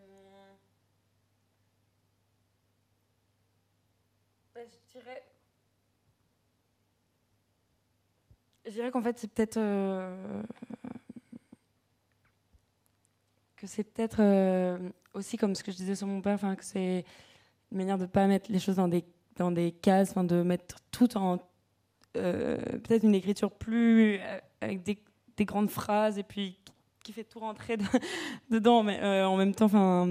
je 4.57 4.84
Je 8.67 8.71
dirais 8.71 8.91
qu'en 8.91 9.03
fait, 9.03 9.19
c'est 9.19 9.31
peut-être. 9.33 9.59
euh, 9.59 10.43
que 13.57 13.67
c'est 13.67 13.85
peut-être 13.85 14.21
euh, 14.21 14.79
aussi 15.13 15.37
comme 15.37 15.55
ce 15.55 15.63
que 15.63 15.71
je 15.73 15.77
disais 15.77 15.95
sur 15.95 16.07
mon 16.07 16.21
père, 16.21 16.39
que 16.57 16.65
c'est 16.65 17.05
une 17.73 17.79
manière 17.79 17.99
de 17.99 18.03
ne 18.03 18.09
pas 18.09 18.27
mettre 18.27 18.51
les 18.51 18.59
choses 18.59 18.77
dans 18.77 18.89
des, 18.89 19.05
dans 19.37 19.51
des 19.51 19.73
cases, 19.73 20.15
de 20.15 20.43
mettre 20.43 20.77
tout 20.91 21.17
en. 21.17 21.39
euh, 22.17 22.57
peut-être 22.57 23.05
une 23.05 23.15
écriture 23.15 23.51
plus. 23.51 24.19
avec 24.61 24.83
des, 24.83 24.99
des 25.37 25.45
grandes 25.45 25.71
phrases 25.71 26.19
et 26.19 26.23
puis 26.23 26.59
qui- 27.03 27.13
fait 27.13 27.25
tout 27.25 27.41
rentrer 27.41 27.77
de- 27.77 27.85
dedans, 28.51 28.83
mais 28.83 29.23
en 29.25 29.37
même 29.37 29.55
temps. 29.55 30.07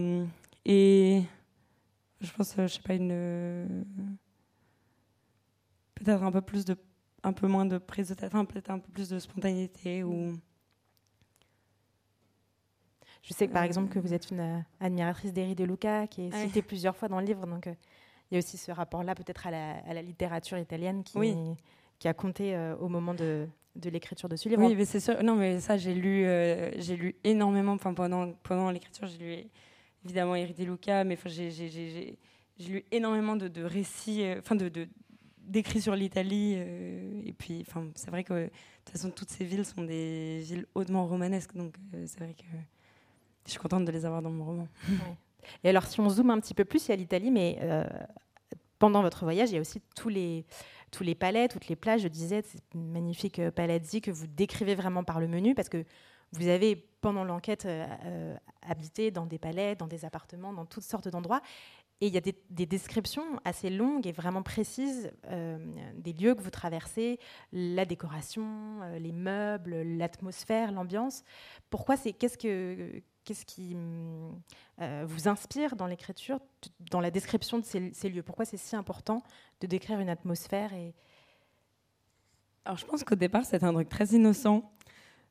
Et. 0.66 1.24
Je 2.22 2.32
pense, 2.32 2.54
je 2.56 2.68
sais 2.68 2.82
pas, 2.82 2.94
une. 2.94 3.84
Euh, 6.04 6.12
peut-être 6.12 6.24
un 6.24 6.32
peu 6.32 6.42
plus 6.42 6.66
de. 6.66 6.76
Un 7.26 7.32
peu 7.32 7.48
moins 7.48 7.66
de 7.66 7.78
prise 7.78 8.10
de 8.10 8.16
tête, 8.16 8.32
peut-être 8.32 8.70
un 8.70 8.80
peu 8.80 8.92
plus 8.92 9.08
de 9.10 9.18
spontanéité 9.18 10.04
ou. 10.04 10.34
Je 13.22 13.34
sais 13.34 13.48
que 13.48 13.54
par 13.54 13.64
Euh, 13.64 13.66
exemple 13.66 13.90
que 13.94 14.00
vous 14.00 14.14
êtes 14.14 14.30
une 14.32 14.40
euh, 14.42 14.60
admiratrice 14.82 15.32
d'Eri 15.32 15.56
De 15.56 15.64
Luca, 15.64 16.08
qui 16.08 16.24
est 16.28 16.34
Ouais. 16.34 16.46
citée 16.46 16.62
plusieurs 16.62 16.96
fois 16.98 17.08
dans 17.08 17.20
le 17.20 17.26
livre, 17.26 17.48
donc 17.48 17.68
euh, 17.68 17.74
il 18.30 18.34
y 18.36 18.38
a 18.38 18.40
aussi 18.40 18.58
ce 18.58 18.72
rapport-là 18.72 19.16
peut-être 19.16 19.48
à 19.48 19.52
la, 19.52 19.76
à 19.88 19.94
la 19.94 20.02
littérature 20.02 20.58
italienne 20.58 21.04
qui, 21.04 21.18
Oui. 21.18 21.36
qui 22.00 22.08
a 22.10 22.14
compté 22.14 22.54
euh, 22.56 22.76
au 22.78 22.90
moment 22.90 23.14
de, 23.14 23.48
de 23.78 23.90
l'écriture 23.90 24.28
de 24.28 24.36
ce 24.36 24.50
livre. 24.50 24.62
Oui, 24.62 24.76
mais 24.76 24.84
c'est 24.86 25.00
sûr. 25.00 25.24
Non, 25.24 25.36
mais 25.36 25.62
ça, 25.62 25.78
j'ai 25.78 25.94
lu, 25.94 26.26
euh, 26.26 26.72
j'ai 26.82 26.98
lu 26.98 27.16
énormément. 27.24 27.72
Enfin, 27.74 27.94
pendant 27.94 28.34
pendant 28.44 28.70
l'écriture, 28.72 29.08
j'ai 29.08 29.18
lu 29.18 29.44
évidemment 30.04 30.36
Eri 30.36 30.54
De 30.54 30.66
Luca, 30.66 31.06
mais 31.06 31.18
j'ai 31.26 31.50
j'ai- 31.52 32.18
lu 32.68 32.84
énormément 32.92 33.36
de, 33.36 33.48
de 33.48 33.64
récits, 33.64 34.24
euh, 34.24 34.40
enfin 34.40 34.56
de, 34.56 34.68
de 34.70 34.88
d'écrits 35.44 35.82
sur 35.82 35.96
l'Italie. 35.96 36.54
euh, 36.56 37.22
et 37.26 37.34
puis, 37.34 37.64
enfin, 37.68 37.88
c'est 37.96 38.10
vrai 38.10 38.24
que 38.24 38.34
de 38.34 38.50
toute 38.86 38.94
façon, 38.94 39.12
toutes 39.12 39.30
ces 39.30 39.46
villes 39.46 39.66
sont 39.66 39.84
des 39.84 40.40
villes 40.42 40.66
hautement 40.76 41.06
romanesques, 41.06 41.56
donc 41.56 41.76
euh, 41.94 42.04
c'est 42.08 42.20
vrai 42.20 42.34
que 42.34 42.44
je 43.46 43.52
suis 43.52 43.60
contente 43.60 43.86
de 43.86 43.92
les 43.92 44.06
avoir 44.06 44.22
dans 44.22 44.30
mon 44.30 44.46
roman. 44.46 44.68
Et 45.64 45.70
alors, 45.70 45.86
si 45.86 46.00
on 46.00 46.10
zoome 46.10 46.30
un 46.30 46.40
petit 46.40 46.54
peu 46.54 46.66
plus, 46.66 46.88
il 46.88 46.90
y 46.90 46.94
a 46.94 46.96
l'Italie, 46.96 47.32
mais 47.32 47.58
euh, 47.62 47.84
pendant 48.80 49.02
votre 49.02 49.24
voyage, 49.24 49.52
il 49.52 49.56
y 49.56 49.58
a 49.58 49.62
aussi 49.62 49.82
tous 49.96 50.10
les, 50.10 50.46
tous 50.92 51.04
les 51.04 51.16
palais, 51.16 51.48
toutes 51.48 51.68
les 51.68 51.76
plages. 51.76 52.02
Je 52.02 52.08
disais, 52.08 52.42
c'est 52.42 52.64
une 52.74 52.92
magnifique 52.92 53.40
euh, 53.40 53.52
palazzi 53.52 54.02
que 54.02 54.12
vous 54.12 54.28
décrivez 54.28 54.76
vraiment 54.76 55.04
par 55.04 55.20
le 55.20 55.28
menu, 55.28 55.56
parce 55.56 55.70
que 55.70 55.84
vous 56.32 56.48
avez, 56.48 56.76
pendant 57.02 57.24
l'enquête, 57.24 57.68
habité 58.64 59.12
dans 59.12 59.28
des 59.28 59.38
palais, 59.38 59.76
dans 59.76 59.86
des 59.86 60.04
appartements, 60.04 60.52
dans 60.52 60.66
toutes 60.66 60.84
sortes 60.84 61.08
d'endroits. 61.08 61.42
Et 62.04 62.08
il 62.08 62.14
y 62.14 62.18
a 62.18 62.22
des, 62.22 62.36
des 62.50 62.66
descriptions 62.66 63.40
assez 63.46 63.70
longues 63.70 64.06
et 64.06 64.12
vraiment 64.12 64.44
précises 64.44 65.10
euh, 65.30 65.58
des 65.96 66.12
lieux 66.12 66.36
que 66.36 66.42
vous 66.42 66.50
traversez, 66.50 67.18
la 67.54 67.86
décoration, 67.86 68.82
euh, 68.82 69.00
les 69.00 69.14
meubles, 69.14 69.84
l'atmosphère, 69.84 70.74
l'ambiance. 70.74 71.24
Pourquoi 71.70 71.96
c'est 71.96 72.12
qu'est-ce 72.12 72.38
que 72.38 73.02
qu'est-ce 73.24 73.46
qui 73.46 73.74
hum, 73.76 74.38
euh, 74.82 75.06
vous 75.08 75.30
inspire 75.30 75.78
dans 75.78 75.88
l'écriture, 75.88 76.40
dans 76.92 77.00
la 77.00 77.10
description 77.10 77.58
de 77.58 77.64
ces, 77.64 78.10
lieux? 78.10 78.22
Pourquoi 78.22 78.44
c'est 78.44 78.58
si 78.58 78.76
important 78.76 79.24
de 79.62 79.68
décrire 79.68 80.02
une 80.02 80.10
atmosphère 80.10 80.72
Alors, 82.66 82.78
je 82.78 82.86
pense 82.86 83.06
qu'au 83.06 83.16
départ, 83.16 83.46
c'était 83.46 83.64
un 83.64 83.72
truc 83.72 83.88
très 83.88 84.08
innocent 84.08 84.74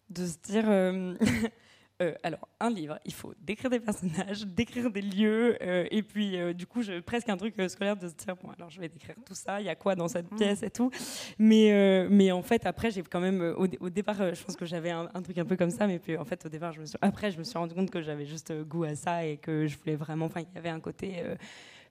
de 0.09 0.27
se 0.27 0.39
dire. 0.39 1.21
euh, 2.03 2.15
alors, 2.23 2.49
un 2.61 2.71
livre, 2.71 2.99
il 3.05 3.13
faut 3.15 3.33
décrire 3.41 3.71
des 3.71 3.81
personnages, 3.81 4.45
décrire 4.47 4.91
des 4.91 5.03
lieux, 5.03 5.57
euh, 5.63 5.87
et 5.91 6.03
puis 6.03 6.37
euh, 6.37 6.53
du 6.53 6.67
coup, 6.67 6.83
je, 6.83 7.01
presque 7.01 7.29
un 7.29 7.37
truc 7.37 7.55
scolaire 7.69 7.97
de 7.97 8.09
se 8.09 8.15
dire 8.15 8.35
bon, 8.43 8.51
alors 8.51 8.71
je 8.71 8.81
vais 8.81 8.89
décrire 8.89 9.15
tout 9.25 9.35
ça, 9.35 9.61
il 9.61 9.67
y 9.67 9.69
a 9.69 9.75
quoi 9.75 9.95
dans 9.95 10.09
cette 10.09 10.31
Mhm. 10.31 10.39
pièce 10.39 10.63
et 10.63 10.71
tout. 10.71 10.91
Mais, 11.39 12.07
mais 12.11 12.33
en 12.33 12.43
fait, 12.43 12.67
après, 12.67 12.91
j'ai 12.91 13.03
quand 13.03 13.21
même, 13.21 13.55
au, 13.57 13.67
dé- 13.67 13.79
au 13.81 13.91
départ, 13.91 14.35
je 14.35 14.43
pense 14.45 14.57
que 14.57 14.65
j'avais 14.67 14.91
un, 14.91 15.09
un 15.15 15.23
truc 15.23 15.39
un 15.39 15.45
peu 15.45 15.57
comme 15.57 15.71
ça, 15.71 15.87
mais 15.87 15.99
puis 15.99 16.17
en 16.17 16.25
fait, 16.25 16.45
au 16.45 16.49
départ, 16.49 16.73
je 16.73 16.81
me 16.81 16.87
suis, 16.87 16.99
après, 17.01 17.31
je 17.31 17.39
me 17.39 17.45
suis 17.45 17.59
rendu 17.59 17.75
compte 17.75 17.91
que 17.91 18.03
j'avais 18.03 18.27
juste 18.27 18.53
goût 18.65 18.85
à 18.85 18.95
ça 18.95 19.25
et 19.25 19.37
que 19.39 19.67
je 19.67 19.77
voulais 19.79 19.97
vraiment, 19.97 20.27
enfin, 20.27 20.41
il 20.41 20.55
y 20.55 20.59
avait 20.59 20.69
un 20.71 20.81
côté. 20.81 21.23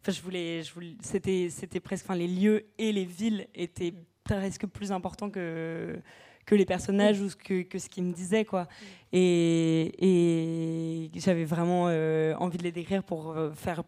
Enfin, 0.02 0.12
je 0.12 0.22
voulais, 0.22 0.64
je 0.64 0.74
voulais, 0.74 0.96
c'était, 1.02 1.50
c'était 1.50 1.80
presque, 1.80 2.06
enfin, 2.06 2.16
les 2.16 2.28
lieux 2.28 2.66
et 2.78 2.92
les 2.92 3.06
villes 3.06 3.48
étaient 3.54 3.94
presque 4.24 4.66
plus 4.68 4.92
importants 4.92 5.30
que 5.30 6.00
que 6.46 6.56
les 6.56 6.66
personnages 6.66 7.22
ou 7.22 7.30
que, 7.44 7.62
que 7.64 7.80
ce 7.80 7.90
qu'ils 7.90 8.04
me 8.04 8.14
disaient 8.14 8.46
quoi. 8.46 8.68
Et, 9.14 11.10
j'avais 11.16 11.44
vraiment 11.44 11.88
euh, 11.90 12.34
envie 12.36 12.58
de 12.58 12.64
les 12.64 12.72
décrire 12.72 13.04
pour 13.04 13.32
euh, 13.32 13.52
faire, 13.52 13.84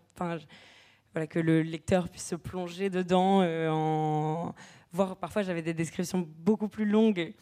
que 1.29 1.39
le 1.39 1.61
lecteur 1.61 2.09
puisse 2.09 2.27
se 2.27 2.35
plonger 2.35 2.89
dedans, 2.89 3.41
euh, 3.41 3.69
en 3.69 4.53
voir. 4.91 5.15
Parfois, 5.17 5.41
j'avais 5.41 5.61
des 5.61 5.73
descriptions 5.73 6.27
beaucoup 6.39 6.67
plus 6.67 6.85
longues. 6.85 7.33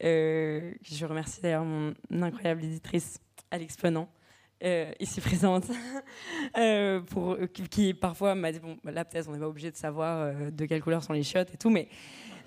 Je 0.00 1.04
remercie 1.04 1.40
d'ailleurs 1.40 1.64
mon 1.64 1.94
incroyable 2.22 2.64
éditrice 2.64 3.20
Alix 3.50 3.76
Penant. 3.76 4.08
ici 5.00 5.20
présente, 5.20 5.64
pour, 7.10 7.36
qui, 7.52 7.68
qui 7.68 7.94
parfois 7.94 8.34
m'a 8.34 8.52
dit 8.52 8.60
bon, 8.60 8.76
là 8.84 9.04
peut-être 9.04 9.28
on 9.28 9.32
n'est 9.32 9.38
pas 9.38 9.48
obligé 9.48 9.70
de 9.70 9.76
savoir 9.76 10.32
de 10.52 10.66
quelle 10.66 10.82
couleur 10.82 11.02
sont 11.02 11.12
les 11.12 11.22
chiottes 11.22 11.52
et 11.54 11.56
tout, 11.56 11.70
mais 11.70 11.88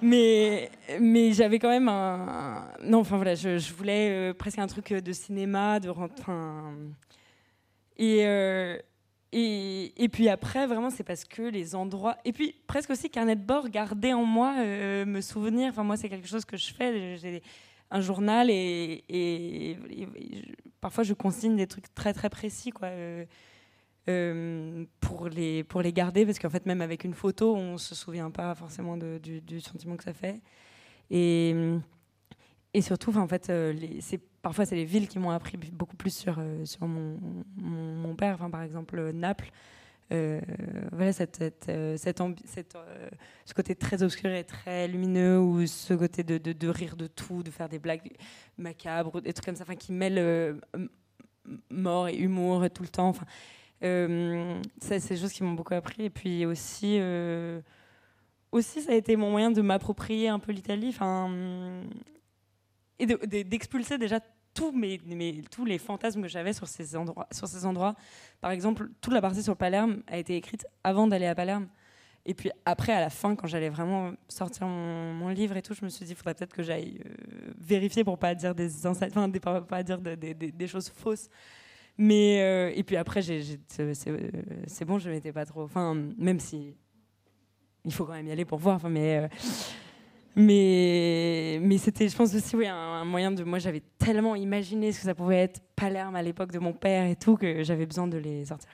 mais 0.02 0.70
mais 1.00 1.34
j'avais 1.34 1.60
quand 1.60 1.70
même 1.70 1.90
un, 1.90 2.68
non 2.84 3.00
enfin 3.00 3.16
voilà 3.18 3.36
je, 3.36 3.74
voulais 3.74 4.10
euh, 4.10 4.34
presque 4.34 4.60
un 4.60 4.68
truc 4.68 4.94
de 4.94 5.12
cinéma 5.14 5.80
de 5.80 5.90
enfin 5.90 6.74
et 7.98 8.26
euh, 8.26 8.78
et, 9.32 9.94
et 10.04 10.10
puis 10.10 10.28
après 10.28 10.68
vraiment 10.68 10.90
c'est 10.90 11.04
parce 11.04 11.24
que 11.24 11.44
les 11.44 11.76
endroits 11.76 12.18
et 12.26 12.34
puis 12.34 12.56
presque 12.68 12.90
aussi 12.90 13.10
carnet 13.10 13.36
de 13.36 13.44
bord 13.44 13.70
garder 13.70 14.14
en 14.14 14.26
moi 14.26 14.56
euh, 14.60 15.06
me 15.06 15.22
souvenir. 15.22 15.70
Enfin 15.70 15.84
moi 15.84 15.98
c'est 15.98 16.10
quelque 16.10 16.28
chose 16.28 16.46
que 16.46 16.58
je 16.58 16.74
fais 16.74 17.18
j'ai 17.18 17.42
un 17.92 18.02
journal 18.02 18.50
et, 18.50 19.04
et- 19.10 19.78
parfois 20.82 21.04
je 21.04 21.14
consigne 21.14 21.56
des 21.56 21.68
trucs 21.68 21.94
très 21.94 22.14
très 22.14 22.30
précis 22.30 22.72
quoi 22.72 22.90
euh, 24.10 24.84
pour 25.00 25.30
les 25.30 25.64
pour 25.64 25.84
les 25.84 25.94
garder 25.94 26.26
parce 26.26 26.40
qu'en 26.40 26.50
fait 26.50 26.66
même 26.66 26.82
avec 26.82 27.04
une 27.04 27.14
photo 27.14 27.56
on 27.56 27.78
se 27.78 27.94
souvient 27.94 28.32
pas 28.32 28.56
forcément 28.56 28.98
du, 28.98 29.62
sentiment 29.62 29.96
que 29.96 30.04
ça 30.04 30.14
fait. 30.14 30.42
Et 31.12 31.56
et 32.74 32.82
surtout 32.82 33.16
en 33.16 33.28
fait 33.28 33.50
euh, 33.52 33.74
les- 33.74 34.00
parfois 34.42 34.66
c'est 34.66 34.76
les 34.76 34.86
villes 34.86 35.08
qui 35.08 35.20
m'ont 35.20 35.30
appris 35.30 35.58
beaucoup 35.58 35.96
plus 35.96 36.16
sur 36.16 36.38
euh, 36.40 36.66
sur 36.66 36.88
mon, 36.88 38.16
père. 38.16 38.36
Enfin 38.36 38.50
par 38.50 38.64
exemple 38.64 39.12
Naples 39.12 39.52
voilà 40.10 41.14
cette, 41.14 41.38
cette, 41.96 42.78
ce 43.46 43.54
côté 43.54 43.76
très 43.76 44.04
obscur 44.04 44.30
et 44.30 44.44
très 44.44 44.88
lumineux 44.88 45.40
ou 45.40 45.66
ce 45.68 45.94
côté 45.94 46.24
de, 46.24 46.38
de, 46.38 46.68
rire 46.68 46.98
de 46.98 47.08
tout 47.08 47.44
de 47.44 47.52
faire 47.52 47.70
des 47.70 47.80
blagues 47.80 48.12
macabres 48.58 49.22
des 49.22 49.32
trucs 49.32 49.46
comme 49.46 49.56
ça 49.56 49.64
enfin 49.64 49.76
qui 49.76 49.94
mêlent 49.94 50.60
mort 51.70 52.10
et 52.10 52.18
humour 52.18 52.70
tout 52.72 52.84
le 52.84 52.90
temps 52.90 53.14
euh, 53.84 54.62
c'est 54.80 55.10
des 55.10 55.18
choses 55.18 55.34
qui 55.34 55.44
m'ont 55.44 55.54
beaucoup 55.54 55.74
appris. 55.74 56.04
Et 56.06 56.10
puis 56.10 56.46
aussi, 56.46 56.98
euh, 57.00 57.62
aussi, 58.52 58.82
ça 58.82 58.92
a 58.92 58.96
été 58.96 59.16
mon 59.16 59.32
moyen 59.32 59.52
de 59.52 59.62
m'approprier 59.62 60.28
un 60.28 60.40
peu 60.40 60.52
l'Italie, 60.52 60.96
et 63.00 63.06
de- 63.06 63.26
de- 63.26 63.42
d'expulser 63.44 63.98
déjà 63.98 64.20
tous 64.54 64.72
mes, 64.72 65.00
tous 65.50 65.66
les 65.66 65.78
fantasmes 65.78 66.22
que 66.22 66.28
j'avais 66.28 66.54
sur 66.54 66.68
ces 66.68 66.96
endroits. 66.96 67.28
Sur 67.32 67.48
ces 67.48 67.66
endroits. 67.66 67.96
Par 68.42 68.52
exemple, 68.52 68.90
toute 69.00 69.14
la 69.14 69.22
partie 69.22 69.42
sur 69.42 69.56
Palerme 69.56 70.04
a 70.08 70.18
été 70.18 70.36
écrite 70.36 70.66
avant 70.84 71.08
d'aller 71.08 71.26
à 71.26 71.36
Palerme. 71.36 71.68
Et 72.26 72.34
puis 72.36 72.52
après, 72.66 72.94
à 72.94 73.00
la 73.00 73.10
fin, 73.10 73.36
quand 73.36 73.48
j'allais 73.48 73.70
vraiment 73.70 74.12
sortir 74.28 74.68
mon, 74.68 75.30
livre 75.30 75.58
et 75.58 75.62
tout, 75.64 75.74
je 75.74 75.84
me 75.84 75.90
suis 75.90 76.06
dit, 76.06 76.12
il 76.12 76.16
faudrait 76.16 76.36
peut-être 76.36 76.54
que 76.54 76.62
j'aille 76.62 77.02
euh, 77.06 77.54
vérifier 77.58 78.04
pour 78.04 78.20
pas 78.20 78.36
dire 78.36 78.54
pas, 79.66 79.82
dire 79.84 80.00
de- 80.00 80.16
des- 80.16 80.36
des- 80.36 80.52
des 80.52 80.68
choses 80.68 80.90
fausses. 80.90 81.30
Mais 81.98 82.42
euh, 82.42 82.72
et 82.76 82.84
puis 82.84 82.96
après, 82.96 83.22
c'est 83.22 84.86
bon, 84.86 85.00
je 85.00 85.10
m'étais 85.10 85.32
pas 85.32 85.46
trop. 85.46 85.64
Enfin, 85.64 85.96
même 86.18 86.40
si 86.40 86.76
il 87.86 87.94
faut 87.94 88.06
quand 88.06 88.14
même 88.14 88.28
y 88.28 88.32
aller 88.32 88.46
pour 88.46 88.60
voir. 88.60 88.76
Enfin, 88.78 88.90
mais 88.90 89.18
euh, 89.18 89.28
mais 90.36 91.60
mais 91.62 91.78
c'était, 91.78 92.08
je 92.08 92.16
pense 92.16 92.34
aussi, 92.34 92.56
oui, 92.56 92.68
un, 92.68 92.76
un 92.76 93.06
moyen 93.06 93.32
de. 93.32 93.44
Moi, 93.44 93.60
j'avais 93.60 93.84
tellement 93.98 94.36
imaginé 94.36 94.92
ce 94.92 95.00
que 95.00 95.06
ça 95.06 95.16
pouvait 95.16 95.40
être 95.40 95.62
Palerme 95.76 96.16
à 96.16 96.22
l'époque 96.22 96.52
de 96.52 96.60
mon 96.60 96.74
père 96.74 97.08
et 97.08 97.16
tout 97.16 97.36
que 97.36 97.64
j'avais 97.64 97.86
besoin 97.86 98.08
de 98.08 98.18
les 98.18 98.46
sortir. 98.46 98.70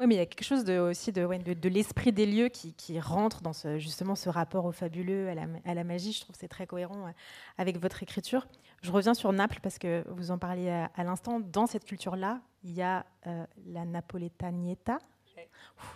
Oui, 0.00 0.06
mais 0.06 0.14
il 0.14 0.18
y 0.18 0.20
a 0.20 0.26
quelque 0.26 0.44
chose 0.44 0.64
de, 0.64 0.78
aussi 0.78 1.12
de, 1.12 1.24
ouais, 1.24 1.38
de, 1.38 1.54
de 1.54 1.68
l'esprit 1.68 2.12
des 2.12 2.26
lieux 2.26 2.48
qui, 2.48 2.74
qui 2.74 3.00
rentre 3.00 3.42
dans 3.42 3.52
ce, 3.52 3.78
justement 3.78 4.14
ce 4.14 4.28
rapport 4.28 4.64
au 4.64 4.72
fabuleux, 4.72 5.28
à 5.28 5.34
la, 5.34 5.46
à 5.64 5.74
la 5.74 5.84
magie. 5.84 6.12
Je 6.12 6.20
trouve 6.20 6.34
que 6.34 6.40
c'est 6.40 6.48
très 6.48 6.66
cohérent 6.66 7.06
euh, 7.06 7.10
avec 7.58 7.80
votre 7.80 8.02
écriture. 8.02 8.46
Je 8.82 8.92
reviens 8.92 9.14
sur 9.14 9.32
Naples 9.32 9.58
parce 9.62 9.78
que 9.78 10.04
vous 10.08 10.30
en 10.30 10.38
parliez 10.38 10.70
à, 10.70 10.90
à 10.96 11.04
l'instant. 11.04 11.40
Dans 11.40 11.66
cette 11.66 11.84
culture-là, 11.84 12.40
il 12.64 12.72
y 12.72 12.82
a 12.82 13.04
euh, 13.26 13.44
la 13.66 13.84
napoletanietta. 13.84 14.98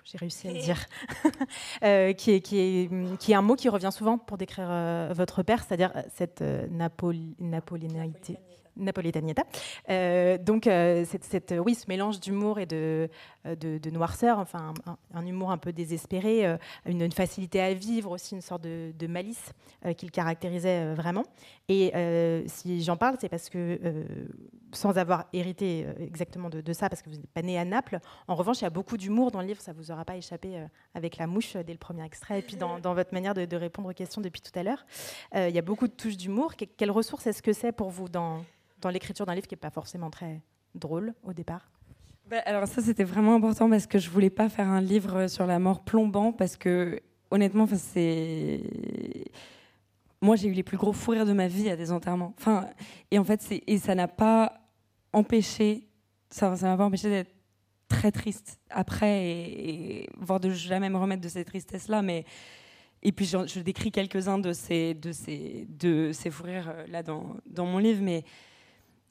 j'ai 0.04 0.18
réussi 0.18 0.48
à 0.48 0.52
le 0.52 0.58
dire, 0.58 0.86
euh, 1.84 2.12
qui, 2.12 2.32
est, 2.32 2.40
qui, 2.40 2.58
est, 2.58 3.18
qui 3.18 3.32
est 3.32 3.34
un 3.34 3.42
mot 3.42 3.56
qui 3.56 3.68
revient 3.68 3.90
souvent 3.92 4.18
pour 4.18 4.38
décrire 4.38 4.68
euh, 4.70 5.12
votre 5.14 5.42
père, 5.42 5.62
c'est-à-dire 5.62 5.92
cette 6.14 6.42
euh, 6.42 6.66
napoli, 6.68 7.36
donc, 10.44 10.64
cette, 10.64 11.54
oui, 11.64 11.74
ce 11.74 11.84
mélange 11.88 12.20
d'humour 12.20 12.58
et 12.58 12.66
de, 12.66 13.08
de, 13.44 13.90
noirceur, 13.90 14.38
enfin, 14.38 14.72
un, 15.14 15.26
humour 15.26 15.50
un 15.50 15.58
peu 15.58 15.72
désespéré, 15.72 16.46
euh, 16.46 16.56
une, 16.86 17.10
facilité 17.12 17.60
à 17.60 17.74
vivre, 17.74 18.10
aussi 18.10 18.34
une 18.34 18.40
sorte 18.40 18.62
de, 18.62 19.06
malice 19.06 19.52
qui 19.96 20.06
le 20.06 20.10
caractérisait 20.10 20.94
vraiment. 20.94 21.24
Et 21.68 21.92
si 22.46 22.82
j'en 22.82 22.96
parle, 22.96 23.16
c'est 23.20 23.28
parce 23.28 23.48
que, 23.48 23.78
sans 24.72 24.96
avoir 24.96 25.26
hérité 25.32 25.86
exactement 25.98 26.48
de, 26.48 26.72
ça, 26.72 26.88
parce 26.88 27.02
que 27.02 27.10
vous 27.10 27.16
n'êtes 27.16 27.30
pas 27.30 27.42
né 27.42 27.58
à 27.58 27.64
Naples, 27.64 27.98
en 28.28 28.34
revanche, 28.36 28.60
il 28.60 28.64
y 28.64 28.66
a 28.66 28.70
beaucoup 28.70 28.96
d'humour 28.96 29.32
dans 29.32 29.40
le 29.40 29.46
livre, 29.48 29.60
ça 29.60 29.72
ne 29.72 29.76
vous 29.76 29.90
aura 29.90 30.04
pas 30.04 30.16
échappé 30.16 30.64
avec 30.94 31.16
la 31.16 31.26
mouche 31.26 31.56
dès 31.56 31.72
le 31.72 31.78
premier 31.78 32.04
extrait, 32.04 32.38
et 32.38 32.42
puis 32.42 32.56
dans, 32.56 32.78
dans 32.78 32.94
votre 32.94 33.12
manière 33.12 33.34
de, 33.34 33.56
répondre 33.56 33.90
aux 33.90 33.94
questions 33.94 34.20
depuis 34.20 34.40
tout 34.40 34.56
à 34.58 34.62
l'heure. 34.62 34.86
il 35.34 35.50
y 35.54 35.58
a 35.58 35.62
beaucoup 35.62 35.88
de 35.88 35.92
touches 35.92 36.16
d'humour. 36.16 36.54
quelle 36.54 36.90
ressource 36.90 37.26
est-ce 37.26 37.42
que 37.42 37.52
c'est 37.52 37.72
pour 37.72 37.90
vous 37.90 38.08
dans 38.08 38.44
dans 38.82 38.90
l'écriture 38.90 39.24
d'un 39.24 39.34
livre 39.34 39.46
qui 39.46 39.54
n'est 39.54 39.60
pas 39.60 39.70
forcément 39.70 40.10
très 40.10 40.42
drôle 40.74 41.14
au 41.22 41.32
départ? 41.32 41.70
Bah, 42.28 42.38
Alors 42.44 42.66
ça, 42.66 42.82
c'était 42.82 43.04
vraiment 43.04 43.34
important 43.34 43.68
parce 43.68 43.86
que 43.86 43.98
je 43.98 44.10
voulais 44.10 44.30
pas 44.30 44.48
faire 44.48 44.68
un 44.68 44.80
livre 44.80 45.28
sur 45.28 45.46
la 45.46 45.58
mort 45.58 45.84
plombant 45.84 46.32
parce 46.32 46.56
que 46.56 47.00
honnêtement, 47.30 47.66
c'est 47.66 48.60
moi 50.20 50.36
j'ai 50.36 50.48
eu 50.48 50.52
les 50.52 50.62
plus 50.62 50.76
gros 50.76 50.92
fous 50.92 51.10
rires 51.12 51.26
de 51.26 51.32
ma 51.32 51.48
vie 51.48 51.68
à 51.68 51.76
des 51.76 51.90
enterrements. 51.90 52.34
Enfin, 52.38 52.68
et 53.10 53.18
en 53.18 53.24
fait, 53.24 53.44
et 53.66 53.78
ça 53.78 53.94
n'a 53.94 54.08
pas 54.08 54.60
empêché, 55.12 55.88
ça, 56.30 56.50
m'a 56.50 56.76
pas 56.76 56.84
empêché 56.84 57.08
d'être 57.08 57.34
très 57.88 58.12
triste 58.12 58.58
après 58.70 59.26
et, 59.26 60.08
voire 60.18 60.40
de 60.40 60.50
jamais 60.50 60.88
me 60.88 60.96
remettre 60.96 61.20
de 61.20 61.28
cette 61.28 61.48
tristesse 61.48 61.88
là, 61.88 62.02
mais 62.02 62.24
et 63.02 63.10
puis 63.10 63.26
je, 63.26 63.36
je 63.46 63.60
décris 63.60 63.90
quelques-uns 63.90 64.38
de 64.38 64.52
ces, 64.52 64.94
de 64.94 65.10
ces, 65.10 65.66
de 65.68 66.12
ces 66.12 66.30
fous 66.30 66.44
rires 66.44 66.70
euh, 66.70 66.86
là 66.86 67.02
dans, 67.02 67.36
dans 67.46 67.66
mon 67.66 67.78
livre, 67.78 68.00
mais 68.00 68.24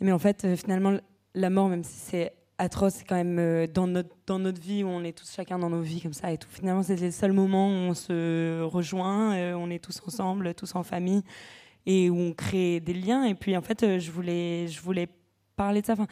mais 0.01 0.11
en 0.11 0.19
fait, 0.19 0.43
euh, 0.43 0.55
finalement, 0.55 0.97
la 1.35 1.49
mort, 1.49 1.69
même 1.69 1.83
si 1.83 1.93
c'est 1.93 2.33
atroce, 2.61 2.95
c'est 2.95 3.05
quand 3.05 3.15
même 3.15 3.39
euh, 3.39 3.67
dans, 3.67 3.87
notre, 3.87 4.15
dans 4.27 4.39
notre 4.39 4.61
vie 4.61 4.83
où 4.83 4.87
on 4.87 5.03
est 5.03 5.17
tous 5.17 5.33
chacun 5.33 5.59
dans 5.59 5.69
nos 5.69 5.81
vies 5.81 6.01
comme 6.01 6.13
ça 6.13 6.31
et 6.31 6.37
tout. 6.37 6.49
Finalement, 6.49 6.83
c'est 6.83 6.95
le 6.95 7.11
seul 7.11 7.33
moment 7.33 7.67
où 7.67 7.89
on 7.89 7.93
se 7.93 8.61
rejoint, 8.61 9.35
euh, 9.35 9.53
on 9.53 9.69
est 9.69 9.83
tous 9.83 10.01
ensemble, 10.05 10.53
tous 10.53 10.75
en 10.75 10.83
famille 10.83 11.23
et 11.85 12.09
où 12.09 12.17
on 12.17 12.33
crée 12.33 12.79
des 12.79 12.93
liens. 12.93 13.23
Et 13.23 13.35
puis, 13.35 13.57
en 13.57 13.61
fait, 13.61 13.99
je 13.99 14.11
voulais, 14.11 14.67
je 14.67 14.81
voulais 14.81 15.07
parler 15.55 15.81
de 15.81 15.87
ça. 15.87 15.93
Enfin, 15.93 16.07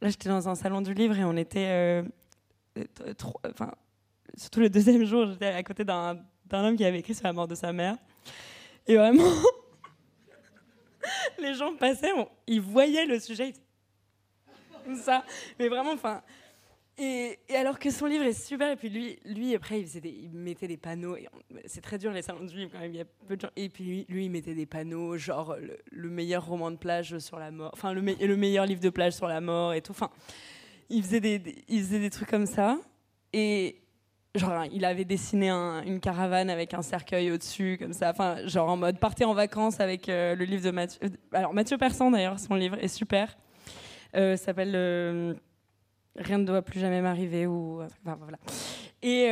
là, 0.00 0.08
j'étais 0.08 0.28
dans 0.28 0.48
un 0.48 0.54
salon 0.54 0.80
du 0.80 0.94
livre 0.94 1.18
et 1.18 1.24
on 1.24 1.36
était. 1.36 2.02
enfin, 3.44 3.72
surtout 4.36 4.60
le 4.60 4.70
deuxième 4.70 5.04
jour, 5.04 5.26
j'étais 5.26 5.46
à 5.46 5.62
côté 5.62 5.84
d'un 5.84 6.18
homme 6.52 6.76
qui 6.76 6.84
avait 6.84 7.00
écrit 7.00 7.14
sur 7.14 7.26
la 7.26 7.34
mort 7.34 7.48
de 7.48 7.54
sa 7.54 7.72
mère. 7.72 7.96
Et 8.86 8.96
vraiment. 8.96 9.24
les 11.38 11.54
gens 11.54 11.74
passaient, 11.76 12.12
ils 12.46 12.60
voyaient 12.60 13.06
le 13.06 13.18
sujet, 13.18 13.52
comme 14.84 14.96
ça. 14.96 15.24
Mais 15.58 15.68
vraiment, 15.68 15.92
enfin. 15.92 16.22
Et, 16.98 17.38
alors 17.56 17.78
que 17.78 17.90
son 17.90 18.06
livre 18.06 18.24
est 18.24 18.32
super, 18.34 18.70
et 18.70 18.76
puis 18.76 18.90
lui, 18.90 19.18
lui 19.24 19.54
après, 19.54 19.80
il, 19.80 20.30
mettait 20.34 20.68
des 20.68 20.76
panneaux. 20.76 21.16
C'est 21.64 21.80
très 21.80 21.96
dur 21.96 22.12
les 22.12 22.22
salons 22.22 22.44
du 22.44 22.54
livre 22.54 22.70
quand 22.70 22.80
même, 22.80 22.92
il 22.92 22.98
y 22.98 23.00
a 23.00 23.06
peu 23.26 23.36
de 23.36 23.40
gens. 23.40 23.50
Et 23.56 23.70
puis 23.70 24.04
lui, 24.08 24.26
il 24.26 24.30
mettait 24.30 24.54
des 24.54 24.66
panneaux, 24.66 25.16
genre 25.16 25.56
le, 25.90 26.10
meilleur 26.10 26.44
roman 26.46 26.70
de 26.70 26.76
plage 26.76 27.18
sur 27.18 27.38
la 27.38 27.50
mort, 27.50 27.70
enfin 27.72 27.94
le, 27.94 28.02
le, 28.02 28.36
meilleur 28.36 28.66
livre 28.66 28.80
de 28.80 28.90
plage 28.90 29.14
sur 29.14 29.26
la 29.26 29.40
mort 29.40 29.72
et 29.72 29.80
tout. 29.80 29.92
Enfin, 29.92 30.10
il 30.90 31.02
faisait 31.02 31.20
des, 31.20 32.10
trucs 32.10 32.28
comme 32.28 32.46
ça. 32.46 32.78
Et, 33.32 33.78
genre 34.34 34.64
il 34.70 34.84
avait 34.84 35.04
dessiné 35.04 35.50
une 35.50 36.00
caravane 36.00 36.50
avec 36.50 36.72
un 36.72 36.80
cercueil 36.80 37.30
au-dessus 37.30 37.76
comme 37.78 37.92
ça 37.92 38.12
enfin 38.12 38.46
genre 38.46 38.70
en 38.70 38.78
mode 38.78 38.98
partez 38.98 39.26
en 39.26 39.34
vacances 39.34 39.78
avec 39.78 40.08
euh, 40.08 40.34
le 40.34 40.46
livre 40.46 40.64
de 40.64 40.70
Mathieu 40.70 41.00
euh, 41.04 41.08
alors 41.34 41.52
Mathieu 41.52 41.76
Persan 41.76 42.10
d'ailleurs 42.10 42.40
son 42.40 42.54
livre 42.54 42.78
est 42.80 42.88
super 42.88 43.36
s'appelle 44.36 44.72
euh, 44.74 45.34
rien 46.16 46.38
ne 46.38 46.44
doit 46.44 46.62
plus 46.62 46.80
jamais 46.80 47.00
m'arriver 47.00 47.46
ou 47.46 47.82
enfin, 47.82 48.18
voilà 48.20 48.38
et 49.02 49.28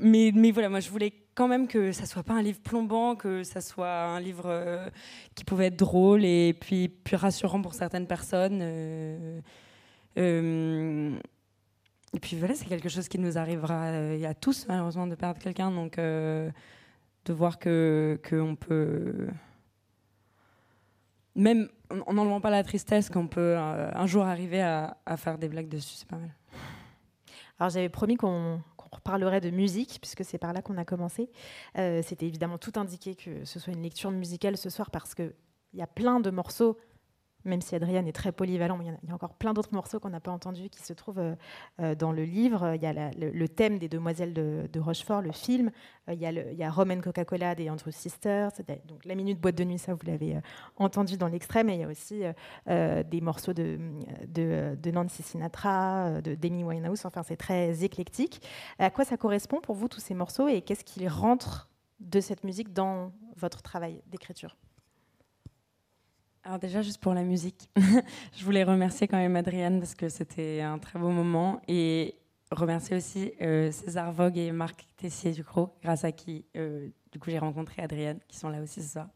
mais 0.00 0.32
mais 0.34 0.50
voilà 0.50 0.68
moi 0.68 0.80
je 0.80 0.88
voulais 0.88 1.12
quand 1.34 1.48
même 1.48 1.66
que 1.66 1.92
ça 1.92 2.06
soit 2.06 2.22
pas 2.22 2.34
un 2.34 2.42
livre 2.42 2.60
plombant 2.60 3.16
que 3.16 3.42
ça 3.42 3.60
soit 3.60 4.04
un 4.04 4.20
livre 4.20 4.90
qui 5.34 5.44
pouvait 5.44 5.66
être 5.66 5.78
drôle 5.78 6.24
et 6.24 6.54
puis 6.58 6.88
puis 6.88 7.16
rassurant 7.16 7.60
pour 7.60 7.74
certaines 7.74 8.06
personnes 8.06 8.62
et 12.14 12.20
puis 12.20 12.36
voilà, 12.36 12.54
c'est 12.54 12.66
quelque 12.66 12.88
chose 12.88 13.08
qui 13.08 13.18
nous 13.18 13.38
arrivera 13.38 13.86
euh, 13.86 14.24
à 14.24 14.34
tous, 14.34 14.66
malheureusement, 14.68 15.06
de 15.06 15.14
perdre 15.14 15.40
quelqu'un. 15.40 15.70
Donc, 15.70 15.98
euh, 15.98 16.50
de 17.24 17.32
voir 17.32 17.58
que 17.58 18.20
qu'on 18.28 18.54
peut, 18.54 19.28
même 21.34 21.68
en 22.06 22.12
n'enlevant 22.12 22.40
pas 22.40 22.50
la 22.50 22.62
tristesse, 22.62 23.10
qu'on 23.10 23.26
peut 23.26 23.54
euh, 23.56 23.90
un 23.94 24.06
jour 24.06 24.24
arriver 24.24 24.62
à, 24.62 24.96
faire 25.16 25.38
des 25.38 25.48
blagues 25.48 25.68
dessus, 25.68 25.94
c'est 25.96 26.08
pas 26.08 26.16
mal. 26.16 26.34
Alors, 27.58 27.70
j'avais 27.70 27.88
promis 27.88 28.16
qu'on 28.16 28.60
reparlerait 28.90 29.40
de 29.40 29.50
musique, 29.50 29.98
puisque 30.00 30.24
c'est 30.24 30.38
par 30.38 30.52
là 30.52 30.62
qu'on 30.62 30.76
a 30.76 30.84
commencé. 30.84 31.30
C'était 31.76 32.26
évidemment 32.26 32.58
tout 32.58 32.72
indiqué 32.76 33.14
que 33.14 33.44
ce 33.44 33.58
soit 33.58 33.72
une 33.72 33.82
lecture 33.82 34.10
musicale 34.10 34.56
ce 34.56 34.68
soir, 34.68 34.90
parce 34.90 35.14
qu'il 35.14 35.32
y 35.74 35.82
a 35.82 35.86
plein 35.86 36.20
de 36.20 36.30
morceaux 36.30 36.76
même 37.44 37.60
si 37.60 37.74
Adrien 37.74 38.04
est 38.06 38.12
très 38.12 38.32
polyvalent, 38.32 38.78
il 38.80 38.86
y, 38.86 39.10
a, 39.10 39.14
encore 39.14 39.34
plein 39.34 39.52
d'autres 39.52 39.72
morceaux 39.72 40.00
qu'on 40.00 40.10
n'a 40.10 40.20
pas 40.20 40.30
entendus 40.30 40.68
qui 40.68 40.82
se 40.82 40.92
trouvent 40.92 41.18
euh, 41.18 41.34
euh, 41.80 41.94
dans 41.94 42.12
le 42.12 42.24
livre. 42.24 42.74
Il 42.74 42.82
y 42.82 42.86
a 42.86 43.10
le, 43.16 43.48
thème 43.48 43.78
des 43.78 43.88
Demoiselles 43.88 44.32
de, 44.32 44.80
Rochefort, 44.80 45.22
le 45.22 45.32
film. 45.32 45.70
Euh, 46.08 46.14
il, 46.14 46.20
y 46.20 46.62
a 46.62 46.70
Roman 46.70 47.00
Coca-Cola 47.00 47.54
des 47.54 47.70
Andrew 47.70 47.90
Sisters. 47.90 48.50
Donc 48.86 49.04
la 49.04 49.14
minute 49.14 49.40
boîte 49.40 49.56
de 49.56 49.64
nuit, 49.64 49.78
ça 49.78 49.94
vous 49.94 50.06
l'avez 50.06 50.36
entendu 50.76 51.16
dans 51.16 51.28
l'extrait, 51.28 51.64
mais 51.64 51.76
il 51.76 51.80
y 51.80 51.84
a 51.84 51.88
aussi 51.88 52.22
des 52.66 53.20
morceaux 53.20 53.52
de, 53.52 53.78
de, 54.28 54.90
Nancy 54.90 55.22
Sinatra, 55.22 56.20
de 56.20 56.34
Demi 56.34 56.64
Winehouse. 56.64 57.04
Enfin, 57.04 57.22
c'est 57.22 57.36
très 57.36 57.84
éclectique. 57.84 58.46
À 58.78 58.90
quoi 58.90 59.04
ça 59.04 59.16
correspond 59.16 59.60
pour 59.60 59.74
vous 59.74 59.88
tous 59.88 60.00
ces 60.00 60.14
morceaux 60.14 60.48
et 60.48 60.62
qu'est-ce 60.62 60.84
qui 60.84 61.08
rentre 61.08 61.68
de 62.00 62.20
cette 62.20 62.44
musique 62.44 62.72
dans 62.72 63.12
votre 63.36 63.62
travail 63.62 64.02
d'écriture? 64.08 64.56
Alors 66.44 66.58
déjà, 66.58 66.82
juste 66.82 67.00
pour 67.00 67.14
la 67.14 67.22
musique, 67.22 67.70
je 68.36 68.44
voulais 68.44 68.64
remercier 68.64 69.06
quand 69.06 69.16
même 69.16 69.36
Adrienne 69.36 69.78
parce 69.78 69.94
que 69.94 70.08
c'était 70.08 70.60
un 70.60 70.78
très 70.78 70.98
beau 70.98 71.10
moment 71.10 71.60
et 71.68 72.16
remercier 72.50 72.96
aussi 72.96 73.32
euh, 73.40 73.70
César 73.70 74.12
Vogue 74.12 74.36
et 74.36 74.50
Marc 74.50 74.86
Tessier 74.96 75.30
du 75.30 75.38
Ducrot, 75.38 75.72
grâce 75.82 76.04
à 76.04 76.10
qui 76.10 76.44
euh, 76.56 76.88
du 77.12 77.20
coup 77.20 77.30
j'ai 77.30 77.38
rencontré 77.38 77.80
Adrienne, 77.82 78.18
qui 78.26 78.36
sont 78.36 78.48
là 78.48 78.60
aussi 78.60 78.82
ce 78.82 78.92
soir. 78.92 79.08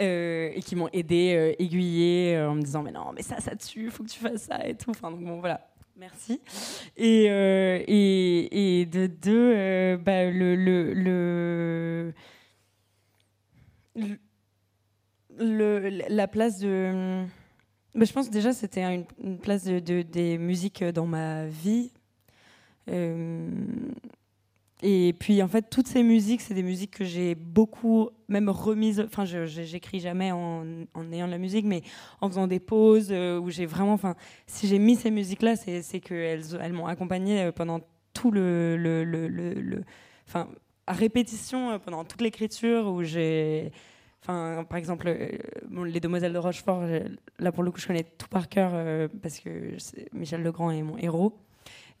Euh, 0.00 0.50
et 0.54 0.62
qui 0.62 0.74
m'ont 0.74 0.88
aidé, 0.92 1.54
aiguillé 1.58 2.38
en 2.40 2.54
me 2.54 2.62
disant 2.62 2.82
mais 2.82 2.92
non 2.92 3.12
mais 3.14 3.22
ça 3.22 3.40
ça 3.40 3.54
tue, 3.54 3.90
faut 3.90 4.02
que 4.02 4.08
tu 4.08 4.18
fasses 4.18 4.44
ça 4.44 4.66
et 4.66 4.74
tout. 4.74 4.90
Enfin 4.90 5.12
donc 5.12 5.22
bon 5.22 5.38
voilà, 5.38 5.68
merci. 5.96 6.40
Et, 6.96 7.26
et, 7.26 8.80
et, 8.80 8.86
de 8.86 9.06
deux, 9.06 9.96
bah, 9.98 10.24
le, 10.24 10.56
le, 10.56 12.12
le 13.94 14.18
la 15.42 16.28
place 16.28 16.58
de. 16.58 17.24
Bah, 17.94 18.06
je 18.06 18.12
pense 18.12 18.30
déjà 18.30 18.52
c'était 18.52 18.82
une, 18.82 19.38
place 19.38 19.64
de, 19.64 20.02
des 20.02 20.38
musiques 20.38 20.82
dans 20.82 21.06
ma 21.06 21.46
vie. 21.46 21.90
Euh, 22.90 23.48
et 24.82 25.14
puis 25.18 25.42
en 25.42 25.48
fait, 25.48 25.68
toutes 25.70 25.86
ces 25.86 26.02
musiques, 26.02 26.40
c'est 26.40 26.54
des 26.54 26.62
musiques 26.62 26.90
que 26.90 27.04
j'ai 27.04 27.34
beaucoup, 27.34 28.08
même 28.28 28.48
remises. 28.48 29.00
Enfin, 29.00 29.24
j'écris 29.24 30.00
jamais 30.00 30.32
en, 30.32 30.64
en, 30.94 31.12
ayant 31.12 31.26
de 31.26 31.32
la 31.32 31.38
musique, 31.38 31.66
mais 31.66 31.82
en 32.20 32.28
faisant 32.28 32.46
des 32.46 32.58
pauses 32.58 33.08
euh, 33.10 33.38
où 33.38 33.50
j'ai 33.50 33.66
vraiment. 33.66 33.92
Enfin, 33.92 34.16
si 34.46 34.66
j'ai 34.66 34.78
mis 34.78 34.96
ces 34.96 35.10
musiques-là, 35.10 35.56
c'est 35.56 36.00
qu'elles 36.00 36.58
elles, 36.60 36.72
m'ont 36.72 36.86
accompagnée 36.86 37.42
euh, 37.42 37.52
pendant 37.52 37.80
tout 38.12 38.30
le. 38.30 38.76
le, 38.76 39.04
le, 39.04 39.28
le 39.28 39.82
à 40.86 40.92
répétition 40.92 41.78
pendant 41.78 42.04
toute 42.04 42.20
l'écriture 42.20 42.86
où 42.86 43.02
j'ai 43.02 43.70
Enfin, 44.22 44.64
par 44.68 44.78
exemple, 44.78 45.08
euh, 45.08 45.84
les 45.84 45.98
Demoiselles 45.98 46.32
de 46.32 46.38
Rochefort, 46.38 46.84
là 47.40 47.50
pour 47.50 47.64
le 47.64 47.72
coup, 47.72 47.80
je 47.80 47.88
connais 47.88 48.04
tout 48.04 48.28
par 48.28 48.48
cœur 48.48 48.70
euh, 48.72 49.08
parce 49.20 49.40
que 49.40 49.76
Michel 50.12 50.42
Legrand 50.42 50.70
est 50.70 50.82
mon 50.82 50.96
héros. 50.96 51.36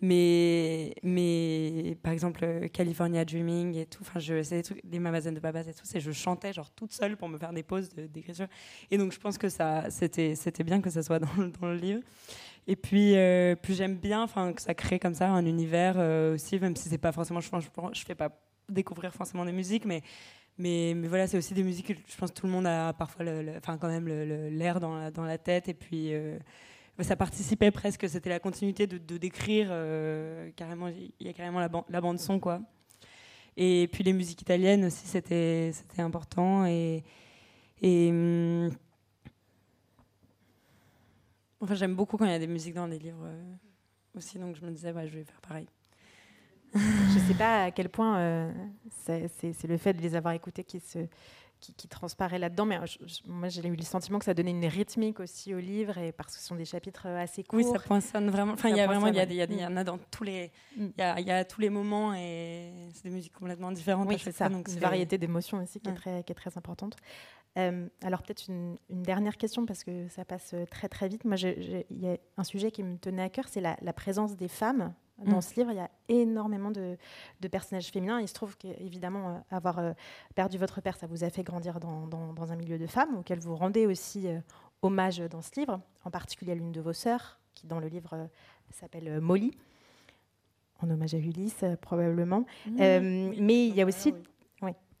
Mais, 0.00 0.94
mais 1.04 1.96
par 2.02 2.12
exemple, 2.12 2.68
California 2.72 3.24
Dreaming 3.24 3.76
et 3.76 3.86
tout, 3.86 4.02
enfin, 4.02 4.18
c'est 4.20 4.56
des 4.56 4.62
trucs, 4.62 4.84
des 4.84 4.98
Mamazen 4.98 5.32
de 5.34 5.38
Babas 5.38 5.62
et 5.62 5.74
tout, 5.74 5.84
c'est 5.84 6.00
je 6.00 6.10
chantais 6.10 6.52
genre 6.52 6.70
toute 6.70 6.92
seule 6.92 7.16
pour 7.16 7.28
me 7.28 7.38
faire 7.38 7.52
des 7.52 7.62
pauses 7.62 7.88
d'écriture. 7.90 8.48
Et 8.90 8.98
donc, 8.98 9.12
je 9.12 9.18
pense 9.18 9.38
que 9.38 9.48
ça, 9.48 9.90
c'était, 9.90 10.34
c'était 10.34 10.64
bien 10.64 10.80
que 10.80 10.90
ça 10.90 11.02
soit 11.02 11.18
dans, 11.60 11.68
le 11.68 11.76
livre. 11.76 12.02
Et 12.66 12.74
puis, 12.76 13.16
euh, 13.16 13.54
puis 13.60 13.74
j'aime 13.74 13.96
bien, 13.96 14.26
que 14.26 14.62
ça 14.62 14.74
crée 14.74 14.98
comme 14.98 15.14
ça 15.14 15.28
un 15.28 15.46
univers 15.46 15.96
aussi, 16.32 16.58
même 16.58 16.76
si 16.76 16.88
c'est 16.88 16.98
pas 16.98 17.12
forcément, 17.12 17.40
je, 17.40 17.48
je, 17.48 17.68
je 17.92 18.04
fais 18.04 18.16
pas 18.16 18.30
découvrir 18.68 19.12
forcément 19.12 19.44
des 19.44 19.52
musiques, 19.52 19.84
mais 19.84 20.02
mais, 20.58 20.94
mais 20.94 21.08
voilà, 21.08 21.26
c'est 21.26 21.38
aussi 21.38 21.54
des 21.54 21.62
musiques 21.62 21.88
que 21.88 21.94
je 21.94 22.16
pense 22.16 22.30
que 22.30 22.40
tout 22.40 22.46
le 22.46 22.52
monde 22.52 22.66
a 22.66 22.92
parfois, 22.92 23.24
enfin 23.56 23.78
quand 23.78 23.88
même 23.88 24.06
l'air 24.06 24.80
dans 24.80 25.24
la, 25.24 25.38
tête. 25.38 25.68
Et 25.68 25.74
puis, 25.74 26.12
euh, 26.14 26.38
ça 27.00 27.16
participait 27.16 27.70
presque, 27.70 28.08
c'était 28.08 28.30
la 28.30 28.38
continuité 28.38 28.86
de, 28.86 29.16
décrire 29.18 29.68
carrément, 30.56 30.88
il 30.88 31.26
y 31.26 31.28
a 31.28 31.32
carrément 31.32 31.60
la, 31.60 31.70
la, 31.88 32.00
bande 32.00 32.18
son 32.18 32.38
quoi. 32.38 32.60
Et 33.56 33.88
puis 33.92 34.04
les 34.04 34.12
musiques 34.12 34.42
italiennes 34.42 34.84
aussi, 34.84 35.06
c'était 35.06 35.72
important. 35.98 36.66
Et, 36.66 37.02
hum, 37.82 38.70
enfin, 41.60 41.74
j'aime 41.74 41.94
beaucoup 41.94 42.16
quand 42.16 42.26
il 42.26 42.30
y 42.30 42.34
a 42.34 42.38
des 42.38 42.46
musiques 42.46 42.74
dans 42.74 42.86
les 42.86 42.98
livres 42.98 43.26
aussi, 44.16 44.38
donc 44.38 44.56
je 44.56 44.64
me 44.64 44.70
disais, 44.70 44.92
ouais, 44.92 45.08
je 45.08 45.14
vais 45.18 45.24
faire 45.24 45.40
pareil. 45.40 45.66
Je 46.74 47.18
ne 47.18 47.24
sais 47.26 47.34
pas 47.34 47.64
à 47.64 47.70
quel 47.70 47.88
point 47.88 48.18
euh, 48.18 48.52
c'est 48.90 49.64
le 49.64 49.76
fait 49.76 49.92
de 49.92 50.02
les 50.02 50.14
avoir 50.14 50.34
écoutés 50.34 50.64
qui, 50.64 50.80
se, 50.80 50.98
qui, 51.60 51.88
transparaît 51.88 52.38
là-dedans, 52.38 52.66
mais 52.66 52.78
moi 53.26 53.48
j'ai 53.48 53.66
eu 53.66 53.76
le 53.76 53.82
sentiment 53.82 54.18
que 54.18 54.24
ça 54.24 54.34
donnait 54.34 54.50
une 54.50 54.66
rythmique 54.66 55.20
aussi 55.20 55.54
au 55.54 55.58
livre, 55.58 55.98
et 55.98 56.12
parce 56.12 56.34
que 56.34 56.40
ce 56.40 56.46
sont 56.46 56.56
des 56.56 56.64
chapitres 56.64 57.06
assez 57.06 57.44
courts. 57.44 57.58
Oui, 57.58 57.64
ça 57.64 57.78
poinçonne 57.78 58.30
vraiment. 58.30 58.52
Enfin, 58.54 58.70
il 58.70 58.76
y 58.76 58.80
a 58.80 58.86
vraiment, 58.86 59.06
il 59.06 59.14
y, 59.16 59.64
en 59.64 59.76
a 59.76 59.84
dans 59.84 59.98
tous 59.98 60.24
les, 60.24 60.50
mm. 60.76 60.86
y, 60.98 61.30
a, 61.30 61.44
tous 61.44 61.60
les 61.60 61.70
moments, 61.70 62.14
et 62.14 62.72
c'est 62.94 63.04
des 63.04 63.14
musiques 63.14 63.34
complètement 63.34 63.70
différentes. 63.70 64.08
Oui, 64.08 64.18
c'est 64.18 64.32
ça. 64.32 64.48
Donc 64.48 64.68
une 64.68 64.78
variété 64.78 65.18
d'émotions 65.18 65.62
aussi 65.62 65.80
qui, 65.80 65.90
est 65.90 65.94
très, 65.94 66.24
qui 66.24 66.32
est 66.32 66.36
très 66.36 66.56
importante. 66.56 66.96
Euh, 67.58 67.86
alors 68.02 68.22
peut-être 68.22 68.48
une, 68.48 68.78
dernière 68.88 69.36
question 69.36 69.66
parce 69.66 69.84
que 69.84 70.08
ça 70.08 70.24
passe 70.24 70.54
très 70.70 70.88
très 70.88 71.08
vite. 71.08 71.24
Moi, 71.24 71.36
il 71.36 71.84
y 71.90 72.08
a 72.08 72.16
un 72.36 72.44
sujet 72.44 72.70
qui 72.70 72.82
me 72.82 72.96
tenait 72.96 73.22
à 73.22 73.28
cœur, 73.28 73.46
c'est 73.48 73.60
la, 73.60 73.92
présence 73.92 74.36
des 74.36 74.48
femmes 74.48 74.94
dans 75.24 75.38
mm. 75.38 75.42
ce 75.42 75.54
livre. 75.56 75.70
Il 75.72 75.76
y 75.76 75.80
a 75.80 75.90
énormément 76.08 76.70
de, 76.70 76.96
personnages 77.50 77.88
féminins. 77.88 78.20
Il 78.20 78.28
se 78.28 78.34
trouve 78.34 78.56
qu'évidemment, 78.56 79.28
euh, 79.28 79.38
avoir 79.50 79.78
euh, 79.78 79.92
perdu 80.34 80.58
votre 80.58 80.80
père, 80.80 80.96
ça 80.96 81.06
vous 81.06 81.24
a 81.24 81.30
fait 81.30 81.42
grandir 81.42 81.80
dans, 81.80 82.52
un 82.52 82.56
milieu 82.56 82.78
de 82.78 82.86
femmes 82.86 83.16
auquel 83.18 83.38
vous 83.38 83.54
rendez 83.54 83.86
aussi 83.86 84.26
hommage 84.82 85.18
dans 85.18 85.42
ce 85.42 85.50
livre, 85.58 85.80
en 86.04 86.10
particulier 86.10 86.52
à 86.52 86.54
l'une 86.54 86.72
de 86.72 86.80
vos 86.80 86.92
sœurs, 86.92 87.38
qui 87.54 87.66
dans 87.66 87.78
le 87.78 87.86
livre 87.86 88.28
s'appelle 88.70 89.20
Molly 89.20 89.56
en 90.80 90.90
hommage 90.90 91.14
à 91.14 91.18
Ulysse, 91.18 91.64
probablement. 91.80 92.44
Mm. 92.66 93.34
mais 93.38 93.68
il 93.68 93.74
y 93.74 93.80
a 93.80 93.86
aussi 93.86 94.12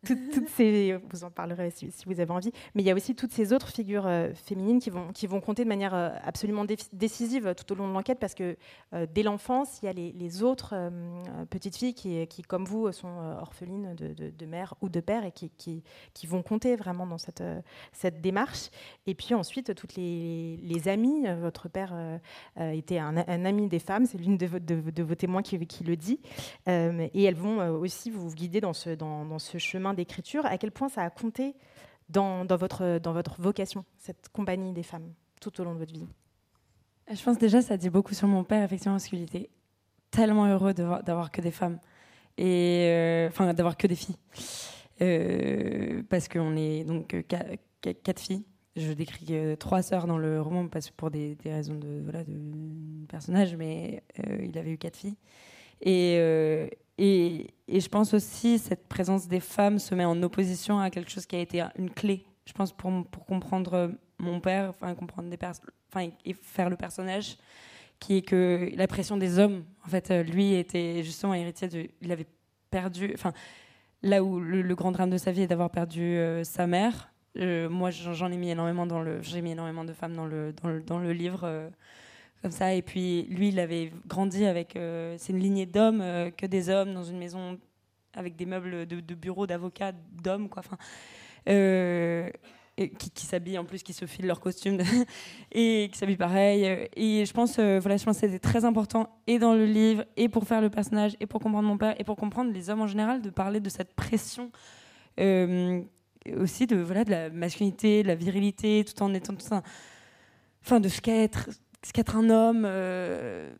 toutes 0.04 0.48
ces, 0.48 0.98
vous 1.10 1.24
en 1.24 1.30
parlerez 1.30 1.70
si, 1.70 1.88
vous 2.06 2.18
avez 2.20 2.30
envie, 2.32 2.50
mais 2.74 2.82
il 2.82 2.86
y 2.86 2.90
a 2.90 2.94
aussi 2.94 3.14
toutes 3.14 3.32
ces 3.32 3.52
autres 3.52 3.68
figures 3.68 4.06
euh, 4.06 4.32
féminines 4.34 4.80
qui 4.80 4.90
vont, 4.90 5.12
qui 5.12 5.28
vont 5.28 5.40
compter 5.40 5.62
de 5.62 5.68
manière 5.68 5.94
euh, 5.94 6.10
absolument 6.24 6.64
décisive 6.92 7.54
tout 7.54 7.72
au 7.72 7.76
long 7.76 7.86
de 7.88 7.92
l'enquête 7.92 8.18
parce 8.18 8.34
que 8.34 8.56
euh, 8.94 9.06
dès 9.12 9.22
l'enfance, 9.22 9.78
il 9.82 9.86
y 9.86 9.88
a 9.88 9.92
les, 9.92 10.42
autres 10.42 10.90
petites 11.50 11.76
filles 11.76 11.94
qui, 11.94 12.26
qui, 12.26 12.42
comme 12.42 12.64
vous, 12.64 12.90
sont 12.90 13.36
orphelines 13.40 13.94
de, 13.94 14.30
de, 14.30 14.46
mère 14.46 14.74
ou 14.80 14.88
de 14.88 15.00
père 15.00 15.26
et 15.26 15.30
qui, 15.30 15.50
qui, 15.50 15.84
qui, 16.14 16.26
vont 16.26 16.42
compter 16.42 16.74
vraiment 16.74 17.06
dans 17.06 17.18
cette, 17.18 17.42
cette 17.92 18.22
démarche. 18.22 18.70
Et 19.06 19.14
puis 19.14 19.34
ensuite, 19.34 19.74
toutes 19.74 19.94
les, 19.96 20.56
les 20.62 20.88
amies, 20.88 21.26
votre 21.40 21.68
père 21.68 21.94
était 22.58 22.98
un, 22.98 23.16
ami 23.16 23.68
des 23.68 23.78
femmes, 23.78 24.06
c'est 24.06 24.16
l'une 24.16 24.38
de, 24.38 24.46
de, 24.58 25.02
vos 25.02 25.14
témoins 25.14 25.42
qui, 25.42 25.58
qui 25.66 25.84
le 25.84 25.96
dit, 25.96 26.18
et 26.66 27.22
elles 27.22 27.34
vont 27.34 27.58
aussi 27.78 28.10
vous 28.10 28.32
guider 28.32 28.62
dans 28.62 28.72
ce, 28.72 28.90
dans, 28.90 29.26
dans 29.26 29.38
ce 29.38 29.58
chemin 29.58 29.91
d'écriture, 29.94 30.46
à 30.46 30.58
quel 30.58 30.72
point 30.72 30.88
ça 30.88 31.02
a 31.02 31.10
compté 31.10 31.54
dans, 32.08 32.44
votre, 32.46 32.98
dans 32.98 33.12
votre 33.12 33.40
vocation, 33.40 33.84
cette 33.98 34.28
compagnie 34.28 34.72
des 34.72 34.82
femmes, 34.82 35.12
tout 35.40 35.60
au 35.60 35.64
long 35.64 35.74
de 35.74 35.78
votre 35.78 35.92
vie? 35.92 36.06
Je 37.10 37.22
pense 37.22 37.38
déjà 37.38 37.62
ça 37.62 37.76
dit 37.76 37.90
beaucoup 37.90 38.14
sur 38.14 38.28
mon 38.28 38.44
père, 38.44 38.62
effectivement, 38.62 38.94
parce 38.94 39.06
qu'il 39.06 39.22
était 39.22 39.50
tellement 40.10 40.46
heureux 40.46 40.74
d'avoir 40.74 41.30
que 41.30 41.40
des 41.40 41.50
femmes, 41.50 41.78
et 42.38 42.86
euh, 42.88 43.28
enfin 43.28 43.52
d'avoir 43.54 43.76
que 43.76 43.86
des 43.86 43.96
filles. 43.96 44.16
Euh, 45.00 46.02
parce 46.08 46.28
qu'on 46.28 46.56
est 46.56 46.84
donc 46.84 47.14
euh, 47.14 47.22
quatre 47.80 48.20
filles. 48.20 48.44
Je 48.76 48.92
décris 48.92 49.34
trois 49.58 49.82
sœurs 49.82 50.06
dans 50.06 50.16
le 50.16 50.40
roman 50.40 50.68
parce 50.68 50.90
pour 50.90 51.10
des, 51.10 51.36
raisons 51.44 51.74
de 51.74 52.00
voilà 52.02 52.24
de 52.24 53.06
personnage, 53.06 53.54
mais 53.56 54.02
il 54.42 54.56
avait 54.56 54.70
eu 54.70 54.78
quatre 54.78 54.96
filles. 54.96 55.16
Et, 55.82 56.16
et, 57.04 57.48
je 57.68 57.88
pense 57.88 58.14
aussi 58.14 58.60
cette 58.60 58.86
présence 58.86 59.26
des 59.26 59.40
femmes 59.40 59.80
se 59.80 59.92
met 59.92 60.04
en 60.04 60.22
opposition 60.22 60.78
à 60.78 60.88
quelque 60.88 61.10
chose 61.10 61.26
qui 61.26 61.34
a 61.34 61.40
été 61.40 61.64
une 61.76 61.90
clé, 61.90 62.24
je 62.46 62.52
pense, 62.52 62.72
pour, 62.72 62.92
pour 63.10 63.26
comprendre 63.26 63.90
mon 64.18 64.38
père, 64.38 64.70
enfin 64.70 64.94
comprendre 64.94 65.28
des 65.28 65.38
enfin 65.44 66.10
et 66.24 66.32
faire 66.34 66.70
le 66.70 66.76
personnage, 66.76 67.38
qui 67.98 68.18
est 68.18 68.22
que 68.22 68.70
la 68.76 68.86
pression 68.86 69.16
des 69.16 69.40
hommes, 69.40 69.64
en 69.84 69.88
fait, 69.88 70.12
euh, 70.12 70.22
lui 70.22 70.54
était 70.54 71.02
justement 71.02 71.34
héritier 71.34 71.66
de, 71.66 71.88
il 72.02 72.12
avait 72.12 72.28
perdu, 72.70 73.10
enfin 73.14 73.32
là 74.02 74.22
où 74.22 74.38
le, 74.38 74.74
grand 74.76 74.92
drame 74.92 75.10
de 75.10 75.18
sa 75.18 75.32
vie 75.32 75.42
est 75.42 75.48
d'avoir 75.48 75.70
perdu 75.70 76.02
euh, 76.02 76.44
sa 76.44 76.68
mère. 76.68 77.12
Euh, 77.36 77.68
moi, 77.68 77.90
j'en 77.90 78.30
ai 78.30 78.36
mis 78.36 78.50
énormément 78.50 78.86
dans 78.86 79.02
le, 79.02 79.20
j'ai 79.22 79.42
mis 79.42 79.50
énormément 79.50 79.84
de 79.84 79.92
femmes 79.92 80.14
dans 80.14 80.26
le 80.26 80.52
dans 80.52 80.68
le, 80.68 80.82
dans 80.82 80.98
le 81.00 81.12
livre 81.12 81.70
comme 82.42 82.50
ça. 82.50 82.74
Et 82.74 82.82
puis 82.82 83.22
lui, 83.30 83.48
il 83.48 83.60
avait 83.60 83.92
grandi 84.06 84.44
avec. 84.44 84.76
Euh, 84.76 85.14
c'est 85.18 85.32
une 85.32 85.38
lignée 85.38 85.66
d'hommes, 85.66 86.00
euh, 86.02 86.30
que 86.30 86.46
des 86.46 86.68
hommes, 86.68 86.92
dans 86.92 87.04
une 87.04 87.18
maison 87.18 87.58
avec 88.14 88.36
des 88.36 88.44
meubles 88.44 88.86
de, 88.86 89.00
de 89.00 89.14
bureaux 89.14 89.46
d'avocats 89.46 89.92
d'hommes, 90.22 90.48
quoi. 90.48 90.60
Enfin, 90.66 90.76
euh, 91.48 92.28
qui, 92.76 93.10
qui 93.10 93.26
s'habillent 93.26 93.58
en 93.58 93.64
plus, 93.64 93.82
qui 93.82 93.92
se 93.92 94.06
filent 94.06 94.26
leurs 94.26 94.40
costumes 94.40 94.78
et 95.52 95.88
qui 95.92 95.98
s'habillent 95.98 96.16
pareil. 96.16 96.88
Et 96.96 97.24
je 97.24 97.32
pense, 97.32 97.58
voilà, 97.58 97.96
je 97.96 98.04
pense 98.04 98.16
que 98.16 98.26
c'était 98.26 98.38
très 98.38 98.64
important 98.64 99.08
et 99.26 99.38
dans 99.38 99.54
le 99.54 99.66
livre, 99.66 100.04
et 100.16 100.28
pour 100.28 100.44
faire 100.44 100.60
le 100.60 100.68
personnage, 100.68 101.16
et 101.20 101.26
pour 101.26 101.40
comprendre 101.40 101.68
mon 101.68 101.78
père, 101.78 101.94
et 101.98 102.04
pour 102.04 102.16
comprendre 102.16 102.52
les 102.52 102.70
hommes 102.70 102.80
en 102.80 102.86
général, 102.86 103.22
de 103.22 103.30
parler 103.30 103.60
de 103.60 103.68
cette 103.68 103.94
pression. 103.94 104.50
aussi 105.18 106.66
de 106.66 106.76
voilà 106.76 107.04
de 107.04 107.10
la 107.10 107.30
masculinité 107.30 108.04
de 108.04 108.08
la 108.08 108.14
virilité 108.14 108.84
tout 108.84 109.02
en 109.02 109.12
étant 109.12 109.34
tout 109.34 109.44
ça 109.44 109.62
enfin 110.64 110.78
de 110.78 110.88
ce 110.88 111.00
qu'est 111.00 111.24
être 111.24 111.50
ce 111.84 111.92
qu'être 111.92 112.16
un 112.16 112.30
homme, 112.30 112.64
euh, 112.64 113.50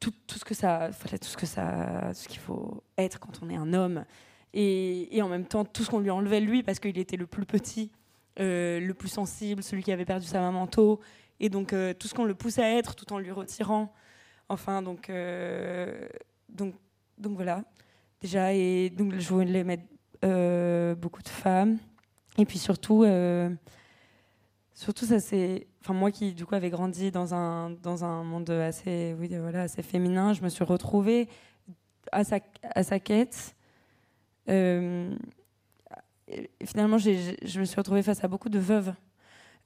tout, 0.00 0.12
tout, 0.26 0.38
ce 0.38 0.44
que 0.44 0.54
ça, 0.54 0.90
tout 0.92 1.28
ce 1.28 1.36
que 1.36 1.46
ça, 1.46 2.12
ce 2.12 2.28
qu'il 2.28 2.40
faut 2.40 2.82
être 2.96 3.18
quand 3.18 3.40
on 3.42 3.50
est 3.50 3.56
un 3.56 3.72
homme, 3.72 4.04
et, 4.54 5.16
et 5.16 5.22
en 5.22 5.28
même 5.28 5.44
temps 5.44 5.64
tout 5.64 5.82
ce 5.82 5.90
qu'on 5.90 6.00
lui 6.00 6.10
enlevait 6.10 6.40
lui 6.40 6.62
parce 6.62 6.78
qu'il 6.78 6.98
était 6.98 7.16
le 7.16 7.26
plus 7.26 7.46
petit, 7.46 7.90
euh, 8.40 8.80
le 8.80 8.94
plus 8.94 9.08
sensible, 9.08 9.62
celui 9.62 9.82
qui 9.82 9.92
avait 9.92 10.04
perdu 10.04 10.26
sa 10.26 10.40
maman 10.40 10.66
tôt, 10.66 11.00
et 11.40 11.48
donc 11.48 11.72
euh, 11.72 11.94
tout 11.94 12.08
ce 12.08 12.14
qu'on 12.14 12.24
le 12.24 12.34
pousse 12.34 12.58
à 12.58 12.68
être 12.70 12.94
tout 12.94 13.12
en 13.12 13.18
lui 13.18 13.30
retirant. 13.30 13.92
Enfin 14.48 14.80
donc 14.82 15.10
donc 16.48 16.74
donc 17.18 17.34
voilà. 17.34 17.64
Déjà 18.22 18.54
et 18.54 18.90
donc 18.90 19.14
je 19.18 19.28
voulais 19.28 19.64
mettre 19.64 19.84
beaucoup 20.96 21.22
de 21.22 21.28
femmes. 21.28 21.78
Et 22.38 22.46
puis 22.46 22.58
surtout 22.58 23.04
surtout 24.78 25.06
ça 25.06 25.18
c'est 25.18 25.66
enfin 25.80 25.92
moi 25.92 26.12
qui 26.12 26.32
du 26.34 26.46
coup 26.46 26.54
avait 26.54 26.70
grandi 26.70 27.10
dans 27.10 27.34
un 27.34 27.70
dans 27.70 28.04
un 28.04 28.22
monde 28.22 28.48
assez 28.50 29.12
oui 29.18 29.28
voilà 29.28 29.62
assez 29.62 29.82
féminin 29.82 30.34
je 30.34 30.42
me 30.42 30.48
suis 30.48 30.62
retrouvée 30.62 31.28
à 32.12 32.22
sa 32.22 32.38
à 32.62 32.84
sa 32.84 33.00
quête 33.00 33.56
euh, 34.48 35.12
finalement 36.64 36.96
je 36.96 37.58
me 37.58 37.64
suis 37.64 37.76
retrouvée 37.76 38.04
face 38.04 38.22
à 38.22 38.28
beaucoup 38.28 38.48
de 38.48 38.60
veuves 38.60 38.94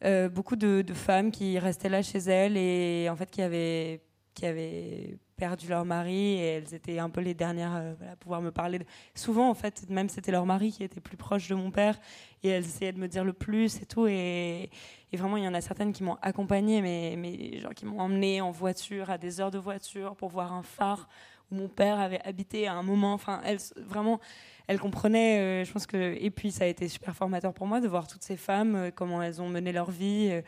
euh, 0.03 0.31
beaucoup 0.31 0.57
de, 0.57 0.83
femmes 0.95 1.31
qui 1.31 1.59
restaient 1.59 1.91
là 1.91 2.03
chez 2.03 2.19
elles 2.19 2.57
et 2.57 3.09
en 3.11 3.17
fait 3.17 3.31
qui 3.31 3.43
avaient 3.43 4.01
qui 4.35 4.47
avaient 4.47 5.19
perdu 5.37 5.69
leur 5.69 5.85
mari 5.85 6.35
et 6.35 6.47
elles 6.47 6.73
étaient 6.73 6.99
un 6.99 7.11
peu 7.11 7.21
les 7.21 7.35
dernières 7.35 7.75
euh, 7.75 7.95
à 8.13 8.17
pouvoir 8.17 8.41
me 8.41 8.51
parler. 8.51 8.79
Souvent, 9.15 9.51
en 9.51 9.55
fait, 9.55 9.91
même 9.91 10.09
c'était 10.09 10.31
leur 10.31 10.47
mari 10.47 10.71
qui 10.71 10.85
était 10.85 11.01
plus 11.01 11.17
proche 11.17 11.49
de 11.49 11.57
mon 11.57 11.71
père 11.71 11.99
et 12.43 12.49
elles 12.49 12.65
essayaient 12.65 12.93
de 12.93 13.01
me 13.01 13.09
dire 13.09 13.25
le 13.25 13.33
plus 13.33 13.83
et 13.83 13.87
tout. 13.87 14.07
Et, 14.07 14.71
vraiment, 15.17 15.37
il 15.37 15.45
y 15.45 15.49
en 15.49 15.55
a 15.55 15.61
certaines 15.61 15.93
qui 15.93 16.03
m'ont 16.03 16.17
accompagnée, 16.23 16.81
mais, 16.81 17.17
mais 17.19 17.59
genre 17.59 17.75
qui 17.75 17.85
m'ont 17.85 18.01
emmenée 18.01 18.41
en 18.41 18.51
voiture 18.51 19.11
à 19.11 19.19
des 19.19 19.41
heures 19.41 19.51
de 19.51 19.59
voiture 19.59 20.17
pour 20.17 20.31
voir 20.31 20.53
un 20.53 20.63
phare 20.63 21.09
où 21.51 21.55
mon 21.55 21.69
père 21.69 22.01
avait 22.01 22.21
habité 22.25 22.67
à 22.67 22.75
un 22.75 22.83
moment. 22.83 23.13
Enfin, 23.13 23.41
elles, 23.45 23.59
vraiment, 23.77 24.21
elles 24.67 24.81
comprenaient. 24.81 25.39
Euh, 25.39 25.65
je 25.65 25.73
pense 25.73 25.87
que 25.87 26.17
et 26.19 26.31
puis 26.31 26.51
ça 26.51 26.65
a 26.65 26.67
été 26.67 26.89
super 26.89 27.15
formateur 27.15 27.53
pour 27.53 27.67
moi 27.67 27.81
de 27.81 27.89
voir 27.89 28.07
toutes 28.07 28.23
ces 28.23 28.37
femmes 28.39 28.75
euh, 28.75 28.91
comment 28.91 29.23
elles 29.23 29.43
ont 29.43 29.49
mené 29.49 29.73
leur 29.73 29.91
vie. 29.91 30.41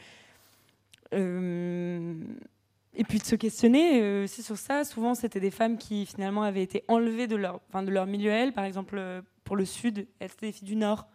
Euh, 1.13 2.15
et 2.97 3.05
puis 3.05 3.19
de 3.19 3.25
se 3.25 3.35
questionner 3.35 4.23
aussi 4.23 4.43
sur 4.43 4.57
ça. 4.57 4.85
Souvent, 4.85 5.15
c'était 5.15 5.41
des 5.41 5.51
femmes 5.51 5.77
qui 5.77 6.07
finalement 6.07 6.43
avaient 6.43 6.63
été 6.63 6.85
enlevées 6.89 7.27
de 7.27 7.37
leur, 7.37 7.61
enfin, 7.69 7.83
de 7.83 7.91
leur 7.91 8.07
milieu 8.07 8.31
elles. 8.31 8.53
Par 8.53 8.65
exemple, 8.65 9.01
pour 9.43 9.57
le 9.57 9.65
Sud, 9.65 10.07
elles 10.21 10.31
étaient 10.31 10.47
des 10.47 10.53
filles 10.53 10.69
du 10.69 10.77
Nord 10.77 11.07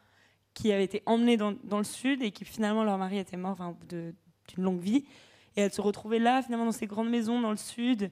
qui 0.59 0.73
avaient 0.73 0.83
été 0.83 1.01
emmenées 1.05 1.37
dans, 1.37 1.77
le 1.77 1.83
Sud 1.83 2.21
et 2.21 2.31
qui 2.31 2.43
finalement 2.43 2.83
leur 2.83 2.97
mari 2.97 3.17
était 3.17 3.37
mort 3.37 3.51
enfin, 3.51 3.77
d'une 3.87 4.13
longue 4.57 4.81
vie. 4.81 5.05
Et 5.55 5.61
elles 5.61 5.71
se 5.71 5.81
retrouvaient 5.81 6.19
là, 6.19 6.41
finalement, 6.41 6.65
dans 6.65 6.71
ces 6.71 6.85
grandes 6.85 7.09
maisons 7.09 7.39
dans 7.39 7.51
le 7.51 7.57
Sud. 7.57 8.11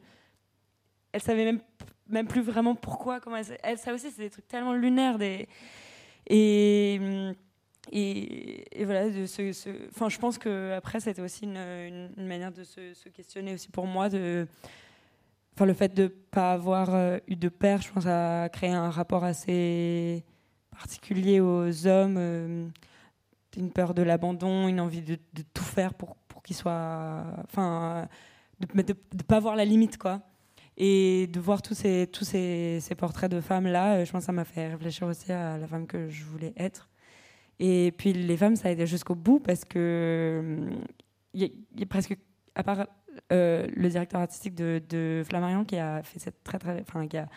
Elles 1.12 1.22
savaient 1.22 1.45
même, 1.45 1.62
même 2.08 2.28
plus 2.28 2.41
vraiment 2.41 2.74
pourquoi. 2.74 3.20
Comment 3.20 3.38
elles, 3.38 3.58
elles 3.64 3.78
ça 3.78 3.93
aussi, 3.93 4.12
c'est 4.12 4.22
des 4.22 4.30
trucs 4.30 4.48
tellement 4.48 4.74
lunaires. 4.74 5.18
Et. 6.30 7.00
Hum, 7.02 7.34
et, 7.89 8.66
voilà, 8.84 9.10
de 9.10 9.26
ce, 9.26 9.88
enfin, 9.88 10.10
je 10.10 10.18
pense 10.18 10.38
que 10.38 10.74
après 10.74 11.00
c'était 11.00 11.22
aussi 11.22 11.45
une, 11.45 12.10
manière 12.18 12.52
de 12.52 12.66
se, 12.66 13.08
questionner 13.08 13.54
aussi 13.54 13.70
pour 13.70 13.88
moi 13.88 14.10
de, 14.10 14.45
le 15.58 15.74
fait 15.74 15.93
de 15.93 16.08
pas 16.08 16.52
avoir 16.52 16.93
euh, 16.93 17.18
eu 17.30 17.38
de 17.38 17.48
père, 17.48 17.82
je 17.82 17.89
pense, 17.93 18.06
a 18.06 18.50
créé 18.50 18.72
un 18.72 18.89
rapport 18.89 19.24
assez 19.24 20.26
particulier 20.78 21.40
aux 21.40 21.88
hommes, 21.88 22.16
euh, 22.18 22.68
une 23.58 23.72
peur 23.72 23.94
de 23.94 24.04
l'abandon, 24.04 24.68
une 24.68 24.80
envie 24.80 25.02
de, 25.02 25.18
tout 25.54 25.64
faire 25.64 25.94
pour, 25.94 26.16
pour 26.28 26.44
qui 26.44 26.54
soit, 26.54 27.24
enfin, 27.44 28.08
de 28.60 28.68
ne 28.78 29.24
pas 29.24 29.40
voir 29.40 29.56
la 29.56 29.66
limite, 29.66 29.98
quoi. 29.98 30.22
Et 30.78 31.26
de 31.28 31.40
voir 31.40 31.64
tous 31.64 31.74
ces, 31.74 32.08
tous 32.08 32.24
ces, 32.24 32.80
portraits 32.96 33.32
de 33.32 33.42
femmes 33.42 33.66
là, 33.66 34.06
je 34.06 34.12
pense 34.12 34.22
que 34.22 34.26
ça 34.28 34.32
m'a 34.32 34.46
fait 34.46 34.68
réfléchir 34.68 35.08
aussi 35.08 35.32
à 35.32 35.58
la 35.58 35.66
femme 35.66 35.88
que 35.88 36.08
je 36.08 36.24
voulais 36.24 36.54
être. 36.56 36.88
Et 37.60 37.92
puis 37.98 38.14
les 38.14 38.38
femmes, 38.38 38.56
ça 38.56 38.68
a 38.68 38.72
été 38.72 38.86
jusqu'au 38.86 39.16
bout 39.16 39.40
parce 39.40 39.66
que 39.66 40.70
il 41.34 41.52
y, 41.76 41.84
a 41.84 41.86
presque, 41.88 42.16
à 42.54 42.62
part 42.62 42.86
le 43.32 43.88
directeur 43.88 44.22
artistique 44.22 44.54
de, 44.54 44.80
de, 44.88 45.24
Flammarion 45.28 45.66
qui 45.66 45.78
a 45.78 46.04
fait 46.04 46.20
cette 46.20 46.44
très 46.44 46.60
très, 46.60 46.80
enfin 46.82 47.08
qui 47.08 47.18
a 47.18 47.28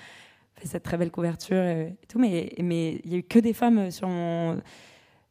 fait 0.57 0.67
cette 0.67 0.83
très 0.83 0.97
belle 0.97 1.11
couverture 1.11 1.63
et, 1.63 1.97
tout, 2.09 2.19
mais 2.19 2.53
mais 2.59 3.01
il 3.05 3.13
y 3.13 3.15
a 3.15 3.19
eu 3.19 3.23
que 3.23 3.39
des 3.39 3.53
femmes 3.53 3.91
sur 3.91 4.09
mon 4.09 4.61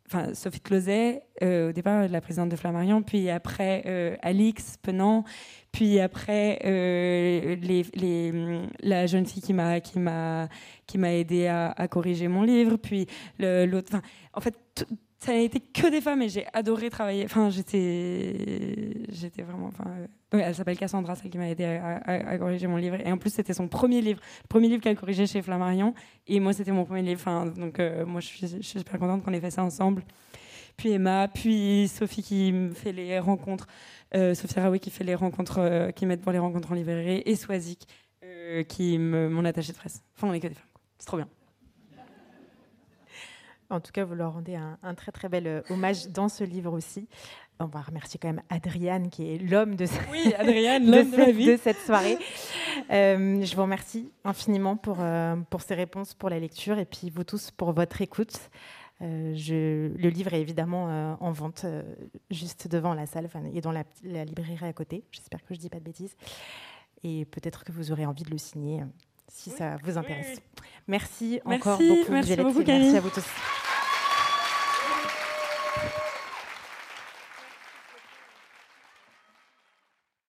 enfin 0.10 0.34
Sophie 0.34 0.60
Closet, 0.60 1.22
euh, 1.44 1.70
au 1.70 1.72
départ 1.72 2.08
la 2.08 2.22
présidente 2.22 2.50
de 2.50 2.56
Flammarion, 2.56 3.04
puis 3.04 3.30
après 3.30 3.84
euh, 3.86 4.16
Alix 4.22 4.78
Penant, 4.82 5.24
puis 5.72 6.00
après 6.00 6.60
euh, 6.66 7.56
les, 7.62 7.86
les, 7.94 8.64
la 8.82 9.06
jeune 9.06 9.26
fille 9.26 9.42
qui 9.42 9.54
m'a 9.54 9.80
qui 9.80 10.00
m'a 10.00 10.50
qui 10.88 10.98
m'a 10.98 11.14
aidé 11.14 11.48
à, 11.48 11.72
à, 11.72 11.88
corriger 11.88 12.28
mon 12.28 12.42
livre, 12.42 12.78
puis 12.78 13.06
l'autre. 13.38 13.94
en 14.34 14.42
fait, 14.42 14.56
ça 15.20 15.34
n'a 15.34 15.40
été 15.40 15.60
que 15.60 15.90
des 15.92 16.00
femmes 16.00 16.22
et 16.22 16.30
j'ai 16.30 16.46
adoré 16.54 16.90
travailler. 16.90 17.26
Enfin, 17.26 17.50
j'étais, 17.50 18.94
j'étais 19.12 19.42
vraiment. 19.42 19.68
Enfin, 19.68 19.84
euh, 20.34 20.40
elle 20.40 20.56
s'appelle 20.56 20.78
Cassandra, 20.78 21.16
celle 21.16 21.30
qui 21.30 21.38
m'a 21.38 21.50
aidé 21.50 21.66
à, 21.66 22.38
corriger 22.38 22.68
mon 22.68 22.78
livre. 22.78 22.96
Et 23.06 23.12
en 23.12 23.18
plus, 23.18 23.32
c'était 23.32 23.54
son 23.54 23.68
premier 23.68 24.00
livre, 24.00 24.22
le 24.44 24.48
premier 24.48 24.70
livre 24.70 24.82
qu'elle 24.82 24.96
corrigeait 24.96 25.28
chez 25.28 25.42
Flammarion. 25.42 25.94
Et 26.26 26.40
moi, 26.40 26.54
c'était 26.54 26.72
mon 26.72 26.86
premier 26.86 27.02
livre. 27.02 27.20
Enfin, 27.20 27.48
donc, 27.48 27.80
euh, 27.80 28.06
moi, 28.06 28.22
je 28.22 28.28
suis, 28.28 28.64
super 28.64 28.98
contente 28.98 29.24
qu'on 29.24 29.34
ait 29.34 29.42
fait 29.42 29.52
ça 29.52 29.64
ensemble. 29.64 30.04
Puis 30.78 30.92
Emma, 30.92 31.28
puis 31.28 31.90
Sophie 31.90 32.24
qui 32.24 32.54
me 32.54 32.74
fait 32.74 32.94
les 32.94 33.20
rencontres, 33.20 33.68
euh, 34.16 34.34
Sophie 34.34 34.62
Raoui 34.62 34.80
qui 34.80 34.90
fait 34.90 35.04
les 35.04 35.16
rencontres, 35.16 35.92
qui 35.94 36.06
m'aide 36.06 36.22
pour 36.22 36.32
les 36.32 36.40
rencontres 36.40 36.72
en 36.72 36.76
librairie, 36.76 37.22
et 37.26 37.36
Swazik 37.36 37.86
qui 38.70 38.98
m'ont 38.98 39.44
attaché 39.44 39.74
de 39.74 39.78
presse. 39.78 40.02
Enfin, 40.16 40.30
on 40.30 40.34
est 40.34 40.40
que 40.40 40.48
des 40.48 40.54
femmes. 40.54 40.64
C'est 40.98 41.08
trop 41.08 41.18
bien. 41.18 41.28
En 43.70 43.80
tout 43.80 43.92
cas, 43.92 44.04
vous 44.04 44.16
leur 44.16 44.34
rendez 44.34 44.56
un, 44.56 44.96
très 44.96 45.12
très 45.12 45.30
bel 45.30 45.46
euh, 45.46 45.62
hommage 45.70 46.08
dans 46.08 46.28
ce 46.28 46.44
livre 46.44 46.74
aussi. 46.74 47.08
On 47.60 47.66
va 47.66 47.82
remercier 47.82 48.20
quand 48.20 48.30
même 48.30 48.42
Adriane, 48.50 49.10
qui 49.10 49.32
est 49.32 49.38
l'homme 49.38 49.76
de, 49.76 49.86
oui, 50.12 50.34
Adriane, 50.38 50.86
de, 50.92 51.04
de, 51.04 51.16
cette, 51.16 51.38
de, 51.38 51.58
cette 51.58 51.78
soirée. 51.80 52.18
Euh, 52.90 53.44
je 53.44 53.56
vous 53.56 53.62
remercie 53.62 54.12
infiniment 54.24 54.76
pour, 54.76 54.98
euh, 55.00 55.36
pour 55.50 55.62
ces 55.62 55.76
réponses, 55.76 56.16
pour 56.16 56.30
la 56.30 56.40
lecture, 56.40 56.80
et 56.80 56.86
puis 56.86 57.12
vous 57.12 57.24
tous 57.24 57.52
pour 57.52 57.74
votre 57.74 58.02
écoute. 58.02 58.50
je, 59.02 59.96
le 59.96 60.10
livre 60.10 60.34
est 60.34 60.42
évidemment 60.42 61.18
en 61.20 61.32
vente 61.32 61.66
juste 62.32 62.68
devant 62.68 62.94
la 62.94 63.06
salle 63.06 63.30
et 63.54 63.62
dans 63.62 63.72
la, 63.72 63.84
la 64.04 64.26
librairie 64.26 64.66
à 64.66 64.74
côté. 64.74 65.04
J'espère 65.12 65.42
que 65.42 65.54
je 65.54 65.60
ne 65.60 65.62
dis 65.62 65.70
pas 65.70 65.80
de 65.80 65.84
bêtises. 65.84 66.16
Et 67.04 67.26
peut-être 67.26 67.64
que 67.64 67.72
vous 67.72 67.92
aurez 67.92 68.06
envie 68.06 68.24
de 68.24 68.32
le 68.32 68.38
signer 68.38 68.84
si 69.30 69.50
ça 69.50 69.78
vous 69.84 69.98
intéresse. 69.98 70.42
Merci, 70.88 71.40
encore 71.46 71.78
beaucoup, 71.78 72.12
merci 72.12 72.36
beaucoup, 72.36 72.64
merci 72.66 72.98
à 72.98 73.00
vous 73.00 73.10
tous. 73.10 73.26